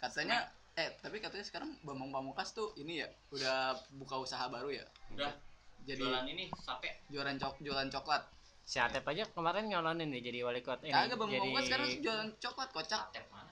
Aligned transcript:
katanya 0.00 0.38
eh 0.74 0.96
tapi 0.96 1.18
katanya 1.18 1.44
sekarang 1.44 1.70
Bambang 1.80 2.08
Pamungkas 2.10 2.50
tuh 2.50 2.72
ini 2.74 2.98
ya 2.98 3.08
udah 3.30 3.72
buka 3.94 4.16
usaha 4.16 4.46
baru 4.46 4.72
ya 4.72 4.86
udah 5.12 5.28
jadi 5.82 6.00
jualan 6.00 6.24
ini 6.26 6.48
sape 6.56 6.88
jualan 7.06 7.36
cok 7.36 7.60
jualan 7.60 7.88
coklat 7.88 8.22
Si 8.62 8.78
Atep 8.78 9.02
aja 9.04 9.26
kemarin 9.26 9.66
nyalonin 9.66 10.08
nih 10.08 10.22
jadi 10.22 10.38
wali 10.40 10.60
kota 10.60 10.80
ini. 10.80 10.90
kagak 10.90 11.14
Bambang 11.14 11.30
jadi 11.30 11.40
Pamungkas 11.42 11.64
sekarang 11.66 11.88
jualan 12.00 12.28
coklat 12.38 12.68
kocak 12.70 13.00
satep 13.04 13.24
mana 13.28 13.50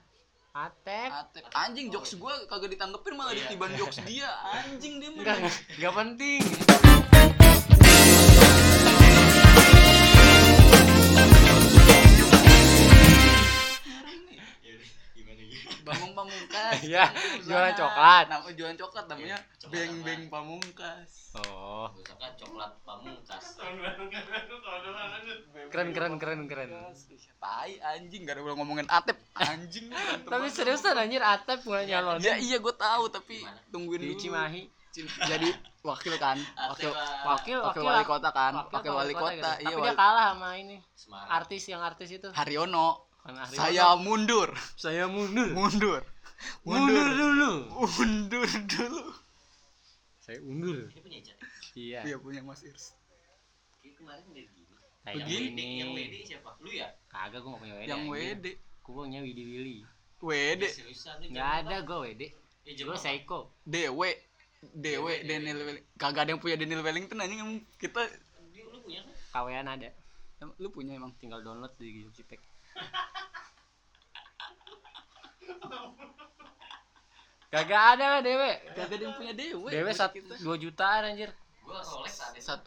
Atep. 0.49 1.09
Atep. 1.13 1.43
anjing 1.53 1.87
jokes 1.89 2.17
gua 2.17 2.33
kagak 2.45 2.73
ditanggepin 2.73 3.13
malah 3.13 3.29
Oh, 3.29 3.35
iya. 3.35 3.45
ditiban 3.45 3.71
jokes 3.75 4.01
dia 4.01 4.29
anjing 4.57 4.97
dia 4.97 5.09
mah 5.09 5.21
Enggak, 5.21 5.37
enggak 5.75 5.93
penting. 5.95 6.41
Iya, 16.85 17.05
jualan 17.43 17.73
coklat. 17.73 18.25
nama 18.29 18.47
jualan 18.51 18.77
coklat 18.77 19.05
namanya 19.07 19.37
Iya, 19.37 19.37
coklat 19.59 19.71
Beng 19.71 19.91
apa? 19.91 20.05
Beng 20.05 20.21
Pamungkas. 20.29 21.09
Oh, 21.37 21.85
misalkan 21.93 22.31
coklat 22.41 22.71
pamungkas. 22.81 23.45
Keren 25.69 25.89
keren 25.93 26.13
keren 26.17 26.41
keren. 26.49 26.69
tai 27.39 27.79
anjing 27.79 28.27
gak 28.27 28.35
ada 28.35 28.41
udah 28.43 28.55
ngomongin 28.59 28.83
Atep. 28.91 29.15
Anjing 29.31 29.87
Tapi 30.31 30.47
seriusan 30.51 30.97
anjir 30.97 31.23
Atep 31.23 31.63
mulai 31.63 31.87
nyalonin 31.87 32.19
ya 32.19 32.35
iya 32.35 32.57
gue 32.59 32.73
tahu 32.75 33.07
tapi 33.07 33.39
tungguin 33.71 34.03
di 34.03 34.11
dulu. 34.11 34.19
Cimahi. 34.19 34.63
Cim- 34.89 35.07
jadi 35.23 35.47
wakil 35.85 36.17
kan? 36.19 36.35
Wakil 36.73 36.91
Wakil 36.91 37.29
wakil 37.29 37.57
wakil 37.61 37.81
wali 37.85 38.03
kota 38.03 38.29
kan? 38.33 38.53
Wakil 38.57 38.73
wakil 38.75 38.91
wali 38.91 39.13
kota 39.15 39.51
gitu. 39.55 39.69
iya 39.69 39.75
Tapi 39.77 39.85
dia 39.85 39.93
kalah 39.95 40.25
sama 40.35 40.49
ini. 40.57 40.77
Artis 41.29 41.63
yang 41.69 41.81
artis 41.85 42.09
itu. 42.11 42.27
Haryono. 42.33 43.07
Aryono. 43.23 43.53
saya 43.53 43.87
mundur. 43.95 44.49
Saya 44.75 45.05
mundur. 45.07 45.47
mundur 45.53 46.01
Mundur 46.63 47.07
dulu. 47.11 47.51
mundur 47.97 48.47
dulu 48.65 49.03
Saya 50.19 50.39
undur. 50.41 50.77
Iya. 51.73 51.99
iya 52.03 52.15
punya 52.17 52.41
Mas 52.41 52.61
Irs 52.61 52.95
kemarin 53.95 54.23
udah 54.25 54.45
gini 54.45 54.63
Kayak 54.99 55.15
yang 55.15 55.27
Begini. 55.27 55.47
WD 55.49 55.59
yang 55.75 55.91
WD 55.91 56.15
siapa 56.23 56.49
lu 56.59 56.69
ya 56.71 56.87
Kagak 57.07 57.39
gua 57.41 57.49
enggak 57.49 57.61
punya 57.61 57.75
WD. 57.75 57.87
yang. 57.87 58.01
WD 58.07 58.45
Gua 58.79 58.93
punya 58.99 59.19
Widi 59.19 59.43
Willy. 59.45 59.77
WD 60.19 60.63
Ya, 60.63 60.67
jam 61.29 61.45
ada 61.65 61.77
gua 61.81 61.97
WD. 62.03 62.21
Eh, 62.65 62.73
jam 62.75 62.85
Gua? 62.87 62.97
Seiko. 62.97 63.39
DW 63.63 64.01
DW 64.75 65.05
Daniel 65.23 65.59
Wellington 65.61 65.87
kagak 65.95 66.21
ada 66.23 66.31
yang 66.31 66.41
punya 66.41 66.55
Daniel 66.55 66.83
Wellington 66.83 67.17
anjing 67.17 67.39
emang 67.39 67.59
kita 67.75 68.01
Dia- 68.51 68.67
lu 68.67 68.79
punya 68.81 68.99
kan 69.01 69.13
Kawean 69.31 69.67
ada. 69.67 69.89
lu 70.55 70.67
punya 70.69 70.95
emang 70.95 71.11
Tinggal 71.15 71.39
download 71.41 71.71
di 71.75 72.07
Jipek. 72.11 72.39
Kagak 77.49 77.97
ada 77.97 78.05
lah 78.07 78.21
Dewe. 78.21 78.51
kagak 78.69 78.93
ada 78.93 79.03
yang 79.03 79.15
punya 79.15 79.33
DW 79.33 79.65
Dewe 79.65 79.81
buat 79.83 79.97
satu 79.97 80.21
dua 80.37 80.55
jutaan 80.55 81.01
anjir. 81.03 81.33
gua 81.59 81.81
Rolex 81.81 82.13
ada 82.19 82.37
1,2 82.37 82.61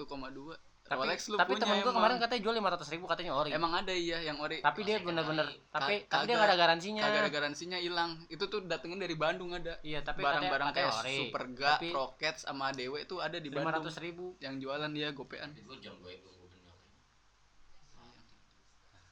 Tapi, 0.82 0.98
Rolex 0.98 1.20
lu 1.24 1.36
tapi 1.36 1.48
punya 1.48 1.62
temen 1.62 1.76
gua 1.76 1.82
emang. 1.84 1.94
kemarin 1.96 2.16
katanya 2.18 2.40
jual 2.42 2.54
lima 2.56 2.68
ratus 2.68 2.88
ribu 2.90 3.04
katanya 3.06 3.32
ori. 3.32 3.50
emang 3.50 3.72
ada 3.72 3.90
iya 3.90 4.18
yang 4.20 4.36
ori 4.36 4.58
tapi 4.58 4.82
dia 4.82 4.98
bener-bener 4.98 5.46
tapi 5.70 6.02
tapi 6.04 6.26
dia 6.26 6.34
nggak 6.34 6.48
ada 6.48 6.58
garansinya. 6.58 7.00
kagak 7.00 7.20
ada 7.20 7.30
garansinya 7.30 7.78
hilang 7.78 8.10
itu 8.26 8.44
tuh 8.44 8.60
datengin 8.62 8.98
dari 8.98 9.14
Bandung 9.14 9.50
ada 9.50 9.78
Iya 9.80 10.02
tapi 10.02 10.20
barang-barang 10.20 10.68
kayak 10.72 10.92
ori. 10.92 11.16
Superga, 11.24 11.70
Rockets 11.88 12.42
sama 12.42 12.70
Dewe 12.72 13.02
tuh 13.04 13.18
ada 13.18 13.38
di 13.38 13.48
lima 13.48 13.62
Bandung 13.62 13.86
ratus 13.86 13.96
ribu. 13.98 14.34
yang 14.38 14.58
jualan 14.58 14.90
dia 14.90 15.10
gopean 15.10 15.54
gua 15.62 15.78
jam 15.78 15.94
gue 15.96 16.12
itu 16.12 16.26
gua 16.28 16.46
bener 16.48 16.74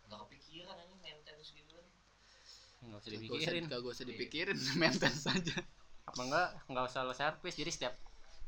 nggak 0.05 0.19
kepikiran 0.21 0.75
aja 0.77 0.95
maintenance 0.97 1.51
gitu 1.53 1.73
kan 1.73 1.87
Nggak 2.81 2.90
usah 2.90 2.90
Gak 3.01 3.09
usah, 3.09 3.17
dipikirin. 3.17 3.63
gak 3.67 3.81
usah 3.81 4.05
dipikirin 4.07 4.59
maintenance 4.81 5.25
aja 5.27 5.57
Apa 6.05 6.21
enggak 6.21 6.49
nggak 6.69 6.85
usah 6.85 7.01
lo 7.07 7.15
servis 7.17 7.55
jadi 7.57 7.71
setiap 7.73 7.95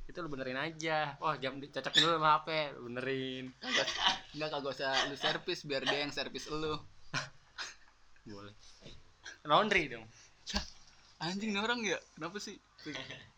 itu 0.03 0.19
lo 0.19 0.27
benerin 0.27 0.59
aja. 0.59 1.15
Wah 1.23 1.39
jam 1.39 1.63
dicocokin 1.63 2.03
dulu 2.03 2.19
sama 2.19 2.43
HP, 2.43 2.49
lo 2.75 2.81
benerin. 2.91 3.55
Enggak 4.35 4.49
kagak 4.51 4.75
usah 4.75 4.91
lu 5.07 5.15
servis 5.15 5.63
biar 5.63 5.87
dia 5.87 6.03
yang 6.03 6.11
servis 6.11 6.51
lu 6.51 6.75
Boleh. 8.27 8.55
Laundry 9.47 9.87
dong. 9.91 10.07
anjing 11.23 11.55
nih 11.55 11.63
orang 11.63 11.87
ya 11.87 11.95
kenapa 12.19 12.43
sih 12.43 12.59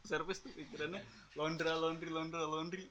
servis 0.08 0.40
tuh 0.40 0.48
pikirannya 0.56 1.04
laundry 1.36 1.68
laundry 1.68 2.08
laundry 2.08 2.40
laundry 2.40 2.84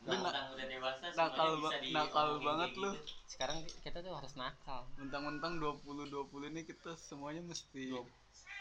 Lu 0.00 0.08
nak- 0.08 0.22
mentang 0.24 0.46
udah 0.50 0.66
dewasa 0.66 1.04
nakal 1.10 1.28
semuanya 1.44 1.60
ba- 1.60 1.70
bisa 1.70 1.78
di- 1.78 1.92
nakal 1.92 2.28
banget 2.40 2.70
lu. 2.74 2.90
gitu. 2.90 3.04
Sekarang 3.26 3.56
kita 3.78 3.98
tuh 4.00 4.12
harus 4.12 4.32
nakal. 4.34 4.80
mentang-mentang 4.96 5.52
20 5.56 6.06
20 6.06 6.48
ini 6.48 6.60
kita 6.62 6.90
semuanya 6.96 7.42
mesti 7.42 7.92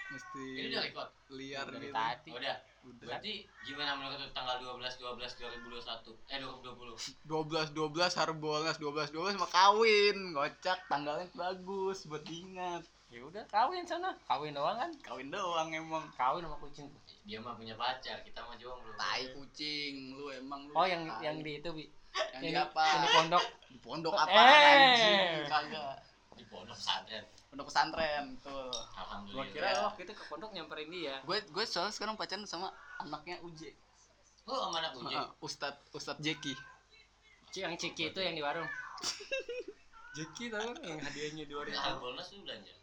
mesti 0.10 0.44
ini 0.58 0.68
udah 0.70 0.82
record 0.84 1.10
liar 1.32 1.66
Dari 1.66 1.80
gitu 1.80 1.94
tadi. 1.94 2.30
udah 2.34 2.56
udah 2.82 3.06
berarti 3.06 3.34
gimana 3.62 3.92
menurut 3.94 4.18
lu 4.18 4.30
tanggal 4.32 4.58
12 4.58 4.98
12 4.98 5.38
2021 5.38 6.18
eh 6.28 6.38
2020 6.42 6.98
12 7.24 7.70
12 7.72 8.18
Harbolnas 8.18 8.76
12 8.76 9.14
12 9.14 9.38
sama 9.38 9.48
kawin 9.48 10.34
ngocak 10.34 10.82
tanggalnya 10.88 11.30
bagus 11.32 12.04
buat 12.04 12.26
ingat 12.26 12.82
Ya 13.10 13.26
udah 13.26 13.42
kawin 13.50 13.82
sana. 13.84 14.14
Kawin 14.24 14.54
doang 14.54 14.78
kan? 14.78 14.92
kawin 15.02 15.28
doang 15.28 15.74
emang 15.74 16.06
Kawin 16.14 16.46
sama 16.46 16.58
kucing. 16.60 16.86
dia 17.26 17.38
mah 17.38 17.54
punya 17.54 17.74
pacar 17.74 18.22
kita 18.22 18.38
mah 18.40 18.54
jomblo 18.56 18.90
tai 18.96 19.34
kucing 19.34 20.14
lu 20.14 20.30
emang 20.32 20.66
lu 20.66 20.74
Oh 20.74 20.86
yang 20.86 21.06
tai. 21.08 21.26
yang 21.26 21.42
di 21.42 21.58
itu 21.58 21.70
bi. 21.70 21.86
yang 22.34 22.42
di 22.42 22.50
Yang 22.50 22.66
apa 22.68 22.84
Yang 22.86 23.02
di 23.02 23.10
pondok. 23.12 23.44
di 23.66 23.78
pondok 23.80 24.14
apa 24.16 24.30
Eh. 24.32 24.70
anjing 24.72 25.20
kagak 25.46 25.96
di 26.34 26.46
pondok 26.46 26.74
pesantren 26.74 27.24
pondok 27.50 27.66
pesantren 27.68 28.24
tuh 28.40 28.70
Gua 28.70 28.96
alhamdulillah 28.96 29.46
kira 29.52 29.70
waktu 29.84 30.02
itu 30.04 30.14
ke 30.14 30.24
pondok 30.26 30.50
nyamperin 30.52 30.90
dia. 30.90 31.16
gue 31.20 31.38
gue 31.44 31.66
soalnya 31.66 31.92
sekarang 31.92 32.14
pacaran 32.14 32.46
sama 32.46 32.70
anaknya 33.00 33.42
Uje 33.42 33.74
oh 34.46 34.58
sama 34.64 34.80
anak 34.80 34.94
uji 34.96 35.14
Heeh, 35.14 35.30
Ustad 35.40 35.76
Ustad 35.92 36.18
Jeki 36.20 36.54
yang 37.56 37.74
ciki 37.74 38.14
itu 38.14 38.20
yang 38.20 38.34
di 38.34 38.42
warung. 38.42 38.70
Jeki 40.16 40.50
tau 40.50 40.70
yang 40.80 40.98
hadiahnya 41.00 41.46
dua 41.46 41.62
ribu. 41.64 41.74
Harbolnas 41.76 42.30
lu 42.30 42.46
belanja 42.46 42.74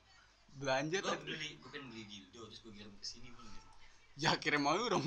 belanja 0.61 0.99
tadi 1.07 1.23
beli 1.27 1.49
gua 1.61 1.71
pengen 1.73 1.87
beli 1.93 2.03
dildo 2.11 2.41
terus 2.49 2.59
gua 2.65 2.73
kirim 2.77 2.93
ke 3.01 3.05
sini 3.11 3.27
gitu 3.31 3.43
ya 4.17 4.33
kirim 4.41 4.63
mau 4.65 4.77
dong. 4.93 5.05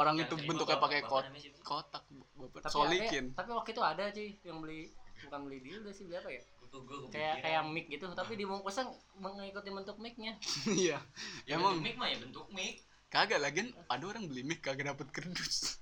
Orang 0.00 0.16
Ya, 0.16 0.24
itu 0.24 0.34
bentuknya 0.48 0.80
pakai 0.80 1.00
bapak 1.04 1.10
kot 1.10 1.24
namanya 1.28 1.42
siapa 1.44 1.58
sih? 1.60 1.64
kotak 1.68 2.04
bapak 2.40 2.60
Tapi 2.64 2.72
solikin. 2.72 3.24
tapi 3.36 3.50
waktu 3.52 3.70
itu 3.76 3.82
ada 3.84 4.04
cuy 4.16 4.28
yang 4.48 4.58
beli 4.64 4.80
bukan 5.24 5.40
beli 5.44 5.58
dildo 5.60 5.90
sih 5.92 6.04
beli 6.08 6.16
apa 6.22 6.30
ya? 6.32 6.42
Kayak 7.12 7.34
kayak 7.44 7.62
mic 7.72 7.86
gitu, 7.88 8.06
tapi 8.12 8.32
dibungkusnya 8.36 8.84
mengikuti 9.16 9.70
bentuk 9.72 9.96
mic-nya. 10.00 10.32
iya. 10.84 10.98
Ya, 11.48 11.56
emang 11.56 11.80
mic 11.80 11.96
mah 12.00 12.08
ya 12.12 12.16
bentuk 12.20 12.46
mic. 12.52 12.84
Kagak 13.12 13.40
lagi 13.40 13.60
ada 13.88 14.04
orang 14.04 14.24
beli 14.28 14.42
mic 14.44 14.60
kagak 14.60 14.92
dapet 14.92 15.08
kerdus. 15.12 15.80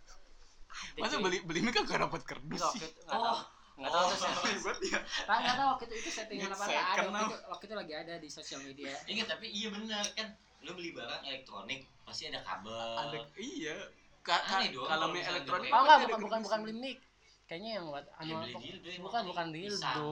Masa 0.99 1.17
beli 1.23 1.39
beli 1.43 1.61
mic 1.63 1.75
kagak 1.75 1.99
dapet 2.03 2.23
kerdus 2.27 2.63
Enggak, 2.63 2.73
sih? 2.75 2.83
waktu 3.07 3.41
itu 3.75 3.83
enggak 3.83 3.93
tahu. 3.93 4.05
Enggak 4.07 4.07
tahu 4.07 4.07
tuh 4.07 4.19
saya. 4.23 4.37
Ribet 4.55 4.79
ya 4.87 4.99
Nah, 5.27 5.37
enggak 5.43 5.57
tahu 5.59 5.69
waktu 5.75 5.85
itu 5.85 5.95
itu 5.99 6.11
settingan 6.15 6.51
apa 6.55 6.65
ada. 6.65 6.79
Waktu 6.79 7.25
itu, 7.27 7.37
waktu 7.51 7.65
itu 7.67 7.75
lagi 7.75 7.95
ada 7.99 8.15
di 8.23 8.29
sosial 8.31 8.61
media. 8.63 8.95
Ingat 9.11 9.27
tapi 9.35 9.47
iya 9.51 9.69
benar 9.75 10.05
kan 10.15 10.29
lu 10.65 10.71
beli 10.73 10.91
barang 10.97 11.23
elektronik 11.29 11.85
pasti 12.09 12.33
ada 12.33 12.41
kabel 12.41 12.73
ada 12.73 13.19
iya 13.37 13.77
Ka- 14.25 14.41
ka- 14.41 14.65
Aneh 14.65 14.73
dong 14.73 14.89
kalau 14.89 15.13
misalnya 15.13 15.45
elektronik 15.45 15.69
Oh 15.69 15.81
enggak, 15.85 15.99
bukan 16.09 16.21
bukan 16.25 16.41
bukan 16.41 16.59
beli 16.65 16.75
mic. 16.81 16.99
Kayaknya 17.45 17.71
yang 17.77 17.87
buat 17.93 18.05
ya 18.09 18.13
anu 18.25 18.35
emang. 18.41 18.63
bukan 19.05 19.23
bukan 19.29 19.47
dildo. 19.53 20.09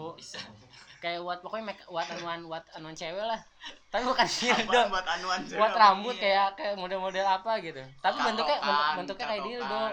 Kayak 1.01 1.21
buat 1.25 1.39
pokoknya 1.41 1.65
make 1.73 1.83
buat 1.89 2.07
anuan 2.13 2.41
buat 2.45 2.65
anuan 2.77 2.93
cewek 2.93 3.25
lah. 3.25 3.41
Tapi 3.89 4.05
bukan 4.05 4.27
dildo. 4.37 4.81
Buat 4.93 5.07
anuan 5.17 5.41
cewek 5.49 5.57
buat 5.65 5.73
rambut 5.73 6.17
iya. 6.21 6.23
kayak 6.29 6.49
kayak 6.61 6.75
model-model 6.77 7.25
apa 7.25 7.53
gitu. 7.65 7.81
Tapi 8.05 8.17
bentuknya 8.21 8.59
bentuknya 9.01 9.27
kayak 9.33 9.43
dildo. 9.49 9.81
oh 9.81 9.91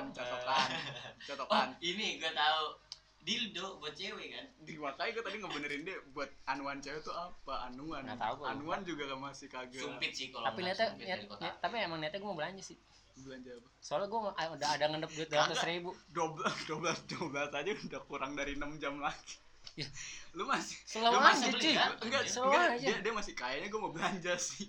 catokan 1.24 1.68
ini 1.80 2.20
gua 2.20 2.32
tahu 2.36 2.89
dildo 3.30 3.78
buat 3.78 3.94
cewek 3.94 4.28
kan 4.32 4.46
di 4.60 4.74
makanya 4.76 5.12
gue 5.12 5.24
tadi 5.24 5.38
ngebenerin 5.38 5.82
dia 5.84 5.98
buat 6.10 6.30
anuan 6.46 6.78
cewek 6.78 7.00
tuh 7.00 7.14
apa 7.14 7.70
anuan 7.70 8.02
Nggak 8.02 8.18
tahu 8.18 8.42
anuan 8.44 8.82
juga 8.82 9.06
gak 9.08 9.22
masih 9.22 9.48
kagak 9.48 9.78
sumpit 9.80 10.12
sih 10.12 10.28
kalau 10.28 10.50
Tapi 10.50 10.60
niatnya, 10.62 10.88
niat, 10.96 11.20
niat- 11.30 11.58
tapi 11.60 11.76
emang 11.78 12.00
niatnya 12.00 12.18
gue 12.18 12.26
mau 12.26 12.36
belanja 12.36 12.64
sih. 12.64 12.78
belanja 13.20 13.52
apa 13.54 13.70
Soalnya 13.78 14.08
gue 14.08 14.20
udah 14.32 14.70
ada 14.72 14.86
ngendep 14.88 15.12
duit 15.12 15.28
dua 15.28 15.40
ratus 15.44 15.62
ribu. 15.64 15.92
dua 16.10 16.28
belas 16.32 16.56
dua 16.64 16.78
belas 16.80 16.98
dua 17.06 17.26
belas 17.28 17.50
aja 17.52 17.70
udah 17.78 18.02
kurang 18.04 18.32
dari 18.34 18.56
enam 18.56 18.74
jam 18.76 18.98
lagi 18.98 19.38
Ya. 19.76 19.86
lu 20.34 20.44
masih 20.44 20.76
Slow 20.84 21.08
lu 21.08 21.16
aja, 21.16 21.30
masih 21.30 21.48
beli 21.54 21.64
cuy. 21.64 21.74
kan? 21.74 21.92
enggak 22.02 22.24
Slow 22.26 22.48
enggak 22.50 22.68
aja. 22.74 22.86
dia, 22.86 22.98
dia 23.00 23.14
masih 23.14 23.34
kayaknya 23.34 23.68
gue 23.70 23.80
mau 23.80 23.92
belanja 23.92 24.34
sih 24.36 24.68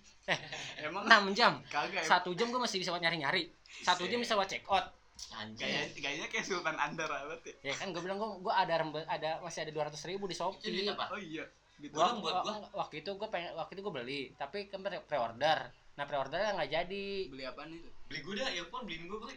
emang 0.79 1.03
6 1.03 1.33
jam. 1.33 1.53
kagak. 1.67 2.05
Satu 2.05 2.31
jam 2.33 2.47
gue 2.49 2.61
masih 2.61 2.79
bisa 2.79 2.91
buat 2.91 3.01
nyari-nyari. 3.01 3.51
Satu 3.81 4.05
jam 4.05 4.19
bisa 4.19 4.35
buat 4.35 4.47
check 4.47 4.63
out. 4.67 4.87
Kayaknya 5.29 5.83
kayaknya 5.95 6.27
kayak 6.27 6.45
Sultan 6.45 6.77
Andar 6.77 7.07
banget 7.07 7.41
ya 7.45 7.55
Ya 7.69 7.75
kan 7.75 7.91
gue 7.91 8.01
bilang 8.01 8.17
gue 8.17 8.31
gue 8.41 8.53
ada 8.53 8.75
ada 9.07 9.31
masih 9.41 9.61
ada 9.63 9.71
dua 9.71 9.85
ratus 9.87 10.03
ribu 10.05 10.25
di 10.25 10.35
Shopee. 10.35 10.87
apa 10.87 11.11
oh 11.11 11.19
iya 11.19 11.45
gitu 11.77 11.93
Gua- 11.93 12.13
buat 12.15 12.35
gua. 12.43 12.55
waktu 12.77 13.01
itu 13.01 13.11
gue 13.11 13.29
pengen 13.29 13.53
waktu 13.55 13.73
itu 13.73 13.83
gue 13.83 13.95
beli 13.95 14.23
tapi 14.35 14.67
kan 14.67 14.81
pre- 14.81 15.01
pre-order. 15.03 15.59
Nah 15.93 16.05
pre-ordernya 16.05 16.53
nggak 16.55 16.71
jadi. 16.71 17.07
beli 17.27 17.45
apaan 17.45 17.71
itu 17.71 17.89
beli 18.07 18.21
gua 18.21 18.35
dah 18.37 18.49
earphone 18.51 18.85
beliin 18.85 19.05
gua 19.07 19.19
beli 19.23 19.37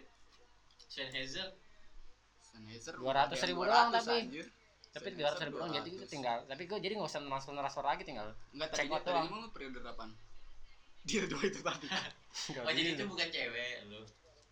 Sennheiser 0.86 1.48
Sennheiser 2.44 2.94
200 2.96 3.34
ribu 3.44 3.64
ada 3.64 3.72
yang 3.72 3.90
doang 3.90 3.90
200, 3.92 4.04
tapi. 4.04 4.18
anjir. 4.22 4.46
Tapi 4.46 5.02
Sennheiser 5.04 5.14
dua 5.16 5.28
ratus 5.28 5.42
ribu 5.44 5.58
doang 5.58 5.72
jadi 5.74 5.90
200. 5.90 5.98
gue 5.98 6.08
tinggal. 6.08 6.38
Tapi 6.46 6.64
gue 6.64 6.78
jadi 6.80 6.94
nggak 6.94 7.10
usah 7.10 7.22
transfer 7.22 7.54
transfer 7.54 7.84
lagi 7.84 8.04
tinggal. 8.04 8.28
enggak 8.50 8.70
tadi 8.70 8.88
tadi 8.94 9.28
lu 9.66 9.82
kapan 9.82 10.10
dia 11.08 11.24
dua 11.26 11.44
itu 11.44 11.60
tadi 11.60 11.88
Oh 12.60 12.70
jadi 12.70 12.90
gitu. 12.90 12.98
itu 12.98 13.04
bukan 13.08 13.28
cewek 13.28 13.72
lu. 13.88 14.02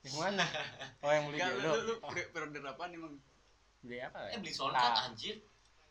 Yang 0.01 0.15
mana? 0.15 0.45
Oh 1.03 1.09
yang 1.09 1.23
beli 1.25 1.37
Enggak, 1.37 1.51
lu, 1.51 1.59
dildo. 1.59 1.71
lu, 1.71 1.81
lu 1.83 1.93
pre- 2.03 2.29
pre-order 2.29 2.63
apa 2.63 2.83
nih 2.85 2.97
emang 2.97 3.13
Beli 3.81 3.97
apa 3.99 4.17
ya? 4.23 4.29
Eh 4.31 4.39
beli 4.39 4.53
soundcard 4.53 4.93
Nah. 4.93 5.07
anjir. 5.07 5.35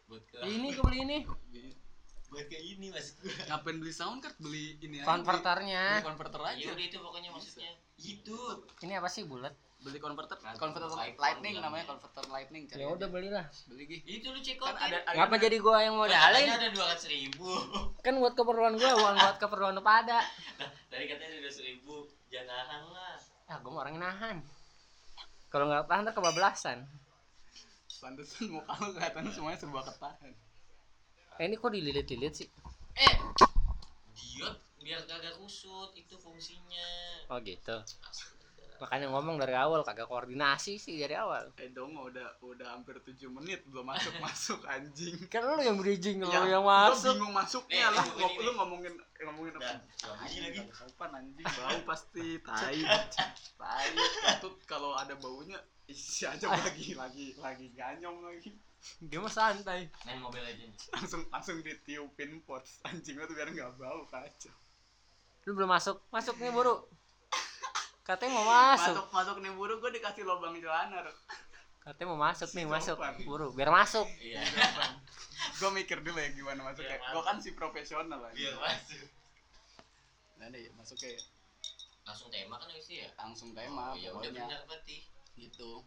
Buat 0.07 0.23
ke 0.25 0.37
Ini 0.41 0.67
gue 0.69 0.83
beli 0.83 0.99
ini. 1.01 1.19
buat 2.27 2.47
ke 2.47 2.55
ini 2.57 2.87
maksud 2.89 3.15
gua. 3.19 3.35
ngapain 3.49 3.77
beli 3.77 3.91
sound 3.91 4.19
card 4.21 4.39
beli 4.39 4.79
ini 4.79 4.99
aja, 4.99 5.07
Konverternya. 5.09 5.85
beli 5.93 6.07
konverter 6.07 6.43
aja 6.45 6.63
udah 6.69 6.85
itu 6.85 6.97
pokoknya 6.97 7.29
maksudnya. 7.29 7.71
Itu. 7.97 8.39
Ini 8.79 8.93
apa 8.97 9.07
sih 9.07 9.25
bulat? 9.25 9.51
beli 9.81 9.97
konverter 9.97 10.37
Kan, 10.37 10.55
konverter 10.55 10.93
lightning 11.17 11.57
namanya 11.57 11.89
konverter 11.89 12.21
lightning 12.29 12.69
cari 12.69 12.79
Ya 12.79 12.89
udah 12.91 13.09
belilah. 13.09 13.49
beli 13.65 13.89
gih 13.89 14.01
Itu 14.05 14.29
lu 14.29 14.39
cek 14.39 14.61
kan 14.61 14.77
ada, 14.77 15.01
ada 15.01 15.17
Ngapa 15.17 15.41
jadi 15.41 15.57
gua 15.57 15.81
yang 15.81 15.97
modalin? 15.97 16.47
ada 16.47 16.69
dua 16.69 16.85
ratus 16.87 17.09
ribu. 17.09 17.49
Kan 17.99 18.15
buat 18.15 18.37
keperluan 18.37 18.77
gua, 18.77 18.93
uang 18.95 19.17
buat 19.19 19.37
keperluan 19.37 19.73
lu 19.73 19.83
pada. 19.83 20.21
Nah, 20.55 20.69
tadi 20.87 21.05
katanya 21.07 21.33
dua 21.35 21.49
ratus 21.49 21.63
ribu. 21.63 21.97
Jangan 22.29 22.67
lah. 22.87 23.17
Ah, 23.51 23.59
gua 23.59 23.71
mau 23.75 23.83
orangnya 23.83 24.07
nahan. 24.07 24.39
Kalau 25.51 25.67
nggak 25.67 25.91
tahan 25.91 26.07
ntar 26.07 26.15
kebablasan. 26.15 26.79
pantesan 28.01 28.49
muka 28.49 28.73
lu 28.81 28.97
kelihatan 28.97 29.29
semuanya 29.29 29.61
serba 29.61 29.85
ketahan 29.85 30.33
Eh, 31.37 31.45
ini 31.45 31.57
kok 31.59 31.69
dililit-lilit 31.69 32.33
sih? 32.33 32.49
Eh, 32.97 33.17
diot 34.17 34.57
biar 34.81 35.05
kagak 35.05 35.37
kusut 35.37 35.93
itu 35.99 36.17
fungsinya. 36.17 36.89
Oh 37.29 37.37
gitu. 37.45 37.77
Makanya 38.81 39.07
ngomong 39.09 39.37
dari 39.37 39.53
awal 39.53 39.81
kagak 39.81 40.09
koordinasi 40.09 40.75
sih 40.75 40.97
dari 40.97 41.13
awal. 41.13 41.53
eh 41.55 41.69
dong 41.69 41.93
udah 41.93 42.41
udah 42.41 42.73
hampir 42.73 42.97
7 42.97 43.13
menit 43.29 43.61
belum 43.67 43.85
masuk 43.85 44.15
masuk 44.25 44.61
anjing 44.65 45.21
Kan 45.29 45.45
lu 45.45 45.61
yang 45.61 45.77
bridging, 45.77 46.17
lu 46.19 46.27
Ya, 46.27 46.49
yang 46.49 46.65
masuk. 46.65 47.13
bingung 47.13 47.31
masuknya 47.31 47.87
Nih, 47.87 47.93
lah 47.93 48.05
lu 48.09 48.27
ini. 48.41 48.51
ngomongin 48.51 48.95
ngomongin 49.21 49.53
apa 49.55 49.85
lagi 50.17 50.39
lagi. 50.41 50.61
Sopan 50.73 51.11
anjing 51.15 51.45
bau 51.47 51.79
pasti 51.85 52.41
tai 52.41 52.81
tai 53.55 53.89
Ketut 53.93 54.57
kalau 54.65 54.93
ada 54.93 55.13
baunya 55.15 55.61
isi 55.85 56.25
aja 56.25 56.49
lagi 56.57 56.95
lagi 56.95 57.37
lagi 57.37 57.67
ganyong 57.71 58.23
lagi 58.23 58.57
Dia 58.99 59.21
mah 59.21 59.29
santai. 59.29 59.93
Main 60.03 60.19
Mobile 60.19 60.41
Legends. 60.43 60.89
langsung 60.91 61.29
langsung 61.29 61.61
ditiupin 61.61 62.41
pot 62.41 62.65
anjing 62.83 63.13
lu 63.15 63.25
tuh 63.25 63.37
biar 63.37 63.51
nggak 63.51 63.77
bau 63.77 64.09
kacau 64.09 64.57
Lu 65.43 65.53
belum 65.53 65.69
masuk. 65.69 66.05
Masuk 66.11 66.37
nih, 66.37 66.49
Buru. 66.49 66.85
Katanya 68.11 68.33
mau 68.35 68.43
masuk. 68.45 68.91
masuk 68.93 69.07
masuk 69.13 69.37
nih 69.39 69.53
buru 69.53 69.75
gue 69.79 69.91
dikasih 69.95 70.23
lubang 70.25 70.55
celana 70.57 70.99
Katanya 71.81 72.07
mau 72.09 72.21
masuk 72.21 72.51
nih, 72.53 72.67
masuk. 72.67 72.97
Sopan. 72.99 73.15
Buru, 73.23 73.47
biar 73.51 73.71
masuk. 73.71 74.05
Iya. 74.19 74.43
gue 75.61 75.71
mikir 75.73 76.01
dulu 76.01 76.17
ya 76.17 76.29
gimana 76.31 76.61
masuknya 76.63 76.93
Biar 76.93 77.01
gue 77.01 77.15
masuk. 77.15 77.25
kan 77.25 77.37
si 77.39 77.51
profesional 77.53 78.19
lah 78.19 78.33
Biar 78.33 78.55
masuk. 78.57 79.07
nah 80.37 80.47
deh 80.49 80.69
masuknya 80.75 81.11
ya. 81.11 81.23
Langsung 82.03 82.29
tema 82.29 82.57
kan 82.57 82.69
isi 82.73 82.95
ya? 82.99 83.09
langsung 83.15 83.55
tema 83.55 83.93
Oh, 83.93 83.95
ya 83.95 84.11
udah 84.11 84.21
pokoknya 84.21 84.43
benar 84.43 84.61
berarti. 84.67 84.97
gitu 85.37 85.87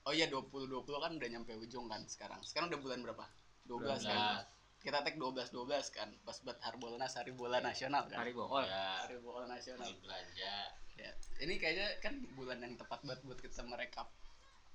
oh 0.00 0.12
iya 0.12 0.26
20 0.26 0.50
20 0.66 0.82
kan 0.98 1.12
udah 1.14 1.28
nyampe 1.30 1.52
ujung 1.54 1.86
kan 1.86 2.02
sekarang 2.04 2.40
sekarang 2.42 2.66
udah 2.68 2.80
bulan 2.80 3.00
berapa 3.00 3.24
12 3.64 4.02
kan 4.02 4.42
12. 4.42 4.59
Kita 4.80 4.98
tag 4.98 5.14
12 5.14 5.52
12 5.52 5.60
kan 5.90 6.08
pas 6.22 6.36
buat 6.40 6.56
Harbolnas 6.58 7.12
hari 7.12 7.30
bola 7.30 7.60
nasional 7.60 8.04
kan 8.06 8.16
Hari 8.18 8.32
bohol. 8.32 8.64
Ya, 8.64 9.04
hari 9.04 9.16
bola 9.18 9.44
nasional 9.46 9.84
belanja. 9.98 10.56
ya 10.96 11.10
ini 11.38 11.56
kayaknya 11.56 11.96
kan 11.98 12.12
bulan 12.34 12.58
yang 12.58 12.74
tepat 12.74 13.00
banget 13.02 13.20
buat 13.22 13.36
kita 13.36 13.60
merekap 13.62 14.08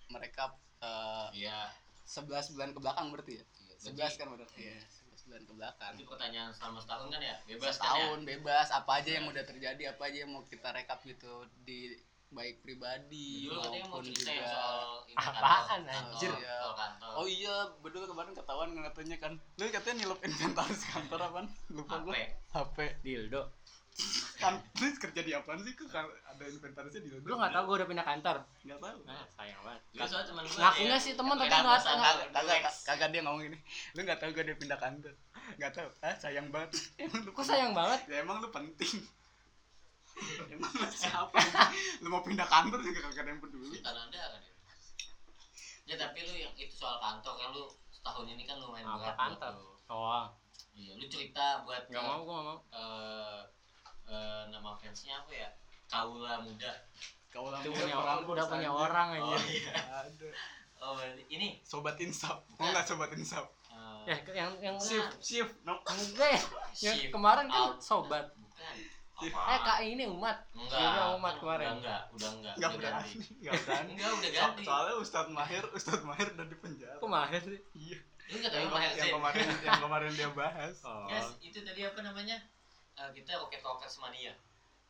merekap 0.07 0.57
eh, 0.79 1.27
Iya. 1.35 1.69
11 2.03 2.29
bulan 2.53 2.69
ke 2.69 2.79
belakang 2.79 3.07
berarti 3.09 3.33
ya 3.33 3.43
Iya, 3.59 3.75
11 3.79 3.93
berarti- 3.93 4.15
kan 4.15 4.27
bener 4.31 4.49
iya 4.55 4.77
11 4.77 5.25
bulan 5.25 5.41
ke 5.41 5.53
belakang 5.53 5.93
Itu 5.95 6.05
pertanyaan 6.07 6.49
selama 6.51 6.79
setahun 6.79 7.07
kan 7.09 7.21
ya? 7.23 7.35
Bebas 7.43 7.75
kan 7.75 7.93
ya? 7.95 8.07
bebas 8.23 8.67
apa 8.71 8.91
aja 8.95 9.11
yang 9.11 9.25
udah 9.25 9.43
terjadi 9.43 9.83
apa 9.87 10.01
aja 10.03 10.17
yang 10.21 10.31
mau 10.31 10.43
kita 10.43 10.69
rekap 10.69 11.01
gitu 11.01 11.33
di 11.59 11.97
baik 12.27 12.55
pribadi 12.59 13.45
Dulu 13.45 13.59
katanya 13.59 13.85
mau 13.85 13.91
maupun 13.95 14.05
cerita 14.07 14.29
yang 14.29 14.41
juga 14.41 14.51
soal 14.51 14.79
ini 15.05 15.15
Apaan, 15.15 15.63
kantor. 15.63 15.87
anjir? 15.87 16.31
Kantor, 16.31 16.51
soal 16.57 16.73
kantor. 16.75 17.11
Oh 17.15 17.27
iya, 17.27 17.55
betul 17.79 18.03
kemarin 18.05 18.33
ketahuan 18.33 18.69
katanya 18.75 19.17
kan. 19.17 19.33
Lu 19.55 19.63
katanya 19.69 19.95
nilep 19.97 20.19
inventaris 20.21 20.81
kantor 20.85 21.19
apaan? 21.21 21.45
Lupa 21.69 21.95
HP. 21.95 22.03
gua. 22.03 22.15
HP. 22.51 22.77
Dildo. 23.01 23.41
Kan 24.35 24.53
lu 24.75 24.87
kerja 24.91 25.21
di 25.23 25.31
apaan 25.31 25.63
sih? 25.63 25.71
Kok 25.71 25.87
kan 25.87 26.03
ada 26.03 26.43
inventarisnya 26.43 26.99
di 26.99 27.09
Lu 27.15 27.33
nggak 27.33 27.51
tahu 27.53 27.63
gua 27.63 27.75
udah 27.79 27.87
pindah 27.87 28.03
kantor. 28.05 28.37
Enggak 28.61 28.79
tahu. 28.81 28.97
Nah, 29.07 29.25
sayang 29.31 29.61
banget. 29.63 29.81
Dulu 29.87 30.03
soalnya 30.05 30.27
teman 30.27 30.43
gua 30.43 30.57
Ngakunya 30.59 30.91
ada 30.91 30.97
sih 30.99 31.13
temen, 31.15 31.35
tapi 31.35 31.47
nggak- 31.47 31.63
nggak- 31.63 32.17
dulu, 32.27 32.33
Kagak 32.35 32.73
kagak 32.83 33.09
dia 33.09 33.21
ngomong 33.23 33.43
ini. 33.45 33.57
Lu 33.95 33.99
enggak 34.03 34.19
tahu 34.19 34.29
gua 34.31 34.43
udah 34.43 34.57
pindah 34.59 34.79
kantor. 34.81 35.13
Enggak 35.55 35.71
tahu. 35.71 35.87
Ah, 36.01 36.15
sayang 36.19 36.47
banget. 36.51 36.69
Emang 36.99 37.21
lu 37.23 37.31
Kok 37.31 37.45
sayang 37.45 37.71
banget? 37.71 37.99
Ya 38.11 38.19
emang 38.19 38.43
lu 38.43 38.51
penting. 38.51 38.99
Emang 40.47 40.71
siapa? 40.89 41.37
lu 41.99 42.07
mau 42.07 42.21
pindah 42.21 42.45
kantor 42.45 42.79
juga 42.79 42.99
kagak 43.03 43.21
ada 43.21 43.29
yang 43.29 43.41
peduli. 43.41 43.77
Sultan 43.77 43.95
anda 43.99 44.21
kan 44.25 44.39
ya? 44.39 44.53
Ya 45.85 45.95
tapi 45.95 46.19
lu 46.21 46.33
yang 46.33 46.53
itu 46.55 46.73
soal 46.73 46.97
kantor 46.97 47.33
kan 47.35 47.49
lu 47.51 47.63
setahun 47.89 48.25
ini 48.25 48.43
kan 48.43 48.57
lumayan 48.57 48.87
Apa 48.87 48.97
berat 48.97 49.17
kantor? 49.17 49.51
lu. 49.55 49.67
Oh, 49.87 50.25
Iya, 50.71 50.91
lu 50.93 51.05
cerita 51.05 51.63
buat 51.63 51.87
nggak 51.87 52.03
mau, 52.03 52.19
gua 52.21 52.35
nggak 52.35 52.45
mau. 52.45 52.57
eh 52.73 53.39
eh, 54.05 54.41
nama 54.49 54.75
fansnya 54.75 55.17
apa 55.17 55.31
ya? 55.31 55.49
Kaula 55.85 56.41
muda. 56.41 56.71
Kau 57.29 57.47
lah 57.47 57.59
Itu 57.59 57.69
muda 57.69 57.79
punya 57.81 57.95
perampok, 57.95 58.31
udah 58.33 58.45
punya 58.45 58.71
orang 58.71 59.07
Oh 59.13 59.17
aja. 59.31 59.35
iya. 59.45 59.71
Ada. 60.01 60.27
Oh 60.77 60.91
berarti 60.93 61.23
ini 61.29 61.47
Sobat 61.61 61.95
insaf. 61.97 62.43
Mau 62.51 62.67
enggak 62.67 62.83
sobat 62.83 63.11
insaf? 63.13 63.45
eh, 63.69 64.03
Ya, 64.05 64.15
yang 64.33 64.51
yang 64.59 64.75
Shift, 64.77 65.15
shift. 65.19 65.53
No. 65.63 65.79
enggak 65.85 66.41
ya. 66.75 66.91
Kemarin 67.07 67.47
kan 67.47 67.71
out. 67.71 67.79
sobat. 67.79 68.35
bukan. 68.35 68.75
Eh? 69.23 69.31
Kak 69.63 69.79
ini 69.79 70.03
umat. 70.11 70.37
Enggak. 70.51 70.75
Dia 70.75 70.87
bilang 70.91 71.11
umat 71.15 71.33
Udah 71.33 71.39
kemarin. 71.39 71.67
enggak, 71.79 72.01
udah 72.11 72.29
enggak. 72.35 72.53
Enggak 72.59 72.69
udah 72.69 72.79
berani. 72.83 72.99
ganti. 72.99 73.17
Enggak 73.39 73.53
berani. 73.63 73.91
Enggak, 73.95 74.11
udah 74.11 74.31
ganti. 74.35 74.61
soalnya 74.67 74.95
Ustadz 74.99 75.31
Mahir, 75.31 75.63
Ustadz 75.71 76.03
Mahir 76.03 76.27
udah 76.35 76.45
di 76.45 76.57
penjara. 76.59 76.99
Kok 76.99 77.07
mahir 77.07 77.41
sih? 77.47 77.61
Iya. 77.73 77.99
Lu 78.25 78.35
enggak 78.41 78.51
tahu 78.51 78.59
Yang, 78.59 78.71
Maher 78.73 78.91
yang 78.91 79.11
kemarin 79.15 79.45
yang 79.67 79.79
kemarin 79.79 80.11
dia 80.17 80.29
bahas. 80.35 80.75
Oh. 80.83 81.07
Yes, 81.07 81.27
itu 81.39 81.59
tadi 81.63 81.81
apa 81.85 81.99
namanya? 82.03 82.37
Eh, 82.95 83.09
kita 83.15 83.31
Rocket 83.39 83.63
Rockers 83.63 83.95
mania. 83.99 84.33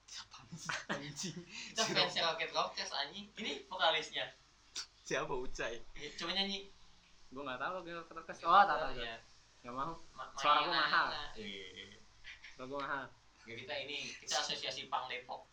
Siapa 0.05 0.37
sih? 0.53 0.69
Anjing. 0.89 1.37
Kita 1.73 1.81
fansnya 1.85 2.23
Rocket 2.25 2.51
Rockers 2.53 2.91
anjing. 2.93 3.25
Ini 3.37 3.65
vokalisnya. 3.69 4.25
Siapa 5.05 5.33
Ucai? 5.33 5.77
Ya, 5.93 6.09
Coba 6.17 6.31
nyanyi. 6.33 6.73
Gua 7.29 7.45
nggak 7.45 7.61
tahu 7.61 7.73
gue 7.83 8.01
kertas. 8.09 8.37
Oh, 8.41 8.63
tak 8.65 8.77
tahu. 8.79 9.01
Ya. 9.01 9.17
Nggak 9.61 9.73
mau. 9.73 9.93
Ma- 10.13 10.29
Suara 10.33 10.65
gua 10.65 10.73
mahal. 10.73 11.05
Iya. 11.37 11.97
Suara 12.53 12.65
gua 12.69 12.79
mahal. 12.81 13.05
Ya, 13.45 13.53
kita 13.55 13.73
ini 13.77 13.97
kita 14.17 14.41
asosiasi 14.41 14.85
Pang 14.85 15.05
Depok. 15.05 15.45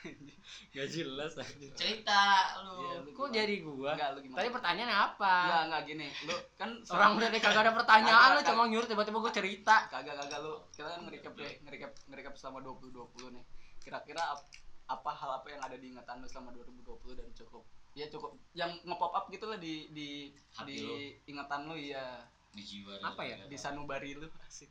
Gak 0.72 0.88
jelas 0.88 1.36
Cerita 1.76 2.22
lu. 2.64 2.72
Iya, 2.80 2.96
lu 2.98 3.10
Kok 3.12 3.20
gimana? 3.22 3.36
jadi 3.36 3.54
gua? 3.60 3.90
Enggak, 3.92 4.08
lu 4.10 4.18
gimana? 4.24 4.38
Tadi 4.40 4.48
pertanyaannya 4.50 4.96
apa? 4.98 5.34
Enggak, 5.36 5.62
enggak 5.62 5.82
gini. 5.84 6.06
Lu 6.24 6.34
kan 6.56 6.70
Orang 6.94 7.10
udah 7.14 7.28
nih 7.28 7.40
kagak 7.40 7.62
ada 7.62 7.72
pertanyaan 7.74 8.28
lu 8.32 8.40
cuma 8.42 8.62
nyuruh 8.66 8.88
tiba-tiba 8.88 9.18
gua 9.18 9.28
cerita. 9.30 9.76
kagak 9.86 10.16
kagak 10.16 10.40
lu 10.40 10.52
kita 10.72 10.88
kan 10.88 11.00
ngerecap 11.04 11.32
ya, 11.36 11.50
ngerecap 11.60 11.90
ngerecap 12.08 12.34
selama 12.34 12.58
2020 12.64 13.36
nih. 13.36 13.44
Kira-kira 13.78 14.22
ap- 14.30 14.48
apa 14.88 15.10
hal 15.12 15.30
apa 15.36 15.46
yang 15.46 15.60
ada 15.60 15.76
di 15.76 15.86
ingatan 15.86 16.18
lu 16.18 16.26
selama 16.26 16.50
2020 16.52 17.14
dan 17.14 17.28
cukup 17.32 17.62
ya 17.92 18.06
cukup 18.06 18.34
yang 18.52 18.70
nge-pop 18.80 19.12
up 19.12 19.26
gitu 19.28 19.46
lah 19.46 19.54
di 19.56 19.86
di 19.90 20.30
Hati 20.50 20.66
di 20.68 20.76
lu. 20.80 20.94
ingatan 21.28 21.66
lu 21.66 21.76
ya 21.76 22.26
Di 22.50 22.62
jiwa 22.64 22.98
Apa 23.00 23.22
ya? 23.22 23.38
di 23.44 23.54
sanubari 23.54 24.14
lu 24.14 24.26
asik 24.40 24.66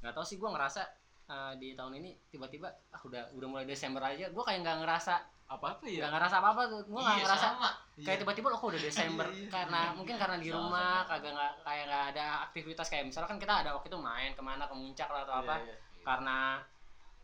Gak 0.00 0.12
tau 0.12 0.20
sih 0.20 0.36
gua 0.36 0.52
ngerasa 0.52 0.84
eh, 1.26 1.52
di 1.56 1.68
tahun 1.72 1.92
ini 1.96 2.10
tiba-tiba 2.28 2.68
ah 2.90 3.00
udah 3.00 3.32
udah 3.32 3.46
mulai 3.46 3.64
Desember 3.64 4.00
aja 4.00 4.28
gua 4.28 4.44
kayak 4.44 4.60
nggak 4.60 4.78
ngerasa 4.80 5.14
apa 5.44 5.66
apa 5.70 5.82
nggak 5.82 5.92
ya 5.94 6.08
ngerasa 6.08 6.34
apa 6.36 6.48
apa 6.50 6.62
tuh 6.66 6.80
gua 6.86 7.00
nggak 7.00 7.14
Iya, 7.14 7.24
ngerasa 7.24 7.46
sama. 7.50 7.68
kayak 7.98 8.18
tiba-tiba 8.18 8.46
lo 8.48 8.56
kok 8.56 8.68
udah 8.70 8.82
Desember 8.88 9.26
Iya, 9.26 9.36
iya. 9.38 9.48
karena 9.50 9.80
mungkin 9.92 10.16
karena 10.16 10.36
di 10.36 10.48
rumah 10.48 10.90
sama. 11.00 11.10
kagak 11.10 11.32
nggak 11.32 11.52
kayak 11.62 11.84
nggak 11.84 12.04
ada 12.10 12.24
aktivitas 12.44 12.86
kayak 12.88 13.04
misalnya 13.06 13.28
kan 13.28 13.38
kita 13.38 13.54
ada 13.58 13.70
waktu 13.72 13.88
itu 13.88 13.98
main 13.98 14.30
ke 14.32 14.40
mana 14.40 14.64
ke 14.64 14.74
muncak 14.74 15.08
lah 15.08 15.22
atau 15.22 15.34
apa 15.38 15.54
Iya, 15.56 15.64
iya. 15.66 15.76
karena 16.02 16.38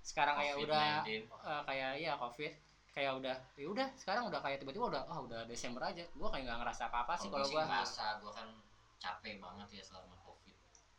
sekarang 0.00 0.34
kayak 0.34 0.56
udah 0.58 0.84
COVID-19. 1.00 1.08
eh, 1.28 1.62
kayak 1.64 1.90
ya 1.98 2.12
covid 2.16 2.52
kayak 2.90 3.12
udah 3.14 3.36
ya 3.54 3.66
udah 3.68 3.86
sekarang 3.94 4.24
udah 4.26 4.40
kayak 4.40 4.58
tiba-tiba 4.58 4.84
udah 4.88 5.02
oh 5.06 5.20
udah 5.24 5.40
Desember 5.44 5.82
aja 5.82 6.02
gua 6.12 6.28
kayak 6.28 6.44
nggak 6.44 6.58
ngerasa 6.58 6.82
apa 6.88 6.98
apa 7.04 7.14
sih 7.14 7.28
kalau 7.28 7.46
gua 7.46 7.62
ngerasa 7.62 8.04
gua 8.18 8.32
kan 8.34 8.48
capek 8.98 9.36
banget 9.38 9.68
ya 9.70 9.82
selama 9.82 10.16
covid 10.18 10.56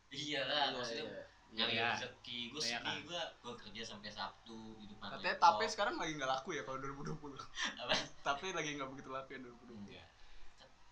iya 0.08 0.40
lah 0.42 0.62
Iya, 0.64 0.74
maksudnya 0.74 1.04
iya. 1.04 1.24
Nyari 1.52 1.74
Iya. 1.74 1.88
rezeki. 1.92 2.38
Gue 2.48 2.60
Iya 2.60 2.68
sedih 2.74 2.96
kan. 2.96 3.06
gua 3.06 3.22
gua 3.38 3.54
kerja 3.56 3.82
sampai 3.82 4.08
sabtu 4.08 4.58
di 4.76 4.86
depan 4.86 5.06
Katanya 5.10 5.36
laptop. 5.36 5.52
tape 5.54 5.64
sekarang 5.68 5.94
lagi 5.96 6.12
nggak 6.14 6.30
laku 6.30 6.48
ya 6.50 6.62
kalau 6.62 6.78
2020 6.78 7.36
apa? 7.78 7.92
Tape 8.26 8.46
lagi 8.50 8.70
nggak 8.72 8.88
begitu 8.88 9.08
laku 9.08 9.28
ya 9.30 9.40
2020 9.42 9.82
enggak 9.82 10.06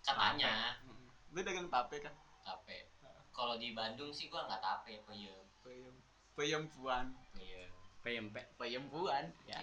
katanya. 0.01 0.53
Lu 1.29 1.39
dagang 1.39 1.67
tape 1.67 1.97
kan? 1.99 2.13
tape. 2.41 2.77
Kalau 3.31 3.55
di 3.55 3.71
Bandung 3.71 4.11
sih 4.11 4.27
gua 4.27 4.45
nggak 4.45 4.59
tape 4.59 4.93
peyem. 5.03 5.41
Peyem. 5.61 5.93
Peyempuan 6.31 7.11
iya 7.35 7.67
PMP 8.01 8.33
Peyempuan 8.55 9.29
ya. 9.43 9.61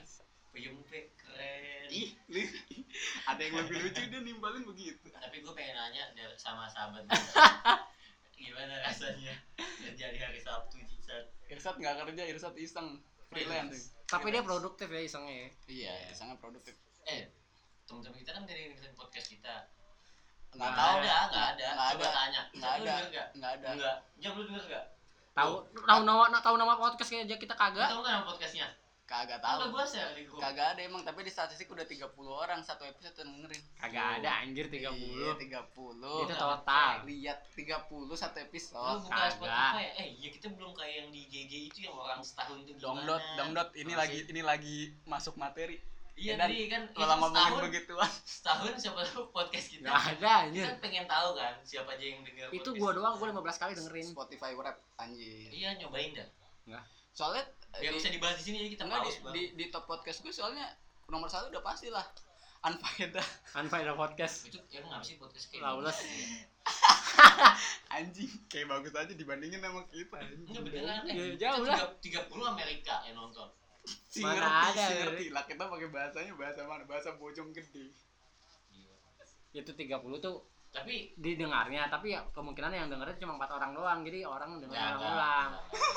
Peyem 0.48 0.78
pe 0.84 1.10
keren. 1.14 1.86
Ih, 1.88 2.14
ada 3.28 3.40
yang 3.40 3.56
lebih 3.58 3.82
lucu 3.82 4.02
dia 4.02 4.20
nimbalin 4.20 4.62
begitu. 4.62 5.10
Tapi 5.10 5.38
gue 5.38 5.52
pengen 5.52 5.74
nanya 5.74 6.08
dari- 6.12 6.36
sama 6.36 6.64
sahabat 6.66 7.02
gue 7.02 7.14
gimana 8.38 8.74
rasanya 8.80 9.34
kerja 9.58 10.06
di 10.14 10.18
hari 10.22 10.38
Sabtu 10.38 10.78
Jisan 10.86 11.26
Irsat 11.48 11.74
nggak 11.80 11.96
kerja, 12.06 12.22
Irsat 12.28 12.54
iseng 12.60 13.00
freelance. 13.32 13.96
Tapi 14.04 14.32
dia 14.32 14.44
produktif 14.44 14.88
ya 14.88 15.00
isengnya 15.00 15.34
ya. 15.34 15.48
iya 15.68 15.94
sangat 16.16 16.36
produktif. 16.40 16.76
Eh 17.08 17.28
teman-teman 17.88 18.20
kita 18.20 18.36
kan 18.36 18.44
dari 18.44 18.72
podcast 18.96 19.28
kita. 19.32 19.54
Nggak 20.52 20.60
Nggak 20.60 20.72
tahu 20.76 20.96
ada 21.00 21.16
nggak 21.28 21.46
ada. 21.56 21.66
Nggak 21.72 21.88
coba 21.88 22.04
ada. 22.04 22.16
tanya. 22.16 22.42
Nggak 22.52 22.72
Jam, 22.72 22.80
lu 22.80 22.84
ada. 22.84 22.92
denger 22.92 23.06
nggak? 23.08 23.28
Nggak 23.36 23.52
ada. 23.52 23.66
Enggak 23.72 23.96
jam 24.20 24.32
lu 24.36 24.42
denger 24.44 24.64
nggak? 24.68 24.84
Tahu 25.38 25.52
tahu 25.88 26.00
nama 26.04 26.38
tahu 26.42 26.56
nama 26.56 26.74
podcast 26.76 27.10
aja 27.12 27.36
kita 27.36 27.54
kagak. 27.56 27.88
Tahu 27.88 28.00
nggak 28.04 28.12
nama 28.12 28.26
podcastnya 28.28 28.66
kagak 29.08 29.40
tahu. 29.40 29.72
Share 29.88 30.12
di 30.12 30.28
grup 30.28 30.36
kagak 30.44 30.76
ada 30.76 30.80
emang 30.84 31.00
tapi 31.00 31.24
di 31.24 31.32
statistik 31.32 31.72
udah 31.72 31.88
30 31.88 32.12
orang 32.28 32.60
satu 32.60 32.84
episode 32.84 33.16
yang 33.24 33.40
dengerin. 33.40 33.62
Kagak 33.80 34.06
ada 34.20 34.30
anjir 34.44 34.68
30 34.68 34.84
iya, 34.84 35.32
30 35.32 36.28
itu 36.28 36.34
total. 36.36 36.92
lihat 37.08 37.38
30 37.56 37.88
satu 38.20 38.36
lu 38.36 38.44
episode 38.44 39.00
buka 39.08 39.16
kagak. 39.16 39.32
Spotify 39.40 39.80
ya? 39.80 39.92
eh 40.04 40.08
iya 40.20 40.28
kita 40.28 40.46
belum 40.52 40.72
kayak 40.76 40.94
yang 41.00 41.08
di 41.08 41.22
GG 41.24 41.52
itu 41.72 41.78
yang 41.88 41.96
orang 41.96 42.20
setahun 42.20 42.68
tuh 42.68 42.74
gimana? 42.76 42.84
Dongdot 42.84 43.22
dongdot 43.40 43.68
ini 43.80 43.92
Masih. 43.96 43.96
lagi 43.96 44.18
ini 44.28 44.42
lagi 44.44 44.78
masuk 45.08 45.34
materi. 45.40 45.80
Iya 46.18 46.34
tadi 46.34 46.66
kan 46.66 46.82
itu 46.90 46.98
kalau 46.98 47.14
ngomongin 47.22 47.46
setahun. 47.46 47.62
begituan. 47.70 48.10
Setahun 48.42 48.72
siapa 48.74 49.00
tahu 49.06 49.24
podcast 49.30 49.66
kita. 49.70 49.86
Nggak 49.86 50.02
ada 50.18 50.30
anjir. 50.42 50.64
kita 50.66 50.74
pengen 50.82 51.06
tahu 51.06 51.28
kan 51.38 51.54
siapa 51.62 51.94
aja 51.94 52.04
yang 52.04 52.20
denger 52.26 52.46
itu 52.50 52.70
gua 52.74 52.90
doang 52.90 53.14
gua 53.22 53.30
15 53.30 53.62
kali 53.62 53.72
dengerin. 53.78 54.06
Spotify 54.10 54.50
rap 54.58 54.82
anjir. 54.98 55.48
Iya 55.54 55.78
nyobain 55.78 56.18
dah. 56.18 56.28
Soalnya 57.14 57.46
biar 57.70 57.92
di- 57.92 57.96
bisa 57.96 58.08
dibahas 58.08 58.36
di 58.36 58.44
sini 58.44 58.56
jadi 58.58 58.70
kita 58.72 58.84
enggak, 58.84 59.00
pause 59.02 59.20
di, 59.20 59.30
di, 59.30 59.42
di 59.54 59.64
top 59.68 59.84
podcast 59.84 60.18
gue 60.20 60.30
soalnya 60.30 60.66
nomor 61.06 61.26
satu 61.26 61.48
udah 61.48 61.60
pasti 61.60 61.88
lah. 61.88 62.04
Unfaedah 62.58 63.22
Unfaedah 63.54 63.94
podcast. 63.94 64.44
Itu 64.44 64.58
ya 64.66 64.80
kenapa 64.80 65.00
sih 65.00 65.14
podcast 65.14 65.46
kayak 65.46 65.62
Lawless. 65.62 65.94
anjing. 67.94 68.30
Kayak 68.46 68.66
bagus 68.68 68.92
aja 68.92 69.12
dibandingin 69.12 69.58
sama 69.58 69.86
kita 69.86 70.18
Enggak 70.18 70.62
beneran 70.64 71.06
Iya, 71.06 71.24
eh. 71.24 71.36
jauh 71.36 71.62
Kita 71.62 71.76
lah. 71.76 72.28
30 72.34 72.50
Amerika 72.50 72.94
yang 73.04 73.16
nonton. 73.16 73.48
si 73.86 74.20
Mana 74.20 74.36
ngerti 74.36 74.68
ada, 74.68 74.82
si 74.82 74.92
Ri. 74.92 74.98
ngerti. 74.98 75.24
Lah 75.30 75.44
kita 75.44 75.62
pakai 75.64 75.88
bahasanya 75.88 76.32
bahasa 76.34 76.60
mana? 76.64 76.84
Bahasa 76.84 77.14
bojong 77.14 77.48
gede. 77.52 77.94
Itu 79.50 79.72
30 79.72 79.88
tuh 80.18 80.36
Tapi 80.68 81.16
didengarnya 81.16 81.88
tapi 81.88 82.12
ya 82.12 82.20
kemungkinan 82.28 82.68
yang 82.68 82.92
dengernya 82.92 83.16
cuma 83.16 83.40
empat 83.40 83.48
orang 83.50 83.72
doang 83.72 84.04
jadi 84.04 84.28
orang 84.28 84.60
Nggak, 84.60 85.00
ulang 85.00 85.50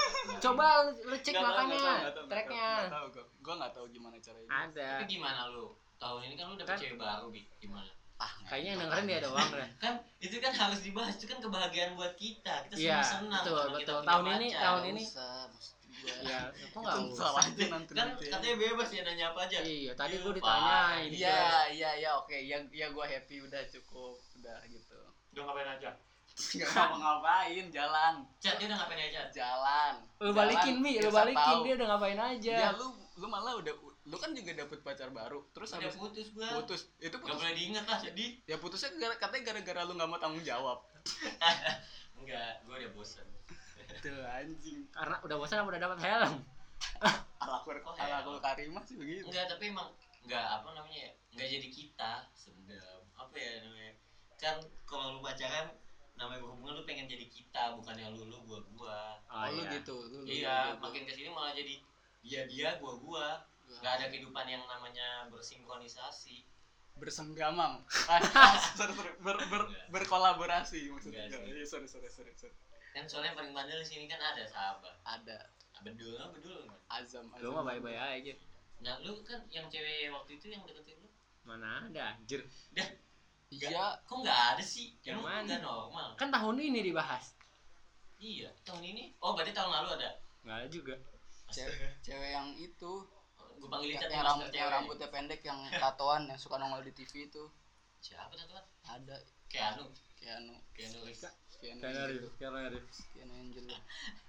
coba 0.42 0.66
lu, 0.82 0.92
lu 1.06 1.16
cek 1.18 1.36
makanya 1.36 1.80
tracknya 2.26 2.70
tahu 2.90 3.06
gue 3.10 3.24
gue 3.38 3.54
nggak 3.56 3.72
tahu 3.72 3.86
gimana 3.90 4.16
caranya 4.18 4.50
ada 4.50 4.88
Tapi 4.98 5.06
gimana 5.08 5.42
lu? 5.50 5.68
Tahun 5.96 6.20
ini 6.24 6.34
kan 6.34 6.46
lu 6.48 6.56
dapet 6.56 6.68
Kan- 6.68 6.82
cewek 6.82 6.98
baru, 6.98 7.28
Bi. 7.30 7.42
Gimana? 7.58 7.90
ah 8.18 8.34
kayaknya 8.46 8.70
yang 8.72 8.80
dengerin 8.84 9.06
dia 9.08 9.20
doang 9.20 9.50
deh 9.50 9.70
Kan 9.78 9.94
itu 10.20 10.36
kan 10.38 10.54
harus 10.54 10.80
dibahas, 10.80 11.14
itu 11.16 11.26
kan 11.26 11.38
kebahagiaan 11.40 11.94
buat 11.94 12.14
kita. 12.16 12.54
Kita 12.66 12.74
Iya, 12.76 13.02
semua 13.02 13.42
senang 13.42 13.44
betul, 13.44 13.66
betul. 13.74 14.00
Tahun 14.02 14.26
ini- 14.32 14.54
tahun 14.54 14.82
ini- 14.88 15.08
gue 15.92 16.16
ya 16.24 16.40
aku 16.50 16.78
nggak 16.82 16.98
itu 16.98 17.14
usah 17.14 17.30
salah 17.30 17.44
aja 17.44 17.64
nanti 17.68 17.92
Kan 17.94 18.08
nanti 18.10 18.26
katanya 18.26 18.56
bebas 18.58 18.90
ya 18.90 19.02
nanya 19.04 19.26
apa 19.30 19.40
aja. 19.46 19.58
iya 19.62 19.94
tadi 19.94 20.14
Iya, 20.14 20.24
gua 20.24 20.32
Pak. 20.32 20.38
ditanyain 20.40 21.10
iya 21.12 21.42
iya 21.70 21.90
iya 21.96 22.10
oke 22.16 22.34
ya 22.34 22.58
ya 22.72 22.88
gue 22.90 23.06
happy 23.08 23.36
udah 23.40 23.62
cukup 23.70 24.18
udah 24.36 24.58
gitu 24.66 24.98
Udah 25.30 25.42
ngapain 25.44 25.70
aja? 25.72 25.92
Nggak 26.32 26.70
ngapa 26.70 26.96
ngapain 26.96 27.66
jalan 27.70 28.14
Chat 28.40 28.56
dia 28.58 28.66
udah 28.66 28.78
ngapain 28.80 29.02
aja? 29.04 29.22
jalan 29.30 29.94
lu 30.18 30.26
Jalan, 30.26 30.34
balikin 30.34 30.76
mi 30.80 30.94
lu 30.98 31.10
balikin 31.10 31.38
tahu. 31.54 31.64
dia 31.64 31.74
udah 31.76 31.88
ngapain 31.90 32.20
aja 32.20 32.54
ya 32.58 32.70
lu 32.74 32.88
lu 33.16 33.28
malah 33.28 33.54
udah 33.56 33.74
lu 34.02 34.16
kan 34.18 34.34
juga 34.34 34.52
dapet 34.56 34.82
pacar 34.82 35.10
baru 35.10 35.46
terus 35.52 35.70
Udah 35.72 35.84
habis 35.84 35.94
putus 35.94 36.28
gua. 36.32 36.50
putus 36.58 36.82
itu 36.98 37.12
Gak 37.12 37.22
putus 37.22 37.38
boleh 37.38 37.54
diingat 37.54 37.86
lah, 37.86 38.00
sedih. 38.02 38.32
ya 38.44 38.58
putusnya 38.58 38.90
gara, 38.98 39.14
katanya 39.16 39.44
gara-gara 39.48 39.82
lu 39.86 39.94
nggak 39.94 40.10
mau 40.10 40.18
tanggung 40.18 40.42
jawab 40.42 40.82
Enggak, 42.18 42.66
gua 42.66 42.76
udah 42.78 42.92
bosen. 42.94 43.28
tuh 44.02 44.24
anjing 44.26 44.88
karena 44.90 45.16
udah 45.22 45.36
bosan 45.38 45.62
udah 45.62 45.78
dapat 45.80 46.00
helm 46.02 46.34
ala 47.44 47.58
kur 47.62 47.78
Oh, 47.78 47.94
ala 47.94 48.24
karimah 48.40 48.82
sih 48.82 48.96
begitu 48.96 49.28
Enggak, 49.28 49.46
tapi 49.48 49.70
emang 49.70 49.90
enggak 50.22 50.42
apa 50.42 50.68
namanya 50.72 51.00
ya? 51.02 51.12
Enggak 51.34 51.48
jadi 51.52 51.68
kita 51.68 52.12
sendam. 52.34 53.02
Apa 53.14 53.34
ya 53.34 53.52
namanya? 53.62 53.94
Kan 54.38 54.58
kalau 54.86 55.18
lu 55.18 55.20
pacaran 55.20 55.70
namanya 56.22 56.46
berhubungan 56.46 56.74
lu 56.78 56.84
pengen 56.86 57.10
jadi 57.10 57.26
kita, 57.26 57.74
bukannya 57.82 58.14
lu 58.14 58.30
lu 58.30 58.38
gua 58.46 58.60
gua. 58.78 59.00
oh, 59.26 59.50
lu 59.50 59.66
iya. 59.66 59.72
gitu 59.82 59.96
lu, 60.06 60.18
lu, 60.22 60.30
iya, 60.30 60.58
lu, 60.70 60.78
lu. 60.78 60.82
makin 60.86 61.02
ke 61.10 61.12
sini 61.18 61.30
malah 61.34 61.54
jadi 61.58 61.76
dia 62.22 62.42
dia 62.46 62.70
gua 62.78 62.94
gua. 63.02 63.28
Enggak 63.72 63.94
ada 63.98 64.06
kehidupan 64.12 64.46
yang 64.46 64.64
namanya 64.68 65.26
bersinkronisasi. 65.32 66.46
bersenggamam 67.00 67.82
ah, 68.12 68.20
sorry, 68.78 68.94
sorry. 68.94 69.10
Ber, 69.24 69.40
ber, 69.50 69.64
Enggak. 69.66 69.88
berkolaborasi 69.90 70.92
maksudnya. 70.92 71.26
Iya, 71.32 71.66
sorry 71.66 71.88
sorry 71.90 72.06
sorry 72.12 72.30
sorry 72.38 72.54
Kan 72.92 73.08
soalnya 73.08 73.32
yang 73.32 73.38
paling 73.40 73.54
bandel 73.56 73.80
di 73.80 73.88
sini 73.88 74.06
kan 74.06 74.20
ada 74.20 74.44
sahabat. 74.46 74.94
ada 75.08 75.38
Bedul, 75.82 76.14
ah, 76.22 76.30
bedul 76.30 76.68
kan. 76.70 76.78
azam 77.02 77.26
azam 77.34 77.42
lu 77.42 77.50
mah 77.58 77.64
bye-bye 77.66 77.98
aja 78.22 78.36
Nah, 78.82 78.98
lu 79.02 79.22
kan 79.26 79.42
yang 79.50 79.66
cewek 79.72 80.10
waktu 80.14 80.38
itu 80.38 80.46
yang 80.52 80.62
deketin 80.68 80.98
lu. 81.00 81.10
mana 81.42 81.90
ada 81.90 82.14
anjir 82.14 82.46
iya 83.52 84.00
Kok 84.04 84.24
enggak 84.24 84.40
ada 84.56 84.64
sih? 84.64 84.96
Yang 85.02 85.20
Emang 85.20 85.44
mana? 85.44 85.56
normal. 85.60 86.08
kan 86.16 86.30
tahun 86.30 86.56
ini 86.58 86.80
dibahas 86.84 87.36
Iya, 88.16 88.54
tahun 88.62 88.86
ini. 88.86 89.18
Oh, 89.18 89.34
berarti 89.34 89.50
tahun 89.50 89.70
lalu 89.72 89.98
ada. 89.98 90.10
nggak 90.42 90.56
ada 90.56 90.68
juga 90.68 90.94
cewek 91.48 91.78
cewek 92.02 92.30
yang 92.32 92.48
itu 92.56 92.94
Gue 93.58 93.70
panggil 93.70 93.94
yang, 93.94 94.02
Icat 94.02 94.10
yang, 94.10 94.26
rambut, 94.26 94.50
yang 94.52 94.70
rambutnya 94.72 95.08
pendek 95.08 95.42
yang 95.44 95.60
tatoan 95.70 96.26
yang 96.26 96.34
suka 96.36 96.58
nongol 96.58 96.82
di 96.82 96.90
TV 96.92 97.28
itu 97.28 97.44
Siapa 98.00 98.34
tuh 98.34 98.48
tuan? 98.48 98.66
ada 98.84 99.14
Keanu. 99.46 99.86
Keanu 100.16 100.58
Keanu 100.72 100.98
Reeves. 101.04 101.30
Keanu 101.60 101.78
Keanu 101.78 101.94
Angel 101.94 102.08
Reeves, 102.10 102.34
Keanu 102.40 102.58
Reeves. 102.64 102.98
Keanu 103.12 103.34
Angel 103.36 103.66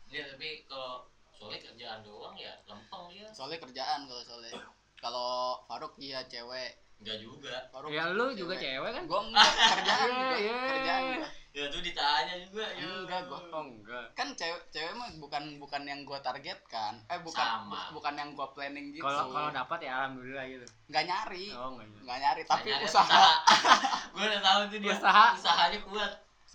Dia 0.07 0.23
tapi 0.27 0.49
kalau 0.67 1.09
soalnya 1.33 1.59
kerjaan 1.65 2.01
doang 2.03 2.37
ya 2.37 2.53
lempeng 2.65 3.09
dia. 3.09 3.29
soalnya 3.33 3.59
kerjaan 3.59 4.01
kalau 4.05 4.23
soalnya 4.23 4.53
kalau 4.97 5.33
Faruk 5.65 5.97
iya 5.97 6.21
cewek 6.25 6.77
Enggak 7.03 7.19
juga. 7.19 7.55
Faruk 7.69 7.91
ya 7.91 8.05
lu 8.09 8.31
juga 8.33 8.55
cewek 8.55 8.91
kan 8.93 9.05
gua 9.05 9.21
enggak 9.25 9.49
kerjaan 9.51 10.07
Iya, 10.09 10.17
juga 10.17 10.37
iya. 10.39 10.57
kerjaan 10.65 11.03
gua. 11.13 11.29
Ya 11.53 11.69
tuh 11.69 11.83
ditanya 11.83 12.35
juga 12.41 12.65
ya. 12.65 12.81
Enggak, 12.81 13.21
gua. 13.27 13.39
oh 13.51 13.63
enggak 13.67 14.07
kan 14.15 14.29
cewek 14.33 14.63
cewek 14.71 14.93
mah 14.93 15.11
bukan 15.19 15.43
bukan 15.59 15.83
yang 15.83 16.01
gua 16.03 16.19
targetkan 16.19 16.95
eh 17.07 17.19
bukan 17.19 17.43
Sama. 17.43 17.69
bu- 17.69 17.99
bukan 17.99 18.15
yang 18.15 18.31
gua 18.33 18.47
planning 18.51 18.93
gitu 18.93 19.03
kalau 19.03 19.29
kalau 19.29 19.51
dapat 19.51 19.79
ya 19.83 19.93
alhamdulillah 20.01 20.45
gitu 20.47 20.67
nggak 20.89 21.05
nyari 21.05 21.45
oh 21.53 21.69
enggak 21.73 21.85
ya. 21.85 21.99
nggak 22.01 22.19
nyari 22.21 22.43
tapi 22.45 22.63
Tanya 22.65 22.77
ada 22.79 22.87
usaha 22.87 23.23
gue 24.13 24.25
udah 24.25 24.41
tahu 24.41 24.61
tuh 24.65 24.79
dia. 24.79 24.93
Usaha. 24.95 25.27
Usahanya 25.35 25.79
kuat. 25.83 26.13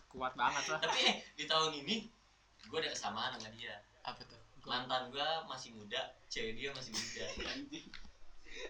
kuat 0.08 0.34
banget 0.34 0.64
lah 0.66 0.80
Tapi 0.80 1.02
di 1.36 1.46
tahun 1.46 1.72
ini 1.78 1.96
gue 2.64 2.78
ada 2.78 2.90
kesamaan 2.90 3.36
sama 3.36 3.52
dia. 3.52 3.76
apa 4.02 4.24
tuh 4.24 4.40
Mantan 4.64 5.08
gue 5.08 5.24
masih 5.46 5.72
muda, 5.74 6.00
cewek 6.28 6.52
dia 6.54 6.68
masih 6.72 6.92
muda. 6.92 7.24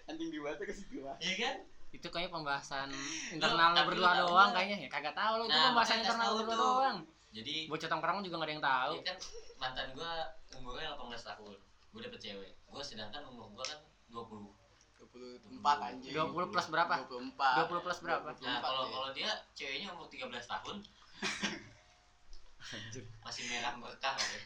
Anjing 0.06 0.30
dibahasnya 0.30 0.66
ke 0.66 0.74
situ 0.74 0.98
lah 1.02 1.16
Iya 1.18 1.36
kan? 1.40 1.56
itu 1.88 2.08
kayaknya 2.08 2.32
pembahasan 2.32 2.90
internal 3.32 3.72
tapi 3.74 3.88
berdua 3.90 4.12
doang 4.20 4.50
nggak? 4.52 4.60
kayaknya 4.60 4.78
ya 4.86 4.90
kagak 4.92 5.16
tahu 5.16 5.34
lu 5.40 5.44
itu 5.44 5.52
Nah, 5.52 5.64
pembahasan 5.72 5.96
makanya 5.96 6.04
internal 6.04 6.30
berdua 6.36 6.52
tuh. 6.52 6.60
doang 6.60 6.98
Jadi 7.28 7.56
bocah 7.68 7.90
tongkrong 7.90 8.20
juga 8.22 8.36
gak 8.36 8.44
ada 8.44 8.54
yang 8.54 8.66
tahu 8.66 8.92
Iya 8.94 9.04
kan 9.04 9.18
mantan 9.58 9.88
gua 9.94 10.12
umurnya 10.54 10.88
18 10.96 11.28
tahun. 11.28 11.54
Gua 11.90 12.00
dapet 12.02 12.20
cewek. 12.20 12.52
Gua 12.66 12.82
sedangkan 12.82 13.22
umur 13.26 13.46
gua 13.52 13.64
kan 13.64 13.80
20. 14.10 14.48
24 15.18 15.82
anjing 15.82 16.14
20 16.14 16.52
plus 16.54 16.68
berapa? 16.70 16.94
24 17.10 17.68
20 17.68 17.86
plus 17.86 18.00
berapa? 18.00 18.28
Nah, 18.38 18.62
24, 18.62 18.62
kalau 18.62 18.84
ya. 18.84 18.92
kalau 18.94 19.10
dia 19.12 19.30
ceweknya 19.54 19.88
umur 19.92 20.06
13 20.08 20.30
tahun 20.46 20.76
Anjir. 22.68 23.04
masih 23.26 23.44
merah 23.48 23.74
berkah 23.76 24.14
ya. 24.14 24.40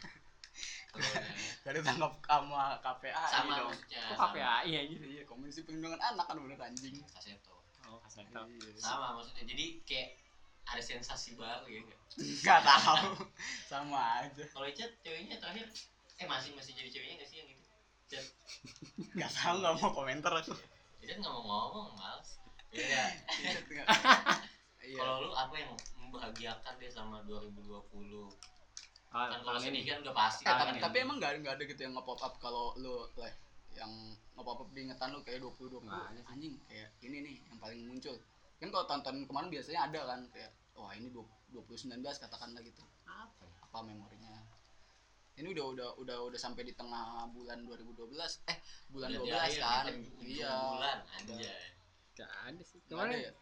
Dari 1.64 1.78
tangkap 1.80 2.12
sama 2.26 2.76
KPA 2.78 3.22
sama 3.26 3.52
dong 3.56 3.70
maksudnya. 3.72 4.02
kok 4.02 4.16
sama. 4.18 4.28
KPAI 4.34 4.70
aja 4.76 4.96
iya 5.08 5.22
komisi 5.24 5.64
perlindungan 5.64 6.00
anak 6.00 6.24
kan 6.28 6.36
bener 6.36 6.60
anjing 6.60 6.96
Kaseto. 7.08 7.54
oh 7.88 7.96
kaseto 8.04 8.40
Iya. 8.44 8.76
Sama 8.76 9.16
maksudnya. 9.16 9.44
Jadi 9.48 9.64
kayak 9.88 10.08
ada 10.62 10.78
sensasi 10.78 11.34
baru 11.34 11.66
ya 11.66 11.80
enggak? 11.82 12.00
nggak 12.14 12.60
tahu 12.62 13.08
sama 13.70 14.22
aja 14.22 14.42
Kalau 14.46 14.66
Icat 14.68 14.92
ceweknya 15.00 15.40
terakhir 15.40 15.66
eh 16.20 16.26
masih 16.28 16.54
masih 16.54 16.76
jadi 16.76 16.88
ceweknya 16.92 17.14
enggak 17.18 17.30
sih 17.32 17.36
yang 17.40 17.48
itu? 17.50 17.64
Icat, 18.06 18.24
nggak 19.16 19.32
tahu 19.32 19.54
nggak 19.58 19.74
mau 19.80 19.90
komentar 19.90 20.32
aku 20.38 20.54
Icat 21.02 21.18
nggak 21.18 21.34
mau 21.34 21.42
ngomong, 21.42 21.98
males. 21.98 22.38
Ya, 22.72 23.04
iya 24.80 24.96
kalau 24.96 25.28
lu 25.28 25.30
apa 25.36 25.54
yang 25.60 25.72
membahagiakan 26.00 26.72
deh 26.80 26.88
sama 26.88 27.20
2020? 27.28 28.32
Ah, 29.12 29.28
kan 29.28 29.40
kalau 29.44 29.58
sedih 29.60 29.84
ini 29.84 29.88
kan 29.92 30.00
udah 30.00 30.14
pasti. 30.16 30.42
Eh, 30.42 30.48
kan 30.48 30.56
tapi, 30.64 30.80
ya. 30.80 30.82
tapi 30.88 30.96
emang 31.04 31.16
nggak 31.20 31.30
nggak 31.44 31.54
ada 31.60 31.64
gitu 31.68 31.80
yang 31.84 31.94
nge-pop 31.96 32.20
up 32.24 32.34
kalau 32.40 32.72
lu 32.80 33.04
leh 33.20 33.32
yang 33.76 33.92
nge-pop 34.36 34.64
up 34.64 34.68
di 34.72 34.88
ingatan 34.88 35.08
lu 35.12 35.20
kayak 35.20 35.44
20 35.44 35.68
20 35.68 35.84
Nggak 35.84 36.08
ada 36.08 36.20
sih. 36.20 36.32
anjing 36.32 36.54
kayak 36.64 36.88
ini 37.04 37.16
nih 37.20 37.36
yang 37.52 37.58
paling 37.60 37.80
muncul. 37.84 38.16
Kan 38.56 38.68
kalau 38.72 38.84
tonton 38.88 39.16
kemarin 39.28 39.48
biasanya 39.52 39.80
ada 39.84 40.00
kan 40.08 40.20
kayak 40.32 40.50
wah 40.72 40.92
ini 40.96 41.12
20 41.12 41.28
2019 41.52 42.00
katakanlah 42.00 42.64
gitu. 42.64 42.80
Apa 43.04 43.44
ya? 43.44 43.52
apa 43.68 43.78
memorinya? 43.84 44.32
Ini 45.36 45.48
udah 45.52 45.64
udah 45.76 45.88
udah 46.00 46.16
udah 46.32 46.38
sampai 46.40 46.64
di 46.64 46.72
tengah 46.72 47.28
bulan 47.36 47.64
2012 47.68 48.16
eh 48.48 48.58
bulan 48.88 49.08
Udah 49.12 49.20
di 49.20 49.28
12 49.28 49.36
akhir, 49.36 49.60
kan 49.60 49.84
ujung 49.92 50.16
iya 50.24 50.52
bulan 50.56 50.98
anjay. 51.20 51.64
Gak 52.16 52.30
ada 52.48 52.62
sih. 52.64 52.80
Kemarin 52.88 53.16
ya? 53.20 53.32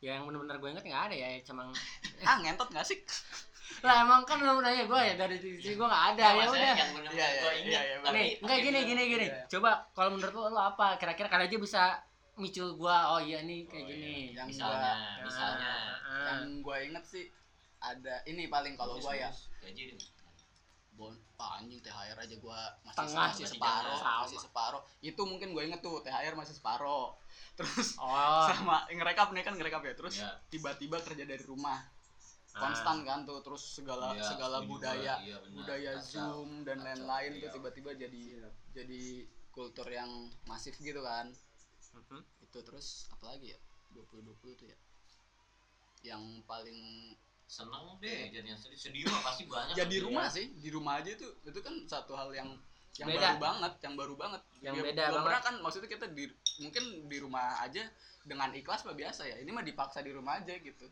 ya 0.00 0.16
yang 0.16 0.24
bener-bener 0.24 0.56
gue 0.56 0.68
inget 0.72 0.84
nggak 0.88 1.04
ada 1.12 1.14
ya 1.14 1.28
cuma 1.44 1.62
ah 2.28 2.36
ngentot 2.40 2.72
gak 2.72 2.88
sih 2.88 2.96
lah 3.80 4.04
emang 4.04 4.20
kan 4.22 4.38
lu 4.38 4.60
nanya 4.60 4.84
gue 4.84 5.00
ya 5.00 5.14
dari 5.16 5.36
sisi 5.36 5.72
gue 5.72 5.86
nggak 5.86 6.04
ada 6.14 6.24
ya 6.36 6.44
udah. 6.44 6.60
Iya, 6.60 6.74
iya, 6.76 7.34
gua 7.40 7.52
iya, 7.56 7.80
iya, 7.80 7.96
nih 8.12 8.28
enggak 8.38 8.58
gini 8.60 8.78
gini 8.84 9.02
gini. 9.08 9.26
Iya. 9.30 9.44
coba 9.48 9.70
kalau 9.92 10.10
menurut 10.14 10.32
lu, 10.32 10.42
lu 10.50 10.60
apa? 10.60 11.00
Kira-kira 11.00 11.28
kali 11.28 11.48
aja 11.48 11.56
bisa 11.56 11.82
micu 12.36 12.64
gua 12.76 13.16
oh 13.16 13.20
iya 13.20 13.40
nih 13.42 13.64
kayak 13.64 13.84
Oh, 13.84 13.88
iya. 13.88 13.96
gini 13.96 14.16
Yang 14.32 14.46
misalnya 14.52 14.92
Nah, 14.92 15.16
misalnya. 15.24 15.72
Ah. 16.00 16.24
yang 16.28 16.60
gue 16.60 16.76
inget 16.84 17.04
sih 17.04 17.24
ada 17.78 18.14
ini 18.24 18.46
paling 18.46 18.74
kalau 18.74 18.96
gue 18.96 19.14
ya. 19.14 19.30
Bon 20.92 21.16
ah, 21.40 21.56
anjing 21.56 21.80
THR 21.80 22.12
aja 22.12 22.36
gue 22.36 22.60
masih 22.84 22.98
Tengah, 23.00 23.32
masih 23.32 23.44
masih 23.48 23.56
separuh. 23.56 24.00
masih 24.20 24.38
separuh. 24.38 24.82
Itu 25.00 25.22
mungkin 25.24 25.56
gue 25.56 25.62
inget 25.64 25.80
tuh 25.80 26.04
THR 26.04 26.36
masih 26.36 26.52
separuh. 26.52 27.16
Terus 27.56 27.96
oh. 27.96 28.44
sama 28.52 28.84
ngerekap 28.92 29.32
nih 29.32 29.40
kan 29.40 29.56
ngerekap 29.56 29.80
ya. 29.80 29.96
Terus 29.96 30.20
Ya. 30.20 30.28
tiba-tiba 30.52 31.00
kerja 31.00 31.24
dari 31.24 31.40
rumah. 31.40 31.80
Ah. 31.80 31.99
Konstan 32.52 32.96
kan 33.02 33.22
tuh 33.22 33.38
terus 33.40 33.62
segala 33.74 34.10
Iya, 34.12 34.24
segala 34.24 34.58
budaya 34.62 35.14
gua. 35.16 35.22
Iya, 35.22 35.36
benar. 35.38 35.54
budaya 35.54 35.92
Kacau. 35.94 36.08
zoom 36.08 36.50
dan 36.62 36.78
lain-lain 36.80 37.30
tuh 37.36 37.46
iya. 37.46 37.54
tiba-tiba 37.54 37.90
jadi 37.94 38.22
jadi 38.70 39.02
kultur 39.50 39.86
yang 39.86 40.10
masif 40.44 40.74
gitu 40.78 41.00
kan 41.00 41.30
Mhm. 41.92 42.22
itu 42.40 42.58
terus 42.60 43.10
apalagi 43.10 43.50
ya 43.50 43.58
2020 43.90 44.54
tuh 44.54 44.66
ya 44.66 44.78
yang 46.02 46.22
paling 46.44 47.12
seneng 47.44 47.98
deh 47.98 48.30
jadi 48.30 48.46
yang 48.46 48.56
sedih 48.56 48.78
sedih 48.78 49.02
mah 49.04 49.20
pasti 49.22 49.42
banyak 49.44 49.74
ya 49.74 49.84
di 49.84 49.98
kan. 49.98 50.04
rumah 50.06 50.26
sih 50.30 50.46
di 50.56 50.70
rumah 50.70 50.98
aja 50.98 51.12
tuh 51.14 51.34
itu 51.42 51.58
kan 51.58 51.74
satu 51.84 52.14
hal 52.14 52.30
yang 52.30 52.48
yang 52.96 53.06
Beda. 53.06 53.20
baru 53.26 53.38
banget 53.38 53.72
yang 53.80 53.94
baru 53.96 54.14
banget 54.14 54.42
Yang 54.60 54.74
Ya, 54.76 54.82
beda 54.82 54.92
belum 54.92 55.10
banget. 55.10 55.24
pernah 55.24 55.40
kan 55.42 55.54
maksudnya 55.60 55.88
kita 55.88 56.06
di 56.08 56.24
mungkin 56.58 56.84
di 57.06 57.16
rumah 57.18 57.58
aja 57.60 57.82
dengan 58.22 58.50
ikhlas 58.52 58.84
mah 58.84 58.92
biasa 58.92 59.22
ya 59.24 59.36
ini 59.38 59.50
mah 59.50 59.62
dipaksa 59.62 59.98
di 60.00 60.10
rumah 60.10 60.36
aja 60.36 60.52
gitu 60.54 60.86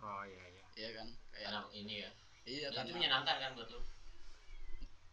oh 0.00 0.22
iya 0.24 0.44
iya 0.48 0.51
iya 0.74 0.90
kan? 0.92 1.08
Kayak 1.30 1.44
karena 1.48 1.60
ini 1.72 1.94
ya. 1.98 2.10
Iya 2.42 2.66
itu 2.66 2.74
kan 2.74 2.84
menyenangkan 2.88 3.36
kan 3.38 3.50
buat 3.52 3.68
lu? 3.68 3.80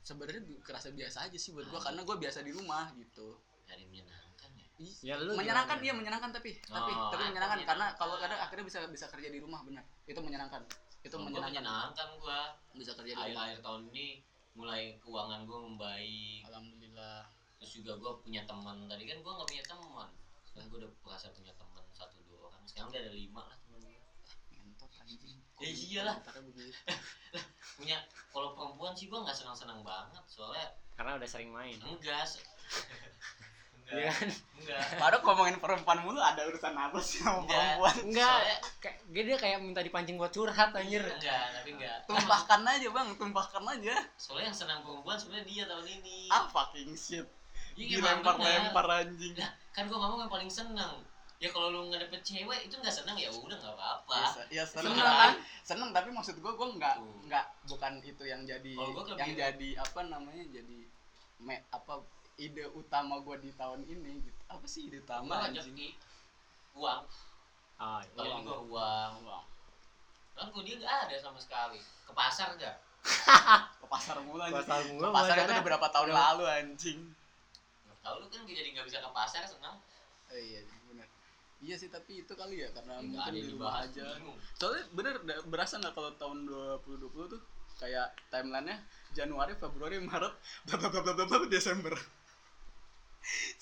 Sebenarnya 0.01 0.41
bi- 0.41 0.57
kerasa 0.59 0.89
biasa 0.89 1.17
aja 1.23 1.37
sih 1.37 1.51
buat 1.51 1.67
gua 1.67 1.77
Ah. 1.77 1.83
karena 1.85 2.01
gua 2.01 2.17
biasa 2.17 2.41
di 2.41 2.49
rumah 2.49 2.89
gitu. 2.95 3.37
Jadi 3.63 3.83
menyenangkan 3.85 4.49
ya? 4.51 4.67
Ih, 4.79 4.93
ya 5.03 5.13
lu 5.15 5.35
menyenangkan 5.35 5.77
gimana? 5.77 5.85
iya 5.85 5.93
menyenangkan 5.93 6.29
tapi 6.31 6.51
tapi 6.59 6.91
Oh, 6.91 7.09
tapi 7.09 7.21
ada 7.21 7.29
menyenangkan 7.29 7.59
karena 7.59 7.67
menyenangkan. 7.85 7.99
kalau 7.99 8.15
kadang 8.17 8.39
akhirnya 8.39 8.65
bisa 8.65 8.79
bisa 8.87 9.05
kerja 9.07 9.29
di 9.29 9.39
rumah 9.39 9.61
benar 9.61 9.85
itu 10.03 10.17
menyenangkan. 10.17 10.61
Itu 10.99 11.13
Kalau 11.13 11.21
gua 11.21 11.27
menyenangkan. 11.29 11.61
menyenangkan 11.61 12.07
gua. 12.17 12.39
Bisa 12.73 12.91
kerja 12.93 13.11
di 13.11 13.15
rumah. 13.15 13.27
Akhir-akhir 13.45 13.59
tahun 13.61 13.81
ini 13.89 14.05
mulai 14.51 14.81
keuangan 14.97 15.41
gua 15.45 15.59
membaik. 15.61 16.41
Alhamdulillah. 16.45 17.19
Terus 17.59 17.71
juga 17.75 17.91
gua 17.95 18.11
punya 18.17 18.41
teman. 18.43 18.87
Tadi 18.87 19.03
kan 19.05 19.17
gua 19.19 19.31
nggak 19.37 19.49
punya 19.49 19.65
teman. 19.67 20.09
Sekarang 20.43 20.67
gua 20.67 20.77
udah 20.81 20.91
merasa 21.05 21.27
punya 21.29 21.53
teman 21.53 21.83
satu 21.93 22.17
dua 22.25 22.49
orang. 22.49 22.63
Sekarang 22.65 22.89
udah 22.89 22.99
ada 22.99 23.13
lima 23.13 23.41
lah 23.45 23.57
anjing 25.09 25.37
Ya 25.59 25.69
iyalah. 25.75 26.15
Komentarnya 26.23 26.43
begitu? 26.47 26.71
Punya 27.77 27.97
kalau 28.31 28.55
perempuan 28.55 28.95
sih 28.95 29.11
gua 29.11 29.27
nggak 29.27 29.35
senang-senang 29.35 29.83
banget 29.83 30.23
soalnya 30.31 30.71
karena 30.95 31.15
udah 31.19 31.27
sering 31.27 31.51
main. 31.51 31.75
Enggak 31.79 32.27
Iya 33.89 34.05
enggak. 34.05 34.13
Kan? 34.13 34.29
Enggak. 34.61 34.81
Baru 35.01 35.17
ngomongin 35.25 35.57
perempuan 35.57 35.99
mulu 36.05 36.19
ada 36.21 36.45
urusan 36.45 36.75
apa 36.77 36.99
sih 37.01 37.25
sama 37.25 37.41
Enggak. 37.43 37.57
perempuan? 37.57 37.95
Enggak 38.05 38.37
kayak 38.79 38.97
dia 39.09 39.37
kayak 39.39 39.57
minta 39.65 39.81
dipancing 39.81 40.15
buat 40.15 40.31
curhat 40.31 40.71
anjir. 40.77 41.01
Enggak 41.01 41.43
tapi 41.57 41.69
enggak. 41.75 41.97
Tumpahkan 42.05 42.61
aja 42.63 42.87
bang 42.93 43.07
tumpahkan 43.17 43.63
aja. 43.65 43.95
Soalnya 44.15 44.53
yang 44.53 44.57
senang 44.57 44.79
perempuan 44.85 45.17
sebenarnya 45.17 45.45
dia 45.49 45.63
tahun 45.67 45.87
ini. 45.89 46.29
Ah 46.29 46.45
fucking 46.47 46.93
shit. 46.93 47.25
Iya, 47.79 47.95
emang 47.99 48.19
dilempar 48.19 48.35
bener. 48.35 48.59
lempar 48.59 48.85
anjing. 48.91 49.33
Lah, 49.39 49.51
kan 49.71 49.83
gua 49.87 49.97
ngomong 50.03 50.19
yang 50.27 50.31
paling 50.31 50.51
seneng 50.51 50.93
ya 51.39 51.48
kalau 51.55 51.72
lu 51.72 51.88
nggak 51.88 52.03
dapet 52.03 52.19
cewek 52.19 52.67
itu 52.67 52.75
nggak 52.75 52.91
seneng 52.91 53.15
ya 53.15 53.31
udah 53.31 53.55
nggak 53.55 53.75
apa-apa. 53.79 54.19
Bisa. 54.27 54.41
ya 54.51 54.63
seneng 54.67 54.91
Seneng, 54.91 55.08
kan 55.08 55.15
kan? 55.15 55.34
seneng 55.63 55.89
tapi 55.96 56.10
maksud 56.12 56.36
gua 56.43 56.51
gua 56.60 56.67
nggak 56.75 56.96
nggak 57.31 57.46
bukan 57.72 57.93
itu 58.03 58.24
yang 58.27 58.43
jadi 58.43 58.75
yang 59.15 59.31
jadi 59.39 59.69
apa 59.79 60.00
namanya 60.12 60.43
jadi 60.51 60.79
me, 61.39 61.63
apa 61.72 62.03
ide 62.36 62.67
utama 62.75 63.24
gua 63.24 63.39
di 63.39 63.55
tahun 63.55 63.88
ini 63.88 64.19
gitu. 64.27 64.41
Apa 64.51 64.65
sih 64.67 64.91
ide 64.91 65.00
utama 65.00 65.48
ngajak 65.48 65.63
anjing? 65.63 65.75
Di 65.79 65.88
uang. 66.75 67.01
Oh 67.80 67.99
tahun 68.04 68.28
iya 68.28 68.36
ini 68.36 68.43
gua 68.43 68.60
uang. 68.67 69.12
Uang. 69.23 69.45
kan 70.36 70.47
gua 70.52 70.63
dia 70.67 70.75
nggak 70.75 70.95
ada 71.08 71.15
sama 71.23 71.39
sekali. 71.39 71.80
Ke 71.80 72.12
pasar 72.12 72.52
nggak? 72.60 72.75
Ke 73.80 73.88
pasar 73.88 74.19
mulu 74.28 74.43
anjing. 74.43 74.60
Pasar 74.60 74.80
mulu, 74.91 75.08
ke 75.08 75.15
pasar 75.15 75.36
itu 75.39 75.52
udah 75.56 75.63
berapa 75.63 75.88
tahun 75.88 76.10
lalu 76.12 76.43
anjing. 76.52 76.99
Tahu 78.04 78.15
lu 78.19 78.28
kan 78.28 78.43
jadi 78.43 78.75
nggak 78.75 78.91
bisa 78.91 78.99
ke 78.99 79.12
pasar 79.15 79.47
senang. 79.47 79.80
Eh, 80.36 80.43
iya 80.43 80.78
iya 81.60 81.76
sih 81.76 81.91
tapi 81.91 82.24
itu 82.24 82.34
kali 82.39 82.63
ya 82.63 82.69
karena 82.72 83.04
nggak 83.04 83.04
mungkin 83.04 83.32
ada 83.36 83.39
di 83.39 83.52
rumah 83.52 83.74
aja. 83.84 84.04
bingung. 84.15 84.38
Soalnya 84.56 84.84
bener 84.95 85.15
berasa 85.52 85.76
nggak 85.76 85.93
kalau 85.95 86.12
tahun 86.15 86.38
2020 86.48 87.34
tuh 87.36 87.41
kayak 87.80 88.08
timelinenya 88.32 88.80
Januari 89.15 89.54
Februari 89.56 90.00
Maret 90.00 90.34
bla 90.67 90.76
bla 90.80 90.88
bla 90.88 91.02
bla 91.04 91.26
bla 91.28 91.48
Desember. 91.52 91.95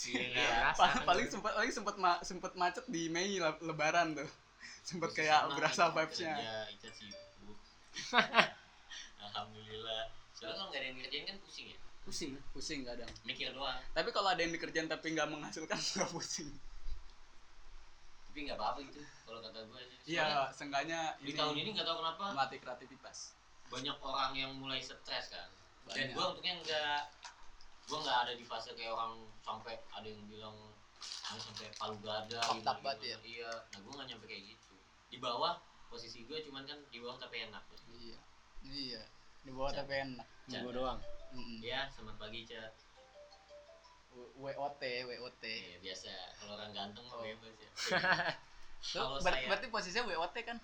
Iya, 0.08 0.72
paling 0.80 1.02
paling 1.04 1.28
sempat 1.28 1.52
paling 1.58 1.74
sempat 1.74 1.96
ma- 1.98 2.22
sempat 2.22 2.54
macet 2.54 2.86
di 2.86 3.10
Mei 3.10 3.42
le- 3.42 3.62
Lebaran 3.66 4.14
tuh. 4.14 4.30
Sempat 4.86 5.12
kayak 5.18 5.58
berasa 5.58 5.90
vibesnya. 5.92 6.38
Ica 6.72 6.90
sibuk. 6.94 7.58
Alhamdulillah. 9.26 10.14
Soalnya 10.38 10.56
kalau 10.56 10.70
nggak 10.70 10.80
ada 10.80 10.88
yang 10.88 10.98
ngerjain 11.02 11.26
kan 11.26 11.38
pusing 11.42 11.66
ya? 11.74 11.78
Pusing 12.06 12.32
pusing 12.54 12.80
kadang 12.86 13.10
mikir 13.26 13.52
doang. 13.52 13.82
Tapi 13.92 14.10
kalau 14.14 14.30
ada 14.32 14.40
yang 14.40 14.54
dikerjain 14.54 14.88
tapi 14.88 15.18
nggak 15.18 15.28
menghasilkan 15.28 15.76
nggak 15.98 16.10
pusing 16.14 16.48
tapi 18.38 18.54
nggak 18.54 18.62
apa-apa 18.62 18.86
gitu 18.86 19.02
kalau 19.26 19.42
kata 19.42 19.66
gue 19.66 19.82
iya 20.06 20.46
seenggaknya 20.54 21.18
di 21.18 21.34
tahun 21.34 21.58
ini 21.58 21.74
nggak 21.74 21.90
tahu 21.90 22.06
kenapa 22.06 22.38
melatih 22.38 22.62
kreativitas. 22.62 23.34
banyak 23.74 23.98
orang 23.98 24.32
yang 24.38 24.54
mulai 24.62 24.78
stres 24.78 25.34
kan. 25.34 25.50
Dan 25.90 25.90
Banyak. 25.90 26.14
gue 26.14 26.24
untungnya 26.30 26.54
nggak 26.62 27.00
gue 27.90 27.98
nggak 27.98 28.18
ada 28.30 28.34
di 28.38 28.46
fase 28.46 28.78
kayak 28.78 28.94
orang 28.94 29.26
sampai 29.42 29.82
ada 29.90 30.06
yang 30.06 30.22
bilang 30.30 30.54
"Ah, 31.26 31.34
sampai 31.42 31.66
palu 31.82 31.98
gada 31.98 32.38
up 32.46 32.62
banget 32.62 33.18
gimana." 33.18 33.26
iya 33.26 33.50
nah 33.74 33.80
gue 33.82 33.92
nggak 33.98 34.08
nyampe 34.14 34.26
kayak 34.30 34.44
gitu. 34.54 34.78
Di 35.10 35.18
bawah 35.18 35.58
posisi 35.90 36.22
gue 36.22 36.38
cuman 36.46 36.62
kan 36.70 36.78
di 36.94 37.02
bawah 37.02 37.18
tapi 37.18 37.42
enak. 37.42 37.66
Iya 37.90 38.18
iya. 38.70 39.02
Di 39.42 39.50
bawah 39.50 39.74
tapi 39.74 39.98
enak. 39.98 40.28
Gua 40.62 40.74
doang. 40.78 41.00
Mm-mm. 41.34 41.58
ya 41.66 41.90
selamat 41.90 42.22
pagi 42.22 42.46
cat 42.46 42.70
W- 42.70 42.87
WOT 44.36 44.82
WOT 44.82 45.44
ya 45.44 45.78
biasa. 45.80 46.10
Kalau 46.36 46.54
orang 46.56 46.72
ganteng 46.72 47.06
mah 47.06 47.16
Oh. 47.16 47.24
bebas 47.24 47.56
ya. 47.56 47.70
Tuh, 48.88 49.02
kalau 49.02 49.18
ber- 49.18 49.34
saya 49.34 49.48
berarti 49.48 49.68
posisinya 49.68 50.04
WOT 50.08 50.36
kan? 50.42 50.58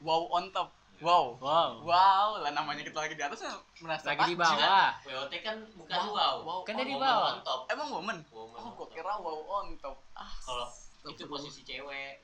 Wow 0.00 0.28
on 0.30 0.50
top. 0.50 0.68
Wow. 0.98 1.34
Wow. 1.38 1.82
Wow 1.82 2.28
lah 2.38 2.50
namanya 2.50 2.80
kita 2.80 2.94
lagi 2.96 3.14
di 3.14 3.22
atas 3.22 3.42
merasa 3.78 4.06
lagi 4.08 4.30
di 4.30 4.36
bawah. 4.36 4.94
WOT 5.02 5.32
kan 5.40 5.56
bukan 5.74 5.96
Wow, 5.96 6.10
wow, 6.10 6.34
wow 6.40 6.58
Kan 6.62 6.74
dia 6.76 6.84
di 6.84 6.92
top. 6.92 7.02
bawah. 7.02 7.30
on 7.30 7.40
top. 7.42 7.60
Emang 7.68 7.88
woman? 7.90 8.18
Woman 8.28 8.58
oh 8.60 8.86
kira 8.88 9.14
wow 9.16 9.38
on 9.56 9.74
top. 9.78 9.98
Ah 10.12 10.30
kalau 10.40 10.66
itu 11.04 11.24
posisi 11.24 11.62
cewek. 11.62 12.22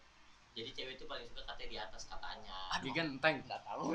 Jadi 0.50 0.70
cewek 0.72 0.94
itu 0.94 1.06
paling 1.06 1.22
suka 1.24 1.42
katanya 1.44 1.68
di 1.68 1.78
atas 1.80 2.02
katanya. 2.04 2.56
Aduh. 2.70 2.82
di 2.82 2.90
genteng 2.90 3.36
nggak 3.44 3.62
tahu. 3.64 3.94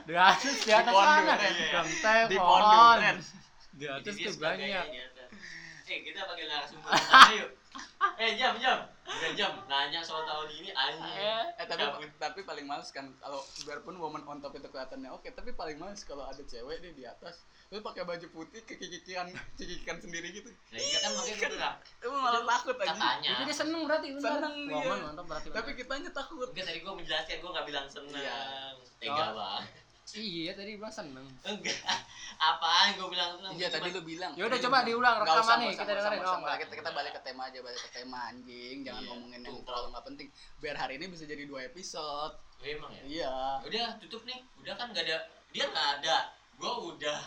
Di 0.00 0.14
atas 0.14 0.56
di 0.60 0.70
atas 0.70 0.92
pondok, 0.92 1.10
sana 1.18 1.34
Ren. 1.34 1.54
genteng 1.68 2.24
di 2.26 2.38
pohon. 2.38 3.16
Di 3.80 3.86
atas 3.88 4.14
tuh 4.14 4.36
banyak. 4.36 4.86
eh 5.90 5.98
kita 6.06 6.22
panggil 6.22 6.46
narasumber. 6.46 6.92
Yuk 7.40 7.50
eh 8.20 8.36
jam 8.36 8.54
jam. 8.60 8.78
Udah 9.06 9.32
jam. 9.32 9.52
Nanya 9.66 10.00
soal 10.04 10.22
tahun 10.28 10.48
ini 10.52 10.70
anjing. 10.76 11.16
Eh 11.56 11.66
tapi 11.66 11.82
Cabut. 11.82 12.10
tapi 12.20 12.40
paling 12.44 12.66
males 12.68 12.92
kan 12.92 13.08
kalau 13.16 13.40
biarpun 13.64 13.96
woman 13.96 14.22
on 14.28 14.38
top 14.44 14.54
itu 14.56 14.68
kelihatannya 14.68 15.10
oke 15.10 15.28
tapi 15.32 15.56
paling 15.56 15.80
males 15.80 16.04
kalau 16.04 16.28
ada 16.28 16.42
cewek 16.44 16.84
deh 16.84 16.92
di 16.94 17.04
atas. 17.08 17.42
Terus 17.70 17.86
pakai 17.86 18.02
baju 18.02 18.26
putih 18.34 18.60
kekikikan 18.66 19.30
cekikikan 19.54 19.96
sendiri 20.02 20.34
gitu. 20.34 20.50
Nah 20.50 20.80
iya 20.80 20.98
kan 21.00 21.10
makanya 21.14 21.36
gue 21.38 21.50
bilang. 21.54 21.76
itu 21.80 22.06
malah 22.10 22.42
takut 22.44 22.76
aja 22.76 22.88
katanya. 22.92 23.30
Itu 23.30 23.42
dia 23.46 23.56
seneng 23.56 23.80
berarti 23.86 24.06
bener 24.10 24.32
Seneng 24.36 24.54
dia. 24.66 24.74
Woman 24.76 24.98
mantap 25.06 25.24
berarti 25.30 25.48
tapi 25.54 25.70
kitanya 25.78 26.10
takut. 26.10 26.48
Enggak 26.50 26.66
tadi 26.66 26.78
gue 26.82 26.92
menjelaskan 26.92 27.36
gue 27.40 27.50
nggak 27.50 27.66
bilang 27.66 27.86
seneng. 27.88 28.20
Iya. 28.20 28.38
tega 29.00 29.32
banget 29.32 29.79
iya 30.16 30.52
tadi 30.56 30.74
bilang 30.78 30.94
seneng. 30.94 31.26
Enggak. 31.46 31.78
Apaan? 32.50 32.96
Gue 32.96 33.08
bilang 33.12 33.36
seneng. 33.36 33.52
Iya 33.54 33.68
tadi 33.68 33.88
lu 33.92 34.02
bilang. 34.02 34.32
Ya 34.34 34.44
udah, 34.48 34.58
coba 34.58 34.76
diulang 34.82 35.16
rekaman 35.22 35.44
usah, 35.44 35.56
nih, 35.60 35.70
kita 35.76 35.92
dengerin. 35.92 36.20
nggak. 36.22 36.56
kita 36.66 36.72
kita 36.80 36.90
balik 36.96 37.12
ke 37.14 37.20
tema 37.22 37.42
aja 37.46 37.58
balik 37.60 37.80
ke 37.80 37.90
tema 37.94 38.18
anjing. 38.32 38.76
Jangan 38.82 39.02
Iya. 39.02 39.10
ngomongin 39.12 39.40
yang 39.44 39.56
terlalu 39.62 39.86
nggak 39.92 40.04
penting. 40.08 40.28
Biar 40.58 40.76
hari 40.80 40.94
ini 40.98 41.06
bisa 41.12 41.24
jadi 41.28 41.42
dua 41.44 41.60
episode. 41.68 42.34
Oh, 42.34 42.64
emang 42.66 42.92
ya? 42.92 43.02
Iya. 43.06 43.34
Udah 43.66 43.86
tutup 44.00 44.22
nih. 44.24 44.38
Udah 44.64 44.74
kan 44.74 44.86
nggak 44.90 45.04
ada. 45.04 45.18
Dia 45.52 45.64
nggak 45.68 45.88
ada. 46.00 46.16
Gue 46.56 46.72
udah. 46.96 47.20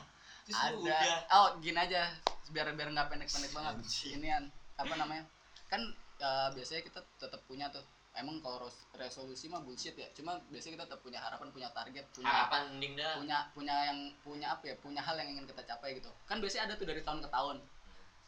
Terus 0.43 0.59
ada. 0.59 0.75
udah. 0.75 1.01
Oh 1.31 1.47
gini 1.61 1.79
aja. 1.79 2.09
Biar 2.51 2.67
biar 2.73 2.89
nggak 2.91 3.07
pendek-pendek 3.07 3.51
banget. 3.53 3.73
Inian 4.11 4.43
apa 4.75 4.93
namanya? 4.97 5.23
Kan 5.69 5.81
eh, 6.19 6.47
biasanya 6.57 6.81
kita 6.83 6.99
tetap 7.21 7.39
punya 7.45 7.69
tuh 7.69 7.85
emang 8.13 8.37
kalau 8.45 8.69
res- 8.69 8.85
resolusi 8.93 9.49
mah 9.49 9.61
bullshit 9.65 9.97
ya. 9.97 10.05
Cuma 10.13 10.37
biasanya 10.49 10.77
kita 10.77 10.85
tetap 10.85 11.01
punya 11.01 11.19
harapan 11.21 11.49
punya 11.49 11.69
target 11.73 12.05
punya 12.13 12.29
harapan 12.29 12.61
mending 12.77 12.93
dah. 12.93 13.13
punya 13.17 13.37
punya 13.53 13.75
yang 13.89 13.99
punya 14.21 14.47
apa 14.53 14.63
ya 14.69 14.75
punya 14.77 15.01
hal 15.01 15.15
yang 15.17 15.29
ingin 15.33 15.45
kita 15.49 15.61
capai 15.65 15.97
gitu. 15.97 16.09
Kan 16.29 16.37
biasanya 16.37 16.69
ada 16.69 16.73
tuh 16.77 16.85
dari 16.85 17.01
tahun 17.01 17.25
ke 17.25 17.29
tahun. 17.33 17.57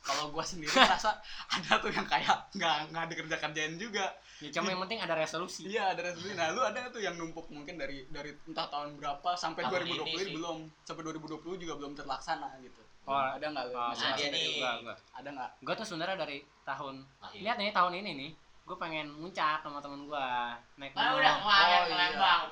Kalau 0.06 0.30
gua 0.30 0.46
sendiri 0.46 0.70
rasa 0.94 1.18
ada 1.50 1.82
tuh 1.82 1.90
yang 1.90 2.06
kayak 2.06 2.54
nggak 2.54 2.76
nggak 2.94 3.06
dikerja 3.14 3.36
kerjain 3.42 3.74
juga. 3.78 4.06
Ya 4.42 4.50
cuma 4.54 4.70
yang 4.74 4.82
penting 4.86 5.02
ada 5.02 5.14
resolusi. 5.18 5.66
Iya 5.70 5.94
ada 5.94 6.02
resolusi. 6.02 6.34
Nah 6.34 6.54
lu 6.54 6.62
ada 6.62 6.90
tuh 6.90 7.02
yang 7.02 7.18
numpuk 7.18 7.50
mungkin 7.50 7.78
dari 7.78 8.06
dari 8.10 8.34
entah 8.46 8.70
tahun 8.70 8.98
berapa 8.98 9.34
sampai 9.38 9.66
Tahun 9.66 9.86
2020 9.86 10.18
ini 10.18 10.34
belum. 10.38 10.58
Sampai 10.86 11.02
2020 11.10 11.62
juga 11.62 11.74
belum 11.78 11.94
terlaksana 11.98 12.58
gitu. 12.62 12.82
Oh, 13.06 13.14
ada 13.14 13.46
nggak 13.54 13.70
lu? 13.70 13.74
Oh, 13.78 13.94
Masih 13.94 14.02
nah, 14.02 14.18
ada 14.18 14.26
nih. 14.34 14.58
gua, 14.58 14.72
gua. 14.82 14.96
ada 15.14 15.30
nggak? 15.30 15.52
Gua 15.62 15.74
tuh 15.78 15.86
sebenarnya 15.86 16.18
dari 16.18 16.38
tahun 16.66 16.96
lihat 17.38 17.58
nih 17.62 17.70
tahun 17.70 17.94
ini 18.02 18.12
nih 18.18 18.32
gue 18.66 18.76
pengen 18.76 19.08
muncak 19.12 19.62
sama 19.62 19.78
temen 19.78 20.04
gua 20.04 20.58
naik 20.76 20.92
gunung. 20.92 21.16
udah 21.16 21.34
kemarin 21.38 21.70
Oh, 21.72 21.84
ke 21.84 21.88
iya. 21.88 21.98
Lembang. 22.10 22.44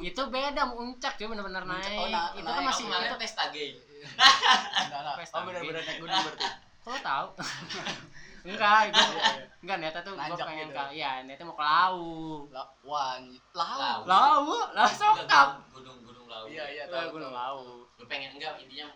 itu 0.00 0.22
beda 0.22 0.62
muncak 0.66 1.12
cuy 1.14 1.26
bener-bener 1.26 1.62
Muncak, 1.64 1.80
naik 1.82 1.98
oh, 1.98 2.06
na- 2.06 2.32
itu 2.32 2.44
naik. 2.44 2.54
kan 2.54 2.62
masih 2.62 2.84
itu 2.86 3.16
pesta 3.16 3.44
gay. 3.48 3.70
enggak 3.74 5.00
enggak 5.00 5.16
Pesta 5.18 5.34
oh 5.34 5.42
benar-benar 5.42 5.82
naik 5.82 5.98
gunung 5.98 6.20
berarti 6.22 6.46
kok 6.80 6.88
lo 6.88 6.98
tahu 7.02 7.26
enggak 8.46 8.80
gua, 8.86 9.00
Iya, 9.00 9.08
iya. 9.10 9.44
enggak 9.60 9.76
niatnya 9.78 10.00
tuh 10.02 10.14
gue 10.14 10.36
pengen 10.38 10.66
gitu. 10.66 10.76
ke 10.76 10.84
iya 10.94 11.10
niatnya 11.20 11.44
mau 11.44 11.52
ke 11.52 11.64
lau 11.64 12.00
lah 12.48 12.66
wah 12.82 13.16
Lau. 13.52 13.98
lau 14.04 14.44
lah 14.70 14.88
sokap 14.90 15.48
Gunung 15.70 15.98
gunung 16.00 16.26
laut. 16.26 16.46
iya 16.46 16.64
iya 16.66 16.84
tahu 16.86 17.16
gunung 17.16 17.32
lau 17.32 17.84
Lu 17.90 18.04
pengen 18.06 18.32
enggak 18.32 18.56
intinya 18.58 18.88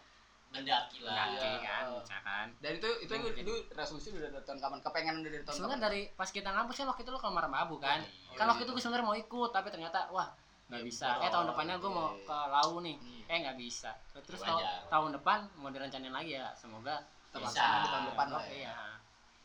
mendaki 0.55 0.99
lah. 1.01 1.15
Mendaki 1.27 1.45
Iya. 1.45 1.59
kan 1.61 1.85
misalkan 1.93 2.47
dan 2.59 2.73
itu 2.75 2.89
itu 3.01 3.13
Mungkin. 3.13 3.35
itu 3.37 3.55
resolusi 3.73 4.09
udah 4.11 4.31
dari 4.31 4.45
tahun 4.45 4.59
kapan? 4.59 4.79
Kepengen 4.81 5.15
udah 5.19 5.31
dari 5.31 5.43
tahun 5.43 5.57
sebenarnya 5.57 5.81
dari 5.83 6.01
pas 6.13 6.29
kita 6.29 6.49
ngampus 6.49 6.77
kan 6.77 6.87
waktu 6.89 7.03
itu 7.03 7.11
lo 7.11 7.19
ke 7.19 7.29
Marmabu 7.29 7.77
kan. 7.77 7.99
Oh, 8.01 8.35
kan 8.35 8.41
iya. 8.41 8.51
waktu 8.51 8.63
itu 8.63 8.71
gue 8.71 8.81
sebenarnya 8.81 9.05
mau 9.05 9.17
ikut 9.17 9.51
tapi 9.51 9.69
ternyata 9.69 9.99
wah 10.09 10.29
nggak 10.65 10.81
Iya, 10.81 10.87
bisa. 10.87 11.07
eh 11.19 11.29
tahun 11.29 11.47
depannya 11.51 11.75
gue 11.77 11.91
mau 11.91 12.09
ke 12.17 12.37
Lau 12.49 12.73
nih. 12.81 12.97
Hmm. 12.97 13.23
eh 13.27 13.39
nggak 13.41 13.57
bisa. 13.57 13.91
Terus 14.17 14.41
Wajar. 14.41 14.49
tahun 14.49 14.63
tahun 14.89 15.11
depan 15.17 15.39
mau 15.57 15.69
direncanain 15.69 16.15
lagi 16.15 16.31
ya 16.35 16.49
semoga 16.55 17.03
terlaksana 17.29 17.77
di 17.81 17.89
tahun 17.89 18.05
depan 18.09 18.27
lah 18.31 18.43
ya. 18.43 18.55
iya. 18.55 18.75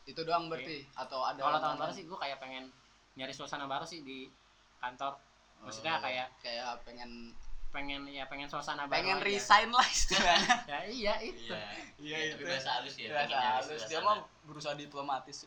Itu 0.06 0.20
doang 0.22 0.46
berarti? 0.46 0.86
Atau 0.92 1.20
ada 1.20 1.36
kalau 1.38 1.58
tahun 1.58 1.76
baru 1.76 1.92
sih 1.92 2.04
gue 2.04 2.16
kayak 2.16 2.38
pengen 2.38 2.70
nyari 3.14 3.30
suasana 3.30 3.66
baru 3.66 3.82
sih 3.82 4.00
di 4.00 4.30
kantor. 4.78 5.12
Maksudnya 5.60 5.92
Oh, 5.92 6.02
kayak 6.02 6.28
kayak 6.40 6.72
pengen 6.82 7.36
pengen 7.70 8.02
ya 8.04 8.26
pengen 8.26 8.46
suasana 8.46 8.84
baru 8.84 8.92
pengen 8.92 9.16
aja. 9.16 9.24
resign 9.24 9.70
lah 9.70 9.86
istilahnya 9.86 10.54
ya 10.70 10.78
iya 10.84 11.14
itu 11.20 11.38
Iya. 11.46 11.62
Iya, 11.96 12.16
Iya, 12.16 12.16
itu. 12.26 12.34
tapi 12.34 12.44
bahasa 12.48 12.70
halus 12.74 12.94
ya. 12.94 13.06
ya 13.06 13.22
nyari 13.22 13.34
halus 13.56 13.82
dia 13.86 14.00
mah 14.00 14.16
berusaha 14.42 14.74
diplomatis 14.74 15.46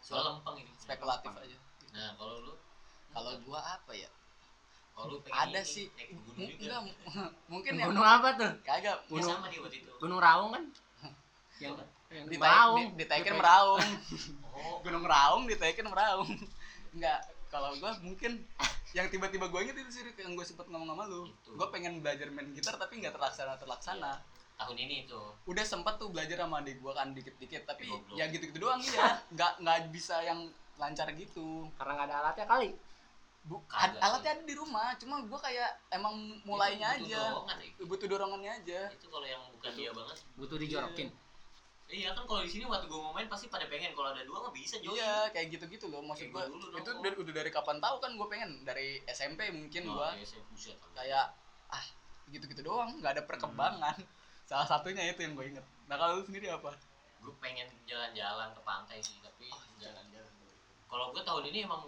Soal 0.00 0.22
lempeng 0.26 0.56
ini. 0.58 0.72
spekulatif 0.74 1.30
aja 1.30 1.56
Nah, 1.90 2.14
kalau 2.14 2.36
lu 2.40 2.52
kalau 3.10 3.34
gua 3.42 3.60
apa 3.60 3.92
ya 3.92 4.10
kalau 4.92 5.06
lu 5.08 5.16
pengen 5.20 5.38
ada 5.48 5.60
ini, 5.60 5.66
sih 5.68 5.86
naik 5.90 6.10
gunung 6.16 6.46
juga. 6.48 6.58
enggak 6.60 6.80
mungkin 7.46 7.72
yang 7.72 7.88
gunung 7.88 8.06
apa 8.08 8.28
tuh 8.32 8.50
kagak 8.60 8.82
Ya 8.82 8.94
gunung 9.06 9.30
sama 9.32 9.46
dia 9.46 9.60
waktu 9.60 9.76
itu. 9.78 9.92
gunung 9.96 10.18
raung 10.18 10.50
kan 10.50 10.64
yang 11.62 11.74
di 12.26 12.36
Meraung. 12.36 12.78
di 12.90 12.98
ditaikin 12.98 13.30
Di- 13.30 13.38
meraung 13.38 13.78
Oh, 14.52 14.76
gunung 14.80 15.04
raung 15.04 15.46
ditaikin 15.46 15.86
meraung 15.86 16.26
enggak 16.90 17.20
kalau 17.50 17.74
gua 17.76 17.92
mungkin 18.00 18.46
yang 18.96 19.06
tiba-tiba 19.06 19.46
gua 19.46 19.60
inget 19.60 19.76
itu 19.76 19.90
sih 19.92 20.02
yang 20.16 20.32
gua 20.32 20.42
sempet 20.42 20.66
ngomong 20.66 20.88
sama 20.88 21.04
lu. 21.04 21.26
Itu. 21.26 21.50
gua 21.54 21.68
pengen 21.68 21.98
belajar 21.98 22.30
main 22.30 22.48
gitar 22.50 22.74
tapi 22.74 22.98
nggak 22.98 23.12
terlaksana 23.12 23.58
terlaksana. 23.58 24.12
Tahun 24.56 24.76
ini 24.76 25.04
itu. 25.04 25.20
udah 25.44 25.64
sempet 25.64 25.96
tuh 25.96 26.08
belajar 26.08 26.36
sama 26.38 26.60
adik 26.60 26.78
gua 26.78 26.94
kan 26.94 27.10
dikit-dikit 27.10 27.64
tapi 27.64 27.88
Goblok. 27.88 28.14
ya 28.14 28.28
gitu-gitu 28.28 28.58
doang 28.60 28.80
ya 28.80 29.18
nggak 29.28 29.52
nggak 29.60 29.78
bisa 29.90 30.22
yang 30.22 30.46
lancar 30.76 31.10
gitu. 31.12 31.68
Karena 31.74 31.92
nggak 31.96 32.08
ada 32.08 32.16
alatnya 32.22 32.46
kali? 32.46 32.70
Bu, 33.40 33.56
Kagak 33.64 33.96
ad- 33.96 34.00
alatnya 34.04 34.30
ada 34.36 34.44
di 34.44 34.52
rumah 34.52 34.92
cuma 34.94 35.24
gua 35.24 35.40
kayak 35.40 35.70
emang 35.90 36.12
mulainya 36.44 36.92
Itu 36.94 37.08
butuh 37.08 37.08
aja. 37.08 37.20
dorongan, 37.24 37.56
butuh 37.88 38.06
dorongannya 38.06 38.52
aja. 38.52 38.80
Itu 38.92 39.06
kalau 39.08 39.24
yang 39.24 39.42
bukan 39.50 39.70
dia 39.74 39.90
banget. 39.90 40.16
butuh 40.36 40.56
dijorokin 40.56 41.08
Iya 41.90 42.14
kan 42.14 42.22
kalau 42.22 42.40
di 42.46 42.50
sini 42.50 42.64
waktu 42.70 42.86
gue 42.86 43.00
mau 43.02 43.10
main 43.10 43.26
pasti 43.26 43.50
pada 43.50 43.66
pengen. 43.66 43.90
Kalau 43.98 44.14
ada 44.14 44.22
dua 44.22 44.46
nggak 44.46 44.54
bisa 44.54 44.78
join. 44.78 44.94
iya 44.94 45.26
kayak 45.34 45.50
gitu-gitu 45.58 45.90
loh 45.90 46.06
maksud 46.06 46.30
dulu 46.30 46.70
dong. 46.70 46.78
itu 46.78 46.90
dari, 47.02 47.14
udah 47.18 47.34
dari 47.34 47.50
kapan 47.50 47.82
tahu 47.82 47.96
kan 47.98 48.10
gua 48.14 48.28
pengen? 48.30 48.50
Dari 48.62 49.02
SMP 49.10 49.50
mungkin 49.50 49.90
Oh, 49.90 49.98
gua. 49.98 50.14
iya, 50.14 50.26
kayak 50.94 51.26
ah 51.74 51.84
gitu-gitu 52.30 52.62
doang. 52.62 52.94
Nggak 53.02 53.18
ada 53.18 53.22
perkembangan. 53.26 53.98
Salah 54.50 54.66
satunya 54.66 55.06
itu 55.06 55.22
yang 55.22 55.38
gue 55.38 55.46
inget 55.46 55.66
nah 55.90 55.98
kalau 55.98 56.18
lu 56.18 56.24
sendiri 56.26 56.46
apa? 56.50 56.70
Gue 57.18 57.34
pengen 57.42 57.66
jalan-jalan 57.86 58.54
ke 58.54 58.60
pantai 58.62 58.98
sih 59.02 59.18
tapi 59.22 59.50
Oh, 59.50 59.62
jalan-jalan. 59.82 60.30
Kalau 60.86 61.10
gue 61.10 61.22
tahun 61.22 61.44
ini 61.50 61.66
emang 61.66 61.86